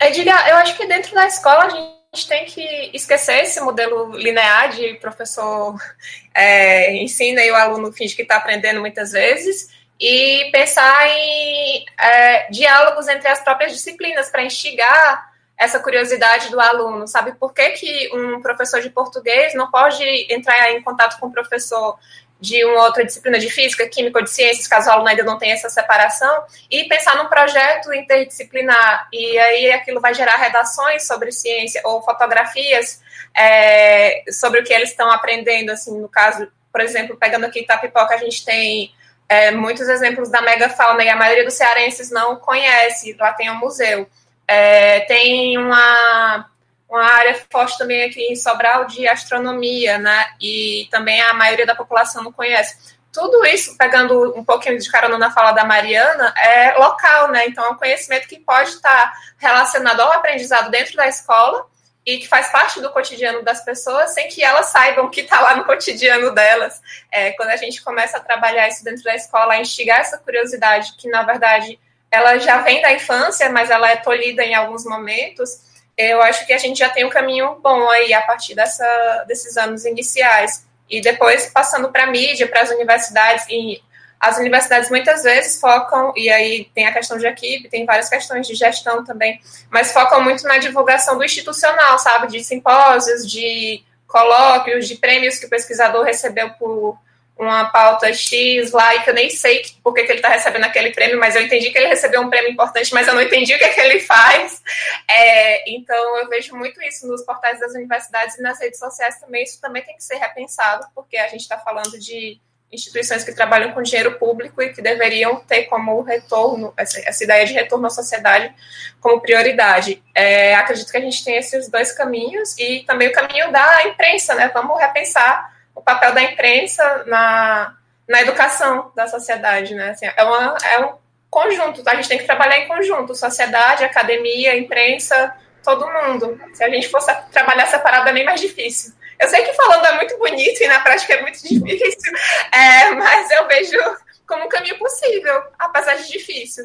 Edgar, 0.00 0.48
eu 0.48 0.56
acho 0.56 0.76
que 0.76 0.86
dentro 0.86 1.14
da 1.14 1.26
escola 1.26 1.64
a 1.64 1.70
gente 1.70 2.28
tem 2.28 2.44
que 2.44 2.90
esquecer 2.92 3.42
esse 3.42 3.60
modelo 3.60 4.14
linear 4.16 4.70
de 4.70 4.94
professor 4.94 5.76
é, 6.34 6.94
ensina 7.02 7.42
e 7.42 7.50
o 7.50 7.54
aluno 7.54 7.90
finge 7.92 8.14
que 8.14 8.22
está 8.22 8.36
aprendendo 8.36 8.80
muitas 8.80 9.12
vezes 9.12 9.72
e 9.98 10.50
pensar 10.52 11.08
em 11.08 11.84
é, 11.98 12.50
diálogos 12.50 13.08
entre 13.08 13.28
as 13.28 13.42
próprias 13.42 13.72
disciplinas 13.72 14.28
para 14.28 14.44
instigar 14.44 15.33
essa 15.56 15.78
curiosidade 15.78 16.50
do 16.50 16.60
aluno, 16.60 17.06
sabe? 17.06 17.32
Por 17.32 17.52
que, 17.52 17.70
que 17.70 18.10
um 18.12 18.42
professor 18.42 18.80
de 18.80 18.90
português 18.90 19.54
não 19.54 19.70
pode 19.70 20.02
entrar 20.32 20.72
em 20.72 20.82
contato 20.82 21.18
com 21.18 21.28
um 21.28 21.32
professor 21.32 21.98
de 22.40 22.62
uma 22.64 22.84
outra 22.84 23.04
disciplina 23.04 23.38
de 23.38 23.48
física, 23.48 23.88
química 23.88 24.18
ou 24.18 24.24
de 24.24 24.30
ciências, 24.30 24.66
caso 24.66 24.88
o 24.88 24.92
aluno 24.92 25.08
ainda 25.08 25.22
não 25.22 25.38
tenha 25.38 25.54
essa 25.54 25.70
separação, 25.70 26.44
e 26.70 26.84
pensar 26.84 27.16
num 27.16 27.26
projeto 27.26 27.92
interdisciplinar. 27.94 29.08
E 29.12 29.38
aí 29.38 29.72
aquilo 29.72 30.00
vai 30.00 30.12
gerar 30.12 30.36
redações 30.36 31.06
sobre 31.06 31.32
ciência 31.32 31.80
ou 31.84 32.02
fotografias 32.02 33.00
é, 33.34 34.24
sobre 34.30 34.60
o 34.60 34.64
que 34.64 34.74
eles 34.74 34.90
estão 34.90 35.10
aprendendo, 35.10 35.70
assim, 35.70 35.98
no 35.98 36.08
caso, 36.08 36.46
por 36.70 36.80
exemplo, 36.80 37.16
pegando 37.16 37.46
aqui 37.46 37.60
Itapipoca, 37.60 38.14
a 38.14 38.18
gente 38.18 38.44
tem 38.44 38.92
é, 39.28 39.50
muitos 39.50 39.88
exemplos 39.88 40.28
da 40.28 40.42
megafauna 40.42 41.02
e 41.02 41.08
a 41.08 41.16
maioria 41.16 41.44
dos 41.44 41.54
cearenses 41.54 42.10
não 42.10 42.36
conhece, 42.36 43.16
lá 43.18 43.32
tem 43.32 43.50
um 43.50 43.58
museu. 43.58 44.06
É, 44.46 45.00
tem 45.00 45.58
uma, 45.58 46.50
uma 46.88 47.02
área 47.02 47.40
forte 47.50 47.78
também 47.78 48.04
aqui 48.04 48.20
em 48.22 48.36
Sobral 48.36 48.86
de 48.86 49.06
astronomia, 49.08 49.98
né? 49.98 50.26
E 50.40 50.88
também 50.90 51.20
a 51.22 51.34
maioria 51.34 51.66
da 51.66 51.74
população 51.74 52.22
não 52.22 52.32
conhece. 52.32 52.94
Tudo 53.12 53.44
isso, 53.46 53.76
pegando 53.78 54.36
um 54.36 54.44
pouquinho 54.44 54.78
de 54.78 54.90
carona 54.90 55.16
na 55.16 55.30
fala 55.30 55.52
da 55.52 55.64
Mariana, 55.64 56.34
é 56.36 56.72
local, 56.72 57.30
né? 57.30 57.46
Então, 57.46 57.64
é 57.64 57.70
um 57.70 57.76
conhecimento 57.76 58.26
que 58.26 58.40
pode 58.40 58.70
estar 58.70 59.12
relacionado 59.38 60.00
ao 60.00 60.12
aprendizado 60.12 60.70
dentro 60.70 60.96
da 60.96 61.06
escola 61.06 61.66
e 62.06 62.18
que 62.18 62.28
faz 62.28 62.50
parte 62.50 62.80
do 62.80 62.90
cotidiano 62.90 63.42
das 63.42 63.64
pessoas 63.64 64.10
sem 64.10 64.28
que 64.28 64.42
elas 64.42 64.66
saibam 64.66 65.08
que 65.08 65.22
está 65.22 65.40
lá 65.40 65.56
no 65.56 65.64
cotidiano 65.64 66.34
delas. 66.34 66.80
É, 67.10 67.32
quando 67.32 67.50
a 67.50 67.56
gente 67.56 67.82
começa 67.82 68.18
a 68.18 68.20
trabalhar 68.20 68.68
isso 68.68 68.84
dentro 68.84 69.02
da 69.02 69.14
escola, 69.14 69.54
a 69.54 69.60
instigar 69.60 70.00
essa 70.00 70.18
curiosidade, 70.18 70.94
que 70.98 71.08
na 71.08 71.22
verdade 71.22 71.78
ela 72.14 72.38
já 72.38 72.58
vem 72.58 72.80
da 72.80 72.92
infância, 72.92 73.50
mas 73.50 73.70
ela 73.70 73.90
é 73.90 73.96
tolhida 73.96 74.42
em 74.44 74.54
alguns 74.54 74.84
momentos. 74.84 75.60
Eu 75.96 76.22
acho 76.22 76.46
que 76.46 76.52
a 76.52 76.58
gente 76.58 76.78
já 76.78 76.88
tem 76.88 77.04
um 77.04 77.10
caminho 77.10 77.56
bom 77.60 77.88
aí 77.90 78.14
a 78.14 78.22
partir 78.22 78.54
dessa, 78.54 79.24
desses 79.26 79.56
anos 79.56 79.84
iniciais. 79.84 80.64
E 80.88 81.00
depois 81.00 81.50
passando 81.52 81.90
para 81.90 82.04
a 82.04 82.06
mídia, 82.06 82.46
para 82.46 82.62
as 82.62 82.70
universidades, 82.70 83.46
e 83.48 83.82
as 84.20 84.38
universidades 84.38 84.90
muitas 84.90 85.22
vezes 85.22 85.60
focam, 85.60 86.12
e 86.16 86.30
aí 86.30 86.70
tem 86.74 86.86
a 86.86 86.92
questão 86.92 87.18
de 87.18 87.26
equipe, 87.26 87.68
tem 87.68 87.84
várias 87.84 88.08
questões 88.08 88.46
de 88.46 88.54
gestão 88.54 89.04
também, 89.04 89.40
mas 89.70 89.92
focam 89.92 90.22
muito 90.22 90.44
na 90.44 90.58
divulgação 90.58 91.18
do 91.18 91.24
institucional, 91.24 91.98
sabe? 91.98 92.28
De 92.28 92.42
simpósios, 92.44 93.28
de 93.28 93.84
colóquios, 94.06 94.86
de 94.86 94.94
prêmios 94.96 95.38
que 95.38 95.46
o 95.46 95.50
pesquisador 95.50 96.04
recebeu 96.04 96.50
por 96.50 96.96
uma 97.36 97.66
pauta 97.70 98.12
X 98.12 98.70
lá 98.70 98.94
e 98.94 99.02
que 99.02 99.10
eu 99.10 99.14
nem 99.14 99.28
sei 99.28 99.62
por 99.82 99.92
que, 99.92 100.04
que 100.04 100.12
ele 100.12 100.18
está 100.18 100.28
recebendo 100.28 100.64
aquele 100.64 100.92
prêmio, 100.92 101.18
mas 101.18 101.34
eu 101.34 101.42
entendi 101.42 101.70
que 101.70 101.78
ele 101.78 101.88
recebeu 101.88 102.20
um 102.20 102.30
prêmio 102.30 102.50
importante, 102.50 102.94
mas 102.94 103.08
eu 103.08 103.14
não 103.14 103.22
entendi 103.22 103.54
o 103.54 103.58
que, 103.58 103.64
é 103.64 103.70
que 103.70 103.80
ele 103.80 104.00
faz. 104.00 104.62
É, 105.08 105.70
então, 105.70 106.18
eu 106.18 106.28
vejo 106.28 106.54
muito 106.54 106.80
isso 106.82 107.06
nos 107.08 107.22
portais 107.22 107.58
das 107.58 107.72
universidades 107.72 108.38
e 108.38 108.42
nas 108.42 108.60
redes 108.60 108.78
sociais 108.78 109.18
também. 109.18 109.42
Isso 109.42 109.60
também 109.60 109.82
tem 109.82 109.96
que 109.96 110.04
ser 110.04 110.16
repensado, 110.16 110.86
porque 110.94 111.16
a 111.16 111.26
gente 111.28 111.40
está 111.40 111.58
falando 111.58 111.98
de 111.98 112.40
instituições 112.72 113.24
que 113.24 113.32
trabalham 113.32 113.72
com 113.72 113.82
dinheiro 113.82 114.18
público 114.18 114.60
e 114.60 114.72
que 114.72 114.82
deveriam 114.82 115.36
ter 115.36 115.64
como 115.64 116.02
retorno, 116.02 116.72
essa, 116.76 117.00
essa 117.08 117.22
ideia 117.22 117.46
de 117.46 117.52
retorno 117.52 117.86
à 117.86 117.90
sociedade 117.90 118.52
como 119.00 119.20
prioridade. 119.20 120.02
É, 120.14 120.54
acredito 120.54 120.90
que 120.90 120.96
a 120.96 121.00
gente 121.00 121.24
tem 121.24 121.36
esses 121.36 121.68
dois 121.68 121.92
caminhos 121.92 122.56
e 122.58 122.84
também 122.84 123.08
o 123.08 123.12
caminho 123.12 123.52
da 123.52 123.86
imprensa, 123.86 124.34
né? 124.34 124.50
Vamos 124.52 124.78
repensar 124.80 125.53
o 125.74 125.82
papel 125.82 126.12
da 126.12 126.22
imprensa 126.22 127.04
na, 127.06 127.76
na 128.08 128.22
educação 128.22 128.92
da 128.94 129.06
sociedade, 129.06 129.74
né? 129.74 129.90
Assim, 129.90 130.06
é, 130.06 130.24
uma, 130.24 130.56
é 130.64 130.78
um 130.84 130.94
conjunto, 131.28 131.82
a 131.86 131.94
gente 131.96 132.08
tem 132.08 132.18
que 132.18 132.24
trabalhar 132.24 132.58
em 132.58 132.68
conjunto, 132.68 133.14
sociedade, 133.14 133.84
academia, 133.84 134.56
imprensa, 134.56 135.34
todo 135.64 135.90
mundo. 135.90 136.40
Se 136.52 136.62
a 136.62 136.68
gente 136.68 136.88
fosse 136.88 137.12
trabalhar 137.32 137.66
separado 137.66 138.08
é 138.08 138.12
bem 138.12 138.24
mais 138.24 138.40
difícil. 138.40 138.92
Eu 139.18 139.28
sei 139.28 139.42
que 139.42 139.52
falando 139.54 139.84
é 139.86 139.96
muito 139.96 140.18
bonito 140.18 140.62
e 140.62 140.68
na 140.68 140.80
prática 140.80 141.14
é 141.14 141.22
muito 141.22 141.40
difícil, 141.42 142.12
é, 142.52 142.90
mas 142.90 143.30
eu 143.30 143.46
vejo 143.48 143.78
como 144.26 144.44
um 144.44 144.48
caminho 144.48 144.78
possível, 144.78 145.42
apesar 145.58 145.94
de 145.94 146.10
difícil. 146.10 146.64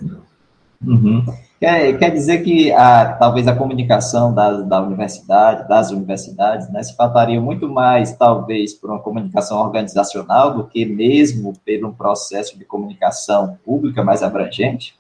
Uhum. 0.86 1.26
Quer, 1.60 1.98
quer 1.98 2.12
dizer 2.12 2.42
que 2.42 2.72
a, 2.72 3.18
talvez 3.20 3.46
a 3.46 3.54
comunicação 3.54 4.34
da, 4.34 4.62
da 4.62 4.82
universidade, 4.82 5.68
das 5.68 5.92
universidades, 5.92 6.70
né, 6.70 6.82
se 6.82 6.96
pautaria 6.96 7.42
muito 7.42 7.68
mais, 7.68 8.14
talvez, 8.14 8.74
por 8.74 8.90
uma 8.90 9.00
comunicação 9.00 9.60
organizacional 9.60 10.54
do 10.54 10.64
que 10.66 10.86
mesmo 10.86 11.52
por 11.54 11.86
um 11.86 11.92
processo 11.92 12.58
de 12.58 12.64
comunicação 12.64 13.60
pública 13.66 14.02
mais 14.02 14.24
abrangente? 14.24 14.98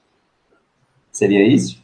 Seria 1.13 1.47
isso? 1.47 1.81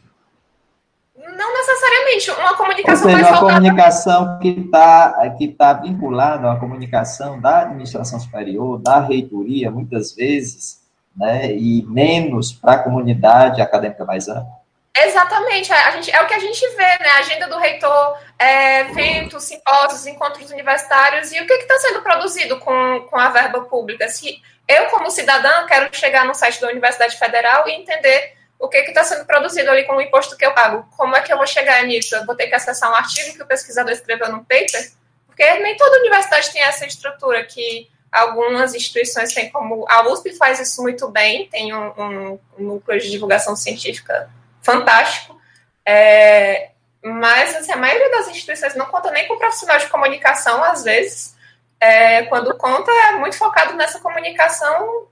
Não 1.16 1.54
necessariamente. 1.54 2.30
Uma 2.32 2.54
comunicação 2.54 3.10
Ou 3.10 3.16
seja, 3.16 3.30
uma 3.30 3.40
comunicação 3.40 4.38
que 4.38 4.48
está 4.48 5.30
que 5.30 5.48
tá 5.48 5.72
vinculada 5.72 6.46
a 6.46 6.50
uma 6.50 6.60
comunicação 6.60 7.40
da 7.40 7.62
administração 7.62 8.20
superior, 8.20 8.78
da 8.78 9.00
reitoria, 9.00 9.70
muitas 9.70 10.14
vezes, 10.14 10.82
né, 11.16 11.56
e 11.56 11.82
menos 11.88 12.52
para 12.52 12.72
a 12.72 12.78
comunidade 12.78 13.62
acadêmica 13.62 14.04
mais 14.04 14.28
ampla. 14.28 14.65
Exatamente, 14.98 15.70
a 15.72 15.90
gente, 15.90 16.10
é 16.10 16.22
o 16.22 16.26
que 16.26 16.32
a 16.32 16.38
gente 16.38 16.66
vê, 16.70 16.98
né? 17.00 17.08
A 17.08 17.18
agenda 17.18 17.46
do 17.48 17.58
reitor, 17.58 18.18
é, 18.38 18.80
eventos, 18.80 19.44
simpósios, 19.44 20.06
encontros 20.06 20.50
universitários, 20.50 21.30
e 21.32 21.40
o 21.40 21.46
que 21.46 21.52
está 21.52 21.78
sendo 21.78 22.00
produzido 22.00 22.58
com, 22.58 23.06
com 23.10 23.16
a 23.18 23.28
verba 23.28 23.60
pública? 23.64 24.08
Se 24.08 24.40
eu, 24.66 24.86
como 24.86 25.10
cidadã, 25.10 25.66
quero 25.66 25.94
chegar 25.94 26.24
no 26.24 26.34
site 26.34 26.60
da 26.60 26.68
Universidade 26.68 27.18
Federal 27.18 27.68
e 27.68 27.72
entender 27.72 28.34
o 28.58 28.68
que 28.68 28.78
está 28.78 29.04
sendo 29.04 29.26
produzido 29.26 29.70
ali 29.70 29.84
com 29.84 29.96
o 29.96 30.00
imposto 30.00 30.34
que 30.34 30.46
eu 30.46 30.54
pago. 30.54 30.88
Como 30.96 31.14
é 31.14 31.20
que 31.20 31.30
eu 31.30 31.36
vou 31.36 31.46
chegar 31.46 31.84
nisso? 31.84 32.16
Eu 32.16 32.24
vou 32.24 32.34
ter 32.34 32.46
que 32.46 32.54
acessar 32.54 32.90
um 32.90 32.94
artigo 32.94 33.36
que 33.36 33.42
o 33.42 33.46
pesquisador 33.46 33.92
escreveu 33.92 34.30
no 34.32 34.40
paper? 34.40 34.92
Porque 35.26 35.58
nem 35.58 35.76
toda 35.76 35.98
universidade 35.98 36.50
tem 36.50 36.62
essa 36.62 36.86
estrutura 36.86 37.44
que 37.44 37.90
algumas 38.10 38.74
instituições 38.74 39.34
têm 39.34 39.50
como... 39.50 39.84
A 39.90 40.08
USP 40.08 40.34
faz 40.38 40.58
isso 40.58 40.80
muito 40.82 41.06
bem, 41.08 41.48
tem 41.48 41.74
um, 41.74 41.92
um 41.98 42.38
núcleo 42.56 42.98
de 42.98 43.10
divulgação 43.10 43.54
científica 43.54 44.30
fantástico, 44.66 45.40
é, 45.86 46.70
mas 47.02 47.54
assim, 47.54 47.72
a 47.72 47.76
maioria 47.76 48.10
das 48.10 48.28
instituições 48.28 48.74
não 48.74 48.86
conta 48.86 49.12
nem 49.12 49.28
com 49.28 49.38
profissional 49.38 49.78
de 49.78 49.86
comunicação, 49.86 50.62
às 50.64 50.82
vezes, 50.82 51.36
é, 51.80 52.24
quando 52.24 52.56
conta, 52.58 52.90
é 52.90 53.12
muito 53.12 53.38
focado 53.38 53.74
nessa 53.74 54.00
comunicação 54.00 55.06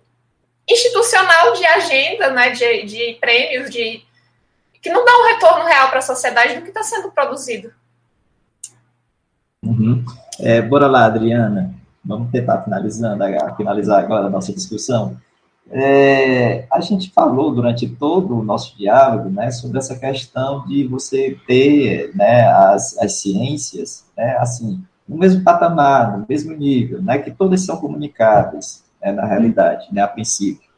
institucional 0.69 1.53
de 1.53 1.65
agenda, 1.65 2.31
né, 2.31 2.51
de, 2.51 2.83
de 2.85 3.15
prêmios, 3.21 3.71
de 3.71 4.05
que 4.83 4.91
não 4.91 5.05
dá 5.05 5.13
um 5.19 5.27
retorno 5.29 5.65
real 5.65 5.89
para 5.89 6.01
a 6.01 6.03
sociedade 6.03 6.57
do 6.57 6.63
que 6.63 6.69
está 6.69 6.83
sendo 6.83 7.11
produzido. 7.11 7.73
Uhum. 9.63 10.05
É, 10.41 10.61
bora 10.61 10.87
lá, 10.87 11.07
Adriana. 11.07 11.73
Vamos 12.05 12.31
tentar 12.31 12.63
finalizando, 12.63 13.25
finalizar 13.57 14.01
agora 14.01 14.27
a 14.27 14.31
nossa 14.31 14.53
discussão. 14.53 15.17
É, 15.71 16.67
a 16.71 16.81
gente 16.81 17.11
falou 17.11 17.55
durante 17.55 17.89
todo 17.89 18.37
o 18.39 18.45
nosso 18.45 18.77
diálogo 18.77 19.31
né, 19.31 19.51
sobre 19.51 19.79
essa 19.79 19.99
questão 19.99 20.65
de 20.67 20.87
você 20.87 21.39
ter 21.47 22.15
né, 22.15 22.47
as, 22.47 22.99
as 22.99 23.21
ciências 23.21 24.05
né, 24.17 24.37
assim, 24.39 24.85
no 25.09 25.17
mesmo 25.17 25.43
patamar, 25.43 26.19
no 26.19 26.27
mesmo 26.29 26.55
nível, 26.55 27.03
né, 27.03 27.19
que 27.19 27.31
todas 27.31 27.65
são 27.65 27.79
comunicáveis 27.79 28.85
né, 29.03 29.13
na 29.13 29.25
realidade, 29.25 29.87
né, 29.93 30.03
a 30.03 30.09
princípio. 30.09 30.69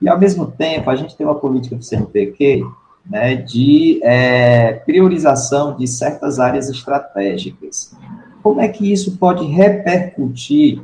E, 0.00 0.08
ao 0.08 0.18
mesmo 0.18 0.46
tempo, 0.46 0.90
a 0.90 0.96
gente 0.96 1.16
tem 1.16 1.26
uma 1.26 1.34
política 1.34 1.76
do 1.76 1.82
CNPq 1.82 2.64
né, 3.06 3.36
de 3.36 4.00
é, 4.02 4.74
priorização 4.74 5.76
de 5.76 5.86
certas 5.86 6.38
áreas 6.38 6.68
estratégicas. 6.68 7.96
Como 8.42 8.60
é 8.60 8.68
que 8.68 8.92
isso 8.92 9.16
pode 9.16 9.44
repercutir 9.46 10.82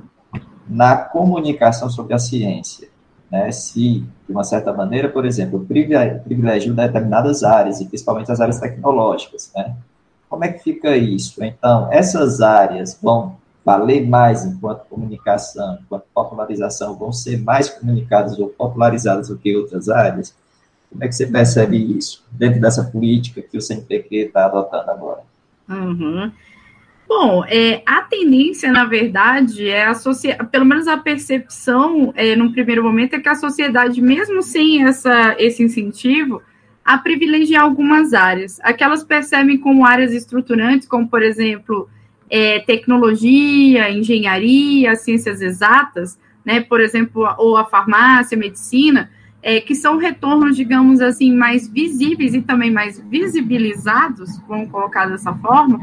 na 0.69 0.97
comunicação 0.97 1.91
sobre 1.91 2.15
a 2.15 2.19
ciência? 2.19 2.90
Né, 3.31 3.53
se, 3.53 4.01
de 4.01 4.33
uma 4.33 4.43
certa 4.43 4.73
maneira, 4.73 5.09
por 5.09 5.25
exemplo, 5.25 5.65
privilegio 5.65 6.75
determinadas 6.75 7.45
áreas, 7.45 7.81
e 7.81 7.85
principalmente 7.87 8.33
as 8.33 8.41
áreas 8.41 8.59
tecnológicas, 8.59 9.53
né? 9.55 9.77
Como 10.29 10.45
é 10.45 10.49
que 10.49 10.63
fica 10.63 10.97
isso? 10.97 11.43
Então, 11.45 11.89
essas 11.93 12.41
áreas 12.41 12.99
vão 13.01 13.37
valer 13.65 14.07
mais 14.07 14.45
enquanto 14.45 14.87
comunicação, 14.89 15.79
enquanto 15.83 16.05
popularização, 16.15 16.97
vão 16.97 17.13
ser 17.13 17.41
mais 17.41 17.69
comunicadas 17.69 18.39
ou 18.39 18.49
popularizadas 18.49 19.29
do 19.29 19.37
que 19.37 19.57
outras 19.57 19.89
áreas? 19.89 20.35
Como 20.91 21.05
é 21.05 21.09
que 21.09 21.15
você 21.15 21.27
percebe 21.27 21.77
isso 21.77 22.25
dentro 22.33 22.61
dessa 22.61 22.85
política 22.85 23.43
que 23.43 23.57
o 23.57 23.63
CNPq 23.63 24.17
está 24.27 24.47
adotando 24.47 24.91
agora? 24.91 25.21
Uhum. 25.69 26.33
Bom, 27.13 27.45
é, 27.45 27.83
a 27.85 28.03
tendência, 28.03 28.71
na 28.71 28.85
verdade, 28.85 29.69
é 29.69 29.85
a 29.85 29.95
sociedade, 29.95 30.49
pelo 30.49 30.65
menos 30.65 30.87
a 30.87 30.97
percepção, 30.97 32.13
é, 32.15 32.37
num 32.37 32.53
primeiro 32.53 32.85
momento, 32.85 33.15
é 33.15 33.19
que 33.19 33.29
a 33.29 33.35
sociedade, 33.35 34.01
mesmo 34.01 34.41
sem 34.43 34.85
essa, 34.85 35.35
esse 35.37 35.61
incentivo, 35.61 36.41
a 36.85 36.97
privilegiar 36.99 37.65
algumas 37.65 38.15
áreas. 38.15 38.61
Aquelas 38.63 39.03
percebem 39.03 39.59
como 39.59 39.85
áreas 39.85 40.13
estruturantes, 40.13 40.87
como, 40.87 41.09
por 41.09 41.21
exemplo, 41.21 41.91
é, 42.31 42.61
tecnologia, 42.61 43.91
engenharia, 43.91 44.95
ciências 44.95 45.43
exatas, 45.43 46.17
né, 46.45 46.61
por 46.61 46.81
exemplo, 46.81 47.29
ou 47.39 47.57
a 47.57 47.65
farmácia, 47.65 48.37
a 48.37 48.39
medicina, 48.39 49.11
é, 49.43 49.61
que 49.61 49.75
são 49.75 49.97
retornos, 49.97 50.57
digamos 50.57 51.01
assim, 51.01 51.35
mais 51.35 51.69
visíveis 51.69 52.35
e 52.35 52.43
também 52.43 52.71
mais 52.71 53.01
visibilizados, 53.01 54.39
vamos 54.47 54.71
colocar 54.71 55.07
dessa 55.07 55.33
forma, 55.35 55.81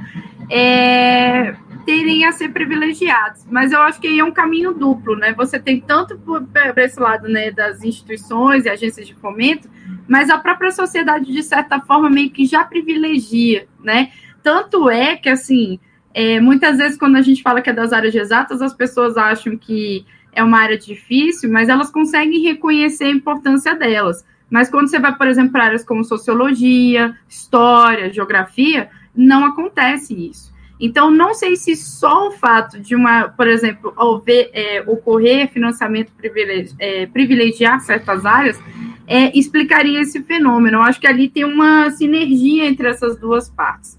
é, 0.50 1.56
terem 1.86 2.26
a 2.26 2.32
ser 2.32 2.50
privilegiados. 2.50 3.46
Mas 3.50 3.72
eu 3.72 3.82
acho 3.82 4.00
que 4.00 4.08
aí 4.08 4.20
é 4.20 4.24
um 4.24 4.32
caminho 4.32 4.74
duplo, 4.74 5.16
né? 5.16 5.34
Você 5.34 5.60
tem 5.60 5.82
tanto 5.82 6.18
por, 6.20 6.46
esse 6.78 7.00
lado 7.00 7.28
né, 7.28 7.50
das 7.50 7.84
instituições 7.84 8.66
e 8.66 8.70
agências 8.70 9.08
de 9.08 9.16
fomento, 9.16 9.70
mas 10.08 10.30
a 10.30 10.38
própria 10.38 10.72
sociedade, 10.72 11.32
de 11.32 11.42
certa 11.42 11.80
forma, 11.80 12.10
meio 12.10 12.30
que 12.30 12.46
já 12.46 12.64
privilegia, 12.64 13.68
né? 13.84 14.12
Tanto 14.44 14.90
é 14.90 15.16
que, 15.16 15.30
assim, 15.30 15.80
é, 16.14 16.40
muitas 16.40 16.78
vezes, 16.78 16.98
quando 16.98 17.16
a 17.16 17.22
gente 17.22 17.42
fala 17.42 17.62
que 17.62 17.70
é 17.70 17.74
das 17.74 17.92
áreas 17.92 18.14
exatas, 18.14 18.62
as 18.62 18.74
pessoas 18.74 19.18
acham 19.18 19.58
que 19.58 20.06
é 20.38 20.44
uma 20.44 20.60
área 20.60 20.78
difícil, 20.78 21.52
mas 21.52 21.68
elas 21.68 21.90
conseguem 21.90 22.42
reconhecer 22.42 23.06
a 23.06 23.12
importância 23.12 23.76
delas. 23.76 24.24
Mas 24.50 24.70
quando 24.70 24.88
você 24.88 25.00
vai, 25.00 25.16
por 25.16 25.28
exemplo, 25.28 25.52
para 25.52 25.66
áreas 25.66 25.84
como 25.84 26.04
sociologia, 26.04 27.18
história, 27.28 28.14
geografia, 28.14 28.90
não 29.16 29.46
acontece 29.46 30.14
isso. 30.14 30.56
Então, 30.80 31.10
não 31.10 31.34
sei 31.34 31.56
se 31.56 31.76
só 31.76 32.28
o 32.28 32.32
fato 32.32 32.80
de 32.80 32.96
uma, 32.96 33.30
por 33.30 33.48
exemplo, 33.48 33.92
haver, 33.98 34.52
é, 34.54 34.84
ocorrer 34.86 35.50
financiamento 35.52 36.12
privilegi 36.12 36.76
é, 36.78 37.08
privilegiar 37.08 37.80
certas 37.82 38.26
áreas, 38.26 38.60
é, 39.08 39.36
explicaria 39.38 40.00
esse 40.02 40.22
fenômeno. 40.22 40.78
Eu 40.78 40.84
acho 40.84 41.00
que 41.00 41.08
ali 41.08 41.28
tem 41.30 41.44
uma 41.44 41.90
sinergia 41.90 42.68
entre 42.68 42.88
essas 42.88 43.18
duas 43.18 43.50
partes. 43.50 43.98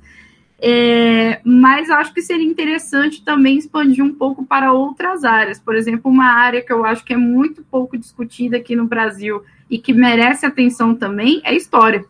É, 0.61 1.41
mas 1.45 1.89
acho 1.89 2.13
que 2.13 2.21
seria 2.21 2.45
interessante 2.47 3.23
também 3.23 3.57
expandir 3.57 4.05
um 4.05 4.13
pouco 4.13 4.45
para 4.45 4.73
outras 4.73 5.25
áreas. 5.25 5.61
Por 5.61 5.77
exemplo, 5.77 6.11
uma 6.11 6.33
área 6.33 6.61
que 6.61 6.73
eu 6.73 6.85
acho 6.85 7.05
que 7.05 7.15
é 7.15 7.17
muito 7.17 7.63
pouco 7.63 7.97
discutida 7.97 8.57
aqui 8.57 8.75
no 8.75 8.87
Brasil 8.87 9.43
e 9.71 9.79
que 9.79 9.93
merece 9.93 10.45
atenção 10.45 10.95
também 10.95 11.41
é 11.45 11.55
história. 11.55 12.05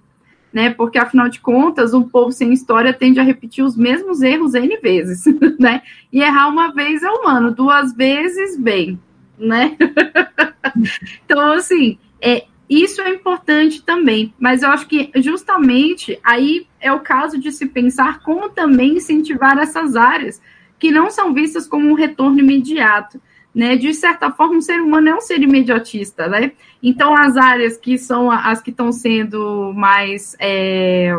Né? 0.50 0.70
Porque, 0.70 0.98
afinal 0.98 1.28
de 1.28 1.40
contas, 1.40 1.92
um 1.92 2.02
povo 2.02 2.32
sem 2.32 2.50
história 2.54 2.94
tende 2.94 3.20
a 3.20 3.22
repetir 3.22 3.62
os 3.62 3.76
mesmos 3.76 4.22
erros 4.22 4.54
N 4.54 4.78
vezes, 4.78 5.24
né? 5.60 5.82
E 6.10 6.22
errar 6.22 6.48
uma 6.48 6.72
vez 6.72 7.02
é 7.02 7.10
humano, 7.10 7.50
duas 7.50 7.94
vezes, 7.94 8.58
bem, 8.58 8.98
né? 9.38 9.76
então, 11.22 11.52
assim, 11.52 11.98
é, 12.18 12.46
isso 12.68 13.02
é 13.02 13.10
importante 13.10 13.82
também, 13.82 14.32
mas 14.38 14.62
eu 14.62 14.70
acho 14.70 14.86
que 14.86 15.10
justamente 15.16 16.18
aí 16.22 16.66
é 16.80 16.92
o 16.92 17.00
caso 17.00 17.38
de 17.38 17.50
se 17.52 17.66
pensar 17.66 18.20
como 18.20 18.48
também 18.50 18.96
incentivar 18.96 19.58
essas 19.58 19.96
áreas 19.96 20.40
que 20.78 20.90
não 20.90 21.10
são 21.10 21.34
vistas 21.34 21.66
como 21.66 21.88
um 21.88 21.94
retorno 21.94 22.38
imediato. 22.38 23.20
Né, 23.54 23.76
de 23.76 23.92
certa 23.92 24.30
forma, 24.30 24.56
um 24.56 24.60
ser 24.60 24.80
humano 24.80 25.08
é 25.08 25.14
um 25.14 25.20
ser 25.20 25.40
imediatista, 25.40 26.28
né? 26.28 26.52
Então, 26.80 27.16
as 27.16 27.36
áreas 27.36 27.76
que 27.76 27.98
são 27.98 28.30
as 28.30 28.60
que 28.60 28.70
estão 28.70 28.92
sendo 28.92 29.72
mais 29.74 30.36
é, 30.38 31.10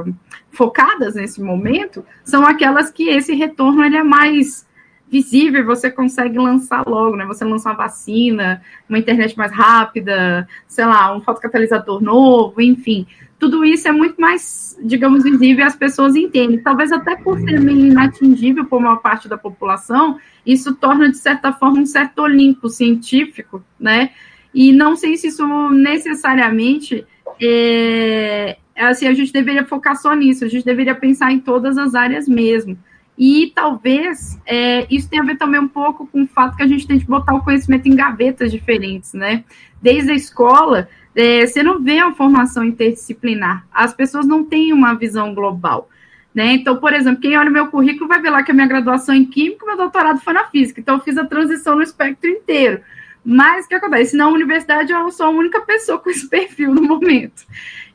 focadas 0.51 1.16
nesse 1.16 1.41
momento 1.41 2.05
são 2.24 2.45
aquelas 2.45 2.91
que 2.91 3.10
esse 3.10 3.34
retorno 3.34 3.84
ele 3.84 3.97
é 3.97 4.03
mais 4.03 4.66
visível, 5.10 5.66
você 5.66 5.89
consegue 5.89 6.38
lançar 6.38 6.88
logo, 6.88 7.16
né? 7.16 7.26
Você 7.26 7.43
lança 7.43 7.70
uma 7.70 7.76
vacina, 7.76 8.62
uma 8.88 8.99
internet 8.99 9.38
mais 9.38 9.51
rápida, 9.51 10.47
sei 10.68 10.86
lá, 10.86 11.16
um 11.16 11.22
fotocatalisador 11.22 12.01
novo, 12.01 12.62
enfim. 12.62 13.07
Tudo 13.39 13.66
isso 13.66 13.88
é 13.88 13.91
muito 13.91 14.20
mais, 14.20 14.78
digamos, 14.84 15.24
visível 15.24 15.64
e 15.64 15.68
as 15.68 15.76
pessoas 15.76 16.16
entendem. 16.16 16.62
Talvez 16.62 16.91
até 16.91 17.16
por 17.16 17.39
ser 17.39 17.60
meio 17.60 17.88
inatingível 17.88 18.66
por 18.66 18.78
uma 18.78 18.97
parte 18.97 19.28
da 19.28 19.38
população, 19.38 20.20
isso 20.45 20.76
torna, 20.76 21.10
de 21.10 21.18
certa 21.18 21.51
forma, 21.51 21.80
um 21.80 21.86
certo 21.86 22.20
olimpo 22.20 22.70
científico, 22.70 23.64
né? 23.80 24.12
E 24.53 24.72
não 24.72 24.95
sei 24.95 25.16
se 25.16 25.28
isso 25.28 25.70
necessariamente 25.70 27.05
é, 27.41 28.57
assim, 28.76 29.07
a 29.07 29.14
gente 29.14 29.32
deveria 29.32 29.66
focar 29.66 29.95
só 29.95 30.14
nisso, 30.14 30.43
a 30.43 30.47
gente 30.47 30.66
deveria 30.66 30.95
pensar 30.95 31.32
em 31.32 31.39
todas 31.39 31.78
as 31.78 31.95
áreas 31.95 32.28
mesmo. 32.28 32.78
E 33.20 33.51
talvez 33.53 34.39
é, 34.45 34.88
isso 34.89 35.09
tenha 35.09 35.22
a 35.22 35.26
ver 35.26 35.36
também 35.36 35.59
um 35.59 35.67
pouco 35.67 36.07
com 36.07 36.24
o 36.24 36.28
fato 36.28 36.55
que 36.55 36.63
a 36.63 36.67
gente 36.67 36.88
tem 36.88 36.97
que 36.97 37.05
botar 37.05 37.34
o 37.36 37.43
conhecimento 37.43 37.86
em 37.86 37.93
gavetas 37.93 38.49
diferentes, 38.49 39.13
né? 39.13 39.43
Desde 39.82 40.09
a 40.11 40.15
escola, 40.15 40.88
é, 41.13 41.45
você 41.45 41.61
não 41.61 41.84
vê 41.84 42.01
uma 42.01 42.15
formação 42.15 42.63
interdisciplinar, 42.63 43.67
as 43.74 43.93
pessoas 43.93 44.26
não 44.26 44.45
têm 44.45 44.72
uma 44.72 44.93
visão 44.93 45.36
global. 45.36 45.89
Né? 46.34 46.53
Então, 46.53 46.78
por 46.78 46.93
exemplo, 46.93 47.20
quem 47.20 47.38
olha 47.38 47.49
meu 47.49 47.67
currículo 47.67 48.07
vai 48.07 48.22
ver 48.22 48.30
lá 48.30 48.41
que 48.41 48.51
a 48.51 48.53
minha 48.53 48.67
graduação 48.67 49.13
em 49.13 49.26
Química, 49.26 49.65
meu 49.65 49.76
doutorado 49.76 50.22
foi 50.22 50.32
na 50.32 50.45
Física, 50.45 50.80
então 50.80 50.95
eu 50.95 51.01
fiz 51.01 51.17
a 51.17 51.26
transição 51.26 51.76
no 51.76 51.82
espectro 51.82 52.30
inteiro. 52.30 52.80
Mas 53.26 53.65
o 53.65 53.67
que 53.67 53.76
acontece? 53.76 54.15
Na 54.15 54.30
universidade 54.30 54.93
eu 54.93 55.11
sou 55.11 55.26
a 55.26 55.30
única 55.30 55.59
pessoa 55.61 55.99
com 55.99 56.09
esse 56.09 56.28
perfil 56.30 56.74
no 56.74 56.84
momento. 56.84 57.45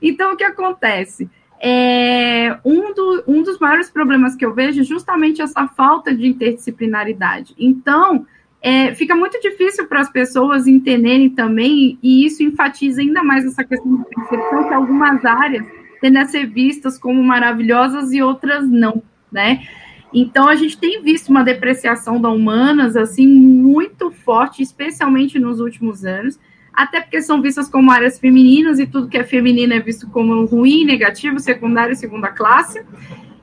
Então, 0.02 0.34
o 0.34 0.36
que 0.36 0.44
acontece? 0.44 1.30
É, 1.66 2.58
um, 2.62 2.92
do, 2.92 3.24
um 3.26 3.42
dos 3.42 3.58
maiores 3.58 3.88
problemas 3.88 4.36
que 4.36 4.44
eu 4.44 4.52
vejo 4.52 4.82
é 4.82 4.84
justamente 4.84 5.40
essa 5.40 5.66
falta 5.66 6.14
de 6.14 6.26
interdisciplinaridade. 6.26 7.54
Então, 7.58 8.26
é, 8.60 8.94
fica 8.94 9.16
muito 9.16 9.40
difícil 9.40 9.86
para 9.86 10.02
as 10.02 10.10
pessoas 10.10 10.66
entenderem 10.66 11.30
também, 11.30 11.98
e 12.02 12.26
isso 12.26 12.42
enfatiza 12.42 13.00
ainda 13.00 13.24
mais 13.24 13.46
essa 13.46 13.64
questão 13.64 13.96
de 13.96 14.04
percepção, 14.04 14.68
que 14.68 14.74
algumas 14.74 15.24
áreas 15.24 15.66
tendem 16.02 16.20
a 16.20 16.26
ser 16.26 16.44
vistas 16.44 16.98
como 16.98 17.24
maravilhosas 17.24 18.12
e 18.12 18.20
outras 18.20 18.68
não, 18.68 19.02
né? 19.32 19.66
Então, 20.12 20.46
a 20.46 20.56
gente 20.56 20.76
tem 20.76 21.02
visto 21.02 21.30
uma 21.30 21.42
depreciação 21.42 22.20
da 22.20 22.28
humanas, 22.28 22.94
assim, 22.94 23.26
muito 23.26 24.10
forte, 24.10 24.62
especialmente 24.62 25.38
nos 25.38 25.60
últimos 25.60 26.04
anos, 26.04 26.38
até 26.74 27.00
porque 27.00 27.22
são 27.22 27.40
vistas 27.40 27.68
como 27.68 27.90
áreas 27.90 28.18
femininas 28.18 28.78
e 28.78 28.86
tudo 28.86 29.08
que 29.08 29.18
é 29.18 29.24
feminino 29.24 29.72
é 29.72 29.80
visto 29.80 30.08
como 30.08 30.44
ruim, 30.44 30.84
negativo, 30.84 31.38
secundário, 31.38 31.94
segunda 31.94 32.28
classe. 32.28 32.84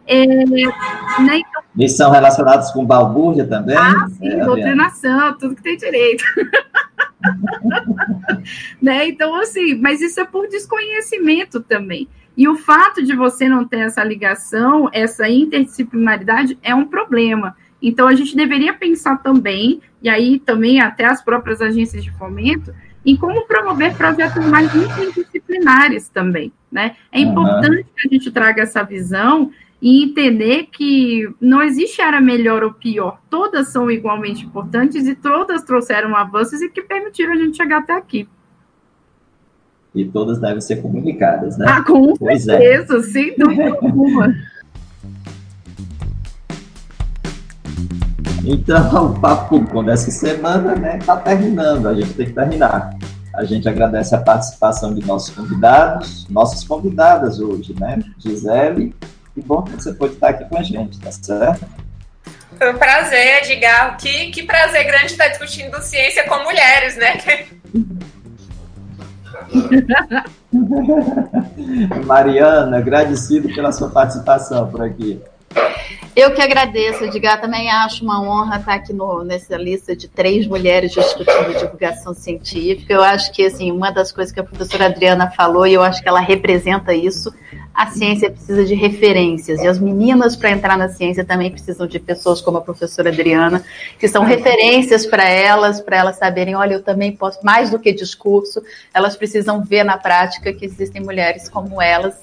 É, 0.05 0.25
né, 0.25 1.37
então, 1.37 1.61
e 1.77 1.87
são 1.87 2.11
relacionados 2.11 2.71
com 2.71 2.85
balbúrdia 2.85 3.45
também? 3.47 3.77
Ah, 3.77 4.07
sim, 4.09 4.27
é, 4.27 4.43
doutrinação, 4.43 5.37
tudo 5.37 5.55
que 5.55 5.63
tem 5.63 5.77
direito. 5.77 6.23
né? 8.81 9.07
Então, 9.07 9.35
assim, 9.35 9.75
mas 9.75 10.01
isso 10.01 10.19
é 10.19 10.25
por 10.25 10.47
desconhecimento 10.49 11.61
também. 11.61 12.09
E 12.35 12.47
o 12.47 12.55
fato 12.55 13.03
de 13.03 13.15
você 13.15 13.47
não 13.47 13.65
ter 13.65 13.79
essa 13.79 14.03
ligação, 14.03 14.89
essa 14.91 15.29
interdisciplinaridade, 15.29 16.57
é 16.61 16.73
um 16.73 16.85
problema. 16.85 17.55
Então, 17.81 18.07
a 18.07 18.15
gente 18.15 18.35
deveria 18.35 18.73
pensar 18.73 19.17
também, 19.17 19.81
e 20.01 20.09
aí 20.09 20.39
também 20.39 20.81
até 20.81 21.05
as 21.05 21.23
próprias 21.23 21.61
agências 21.61 22.03
de 22.03 22.11
fomento, 22.11 22.73
em 23.05 23.15
como 23.15 23.45
promover 23.47 23.95
projetos 23.95 24.45
mais 24.45 24.73
interdisciplinares 24.75 26.09
também. 26.09 26.51
Né? 26.71 26.95
É 27.11 27.19
importante 27.19 27.85
que 27.95 28.07
a 28.07 28.13
gente 28.13 28.31
traga 28.31 28.61
essa 28.63 28.83
visão 28.83 29.51
e 29.81 30.03
entender 30.03 30.67
que 30.71 31.27
não 31.41 31.61
existe 31.63 32.01
área 32.01 32.21
melhor 32.21 32.63
ou 32.63 32.71
pior, 32.71 33.19
todas 33.29 33.69
são 33.69 33.89
igualmente 33.89 34.45
importantes 34.45 35.07
e 35.07 35.15
todas 35.15 35.63
trouxeram 35.63 36.15
avanços 36.15 36.61
e 36.61 36.69
que 36.69 36.83
permitiram 36.83 37.33
a 37.33 37.37
gente 37.37 37.57
chegar 37.57 37.79
até 37.79 37.93
aqui. 37.93 38.29
E 39.93 40.05
todas 40.05 40.39
devem 40.39 40.61
ser 40.61 40.81
comunicadas, 40.81 41.57
né? 41.57 41.65
Ah, 41.67 41.83
com 41.83 42.13
pois 42.15 42.47
é. 42.47 42.57
certeza, 42.57 42.97
é. 42.97 43.03
sem 43.03 43.35
dúvida 43.35 43.75
alguma. 43.81 44.33
Então, 48.51 49.05
o 49.15 49.19
Papo 49.19 49.65
Com 49.67 49.83
dessa 49.83 50.11
semana, 50.11 50.75
né, 50.75 50.99
tá 51.05 51.15
terminando, 51.15 51.87
a 51.87 51.93
gente 51.93 52.13
tem 52.13 52.25
que 52.25 52.33
terminar. 52.33 52.91
A 53.33 53.45
gente 53.45 53.69
agradece 53.69 54.13
a 54.13 54.17
participação 54.17 54.93
de 54.93 55.05
nossos 55.05 55.33
convidados, 55.33 56.27
nossas 56.29 56.65
convidadas 56.65 57.39
hoje, 57.39 57.73
né, 57.79 57.99
Gisele, 58.19 58.93
que 59.33 59.41
bom 59.41 59.63
que 59.63 59.71
você 59.71 59.93
pode 59.93 60.15
estar 60.15 60.29
aqui 60.29 60.43
com 60.43 60.57
a 60.57 60.63
gente, 60.63 60.99
tá 60.99 61.09
certo? 61.13 61.65
Foi 62.57 62.73
um 62.73 62.77
prazer, 62.77 63.41
Edgar. 63.41 63.97
Que, 63.97 64.29
que 64.31 64.43
prazer 64.43 64.83
grande 64.83 65.05
estar 65.05 65.29
discutindo 65.29 65.81
ciência 65.81 66.27
com 66.27 66.43
mulheres, 66.43 66.97
né? 66.97 67.17
Mariana, 72.05 72.77
agradecido 72.77 73.47
pela 73.55 73.71
sua 73.71 73.89
participação 73.89 74.69
por 74.69 74.83
aqui. 74.83 75.19
Eu 76.13 76.33
que 76.33 76.41
agradeço, 76.41 77.05
Edgar. 77.05 77.39
Também 77.39 77.71
acho 77.71 78.03
uma 78.03 78.21
honra 78.21 78.57
estar 78.57 78.73
aqui 78.73 78.91
no, 78.91 79.23
nessa 79.23 79.55
lista 79.55 79.95
de 79.95 80.09
três 80.09 80.45
mulheres 80.45 80.91
discutindo 80.91 81.57
divulgação 81.57 82.13
científica. 82.13 82.93
Eu 82.93 83.01
acho 83.01 83.31
que 83.31 83.45
assim, 83.45 83.71
uma 83.71 83.91
das 83.91 84.11
coisas 84.11 84.33
que 84.33 84.39
a 84.39 84.43
professora 84.43 84.87
Adriana 84.87 85.31
falou, 85.31 85.65
e 85.65 85.73
eu 85.73 85.81
acho 85.81 86.01
que 86.01 86.09
ela 86.09 86.19
representa 86.19 86.93
isso, 86.93 87.33
a 87.73 87.87
ciência 87.87 88.29
precisa 88.29 88.65
de 88.65 88.75
referências. 88.75 89.61
E 89.61 89.67
as 89.67 89.79
meninas, 89.79 90.35
para 90.35 90.51
entrar 90.51 90.77
na 90.77 90.89
ciência, 90.89 91.23
também 91.23 91.49
precisam 91.49 91.87
de 91.87 91.97
pessoas 91.97 92.41
como 92.41 92.57
a 92.57 92.61
professora 92.61 93.09
Adriana, 93.09 93.63
que 93.97 94.07
são 94.07 94.25
referências 94.25 95.05
para 95.05 95.27
elas, 95.27 95.79
para 95.79 95.97
elas 95.97 96.17
saberem, 96.17 96.55
olha, 96.55 96.73
eu 96.73 96.83
também 96.83 97.15
posso, 97.15 97.39
mais 97.41 97.69
do 97.69 97.79
que 97.79 97.93
discurso, 97.93 98.61
elas 98.93 99.15
precisam 99.15 99.63
ver 99.63 99.85
na 99.85 99.97
prática 99.97 100.51
que 100.51 100.65
existem 100.65 101.01
mulheres 101.01 101.47
como 101.47 101.81
elas 101.81 102.15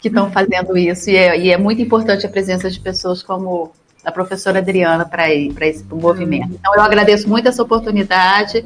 que 0.00 0.08
estão 0.08 0.30
fazendo 0.30 0.76
isso, 0.76 1.10
e 1.10 1.16
é, 1.16 1.38
e 1.38 1.50
é, 1.50 1.58
muito 1.58 1.82
importante 1.82 2.26
a 2.26 2.28
presença 2.28 2.70
de 2.70 2.80
pessoas 2.80 3.22
como 3.22 3.72
a 4.04 4.10
professora 4.10 4.58
Adriana 4.58 5.04
para 5.04 5.30
esse 5.30 5.84
pro 5.84 5.96
movimento. 5.96 6.54
Então, 6.54 6.74
eu 6.74 6.80
agradeço 6.80 7.28
muito 7.28 7.48
essa 7.48 7.62
oportunidade 7.62 8.64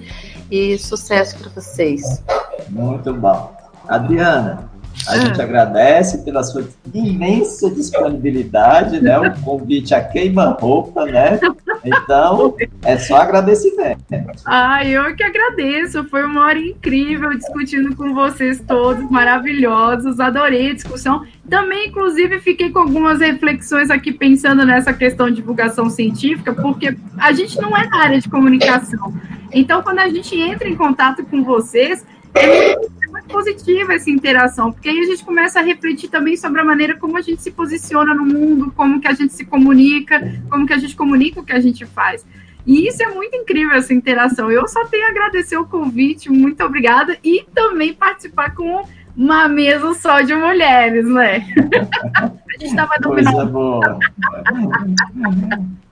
e 0.50 0.78
sucesso 0.78 1.36
para 1.36 1.50
vocês. 1.50 2.22
Muito 2.68 3.12
bom. 3.12 3.52
Adriana, 3.88 4.70
a 5.06 5.18
gente 5.18 5.40
ah. 5.40 5.44
agradece 5.44 6.18
pela 6.18 6.42
sua 6.42 6.66
imensa 6.92 7.70
disponibilidade, 7.70 9.00
né? 9.00 9.18
O 9.18 9.40
convite 9.42 9.94
a 9.94 10.02
queima-roupa, 10.02 11.04
né? 11.04 11.38
Então, 11.84 12.56
é 12.82 12.96
só 12.96 13.16
agradecimento. 13.16 14.02
Ah, 14.46 14.84
eu 14.84 15.14
que 15.14 15.22
agradeço. 15.22 16.04
Foi 16.04 16.24
uma 16.24 16.46
hora 16.46 16.58
incrível 16.58 17.30
discutindo 17.36 17.94
com 17.94 18.14
vocês 18.14 18.62
todos, 18.66 19.08
maravilhosos. 19.10 20.18
Adorei 20.18 20.70
a 20.70 20.74
discussão. 20.74 21.26
Também, 21.48 21.88
inclusive, 21.88 22.40
fiquei 22.40 22.70
com 22.70 22.78
algumas 22.78 23.20
reflexões 23.20 23.90
aqui 23.90 24.12
pensando 24.12 24.64
nessa 24.64 24.92
questão 24.92 25.28
de 25.28 25.36
divulgação 25.36 25.90
científica, 25.90 26.54
porque 26.54 26.96
a 27.18 27.32
gente 27.32 27.60
não 27.60 27.76
é 27.76 27.86
da 27.86 27.96
área 27.98 28.20
de 28.20 28.28
comunicação. 28.28 29.12
Então, 29.52 29.82
quando 29.82 29.98
a 29.98 30.08
gente 30.08 30.34
entra 30.40 30.68
em 30.68 30.74
contato 30.74 31.24
com 31.26 31.44
vocês, 31.44 32.04
é 32.34 32.76
muito 32.76 32.93
positiva 33.28 33.94
essa 33.94 34.10
interação, 34.10 34.72
porque 34.72 34.88
aí 34.88 34.98
a 35.00 35.04
gente 35.04 35.24
começa 35.24 35.60
a 35.60 35.62
refletir 35.62 36.08
também 36.08 36.36
sobre 36.36 36.60
a 36.60 36.64
maneira 36.64 36.96
como 36.96 37.16
a 37.16 37.20
gente 37.20 37.42
se 37.42 37.50
posiciona 37.50 38.14
no 38.14 38.24
mundo, 38.24 38.72
como 38.76 39.00
que 39.00 39.08
a 39.08 39.12
gente 39.12 39.32
se 39.32 39.44
comunica, 39.44 40.20
como 40.50 40.66
que 40.66 40.72
a 40.72 40.78
gente 40.78 40.94
comunica 40.96 41.40
o 41.40 41.44
que 41.44 41.52
a 41.52 41.60
gente 41.60 41.84
faz. 41.86 42.24
E 42.66 42.88
isso 42.88 43.02
é 43.02 43.08
muito 43.08 43.36
incrível, 43.36 43.74
essa 43.76 43.92
interação. 43.92 44.50
Eu 44.50 44.66
só 44.66 44.86
tenho 44.86 45.06
a 45.06 45.10
agradecer 45.10 45.56
o 45.56 45.66
convite, 45.66 46.30
muito 46.30 46.62
obrigada, 46.64 47.16
e 47.22 47.44
também 47.54 47.92
participar 47.92 48.54
com 48.54 48.84
uma 49.16 49.48
mesa 49.48 49.94
só 49.94 50.20
de 50.22 50.34
mulheres, 50.34 51.06
né? 51.06 51.46
a 52.16 52.26
gente 52.52 52.70
estava 52.70 52.94
no 53.00 53.10
Coisa 53.10 53.30
final. 53.30 53.46
boa. 53.46 53.98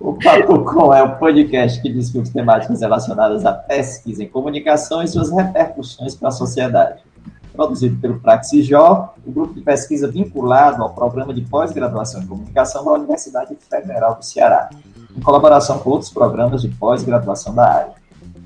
o 0.01 0.15
Papo 0.15 0.65
Com 0.65 0.95
é 0.95 1.03
um 1.03 1.17
podcast 1.17 1.81
que 1.81 1.93
discute 1.93 2.33
temáticas 2.33 2.81
relacionadas 2.81 3.45
à 3.45 3.53
pesquisa 3.53 4.25
em 4.25 4.29
comunicação 4.29 5.03
e 5.03 5.09
suas 5.09 5.31
repercussões 5.31 6.15
para 6.15 6.29
a 6.29 6.33
sociedade 6.33 7.03
produzido 7.53 8.01
pelo 8.01 8.19
Praxijó, 8.19 9.15
o 9.27 9.31
grupo 9.31 9.55
de 9.55 9.61
pesquisa 9.61 10.09
vinculado 10.09 10.83
ao 10.83 10.91
programa 10.91 11.33
de 11.35 11.43
pós-graduação 11.43 12.23
em 12.23 12.27
comunicação 12.27 12.85
da 12.85 12.93
Universidade 12.93 13.57
Federal 13.69 14.17
do 14.17 14.25
Ceará, 14.25 14.71
em 15.17 15.21
colaboração 15.21 15.79
com 15.79 15.91
outros 15.91 16.11
programas 16.11 16.63
de 16.63 16.69
pós-graduação 16.69 17.55
da 17.55 17.69
área. 17.69 17.93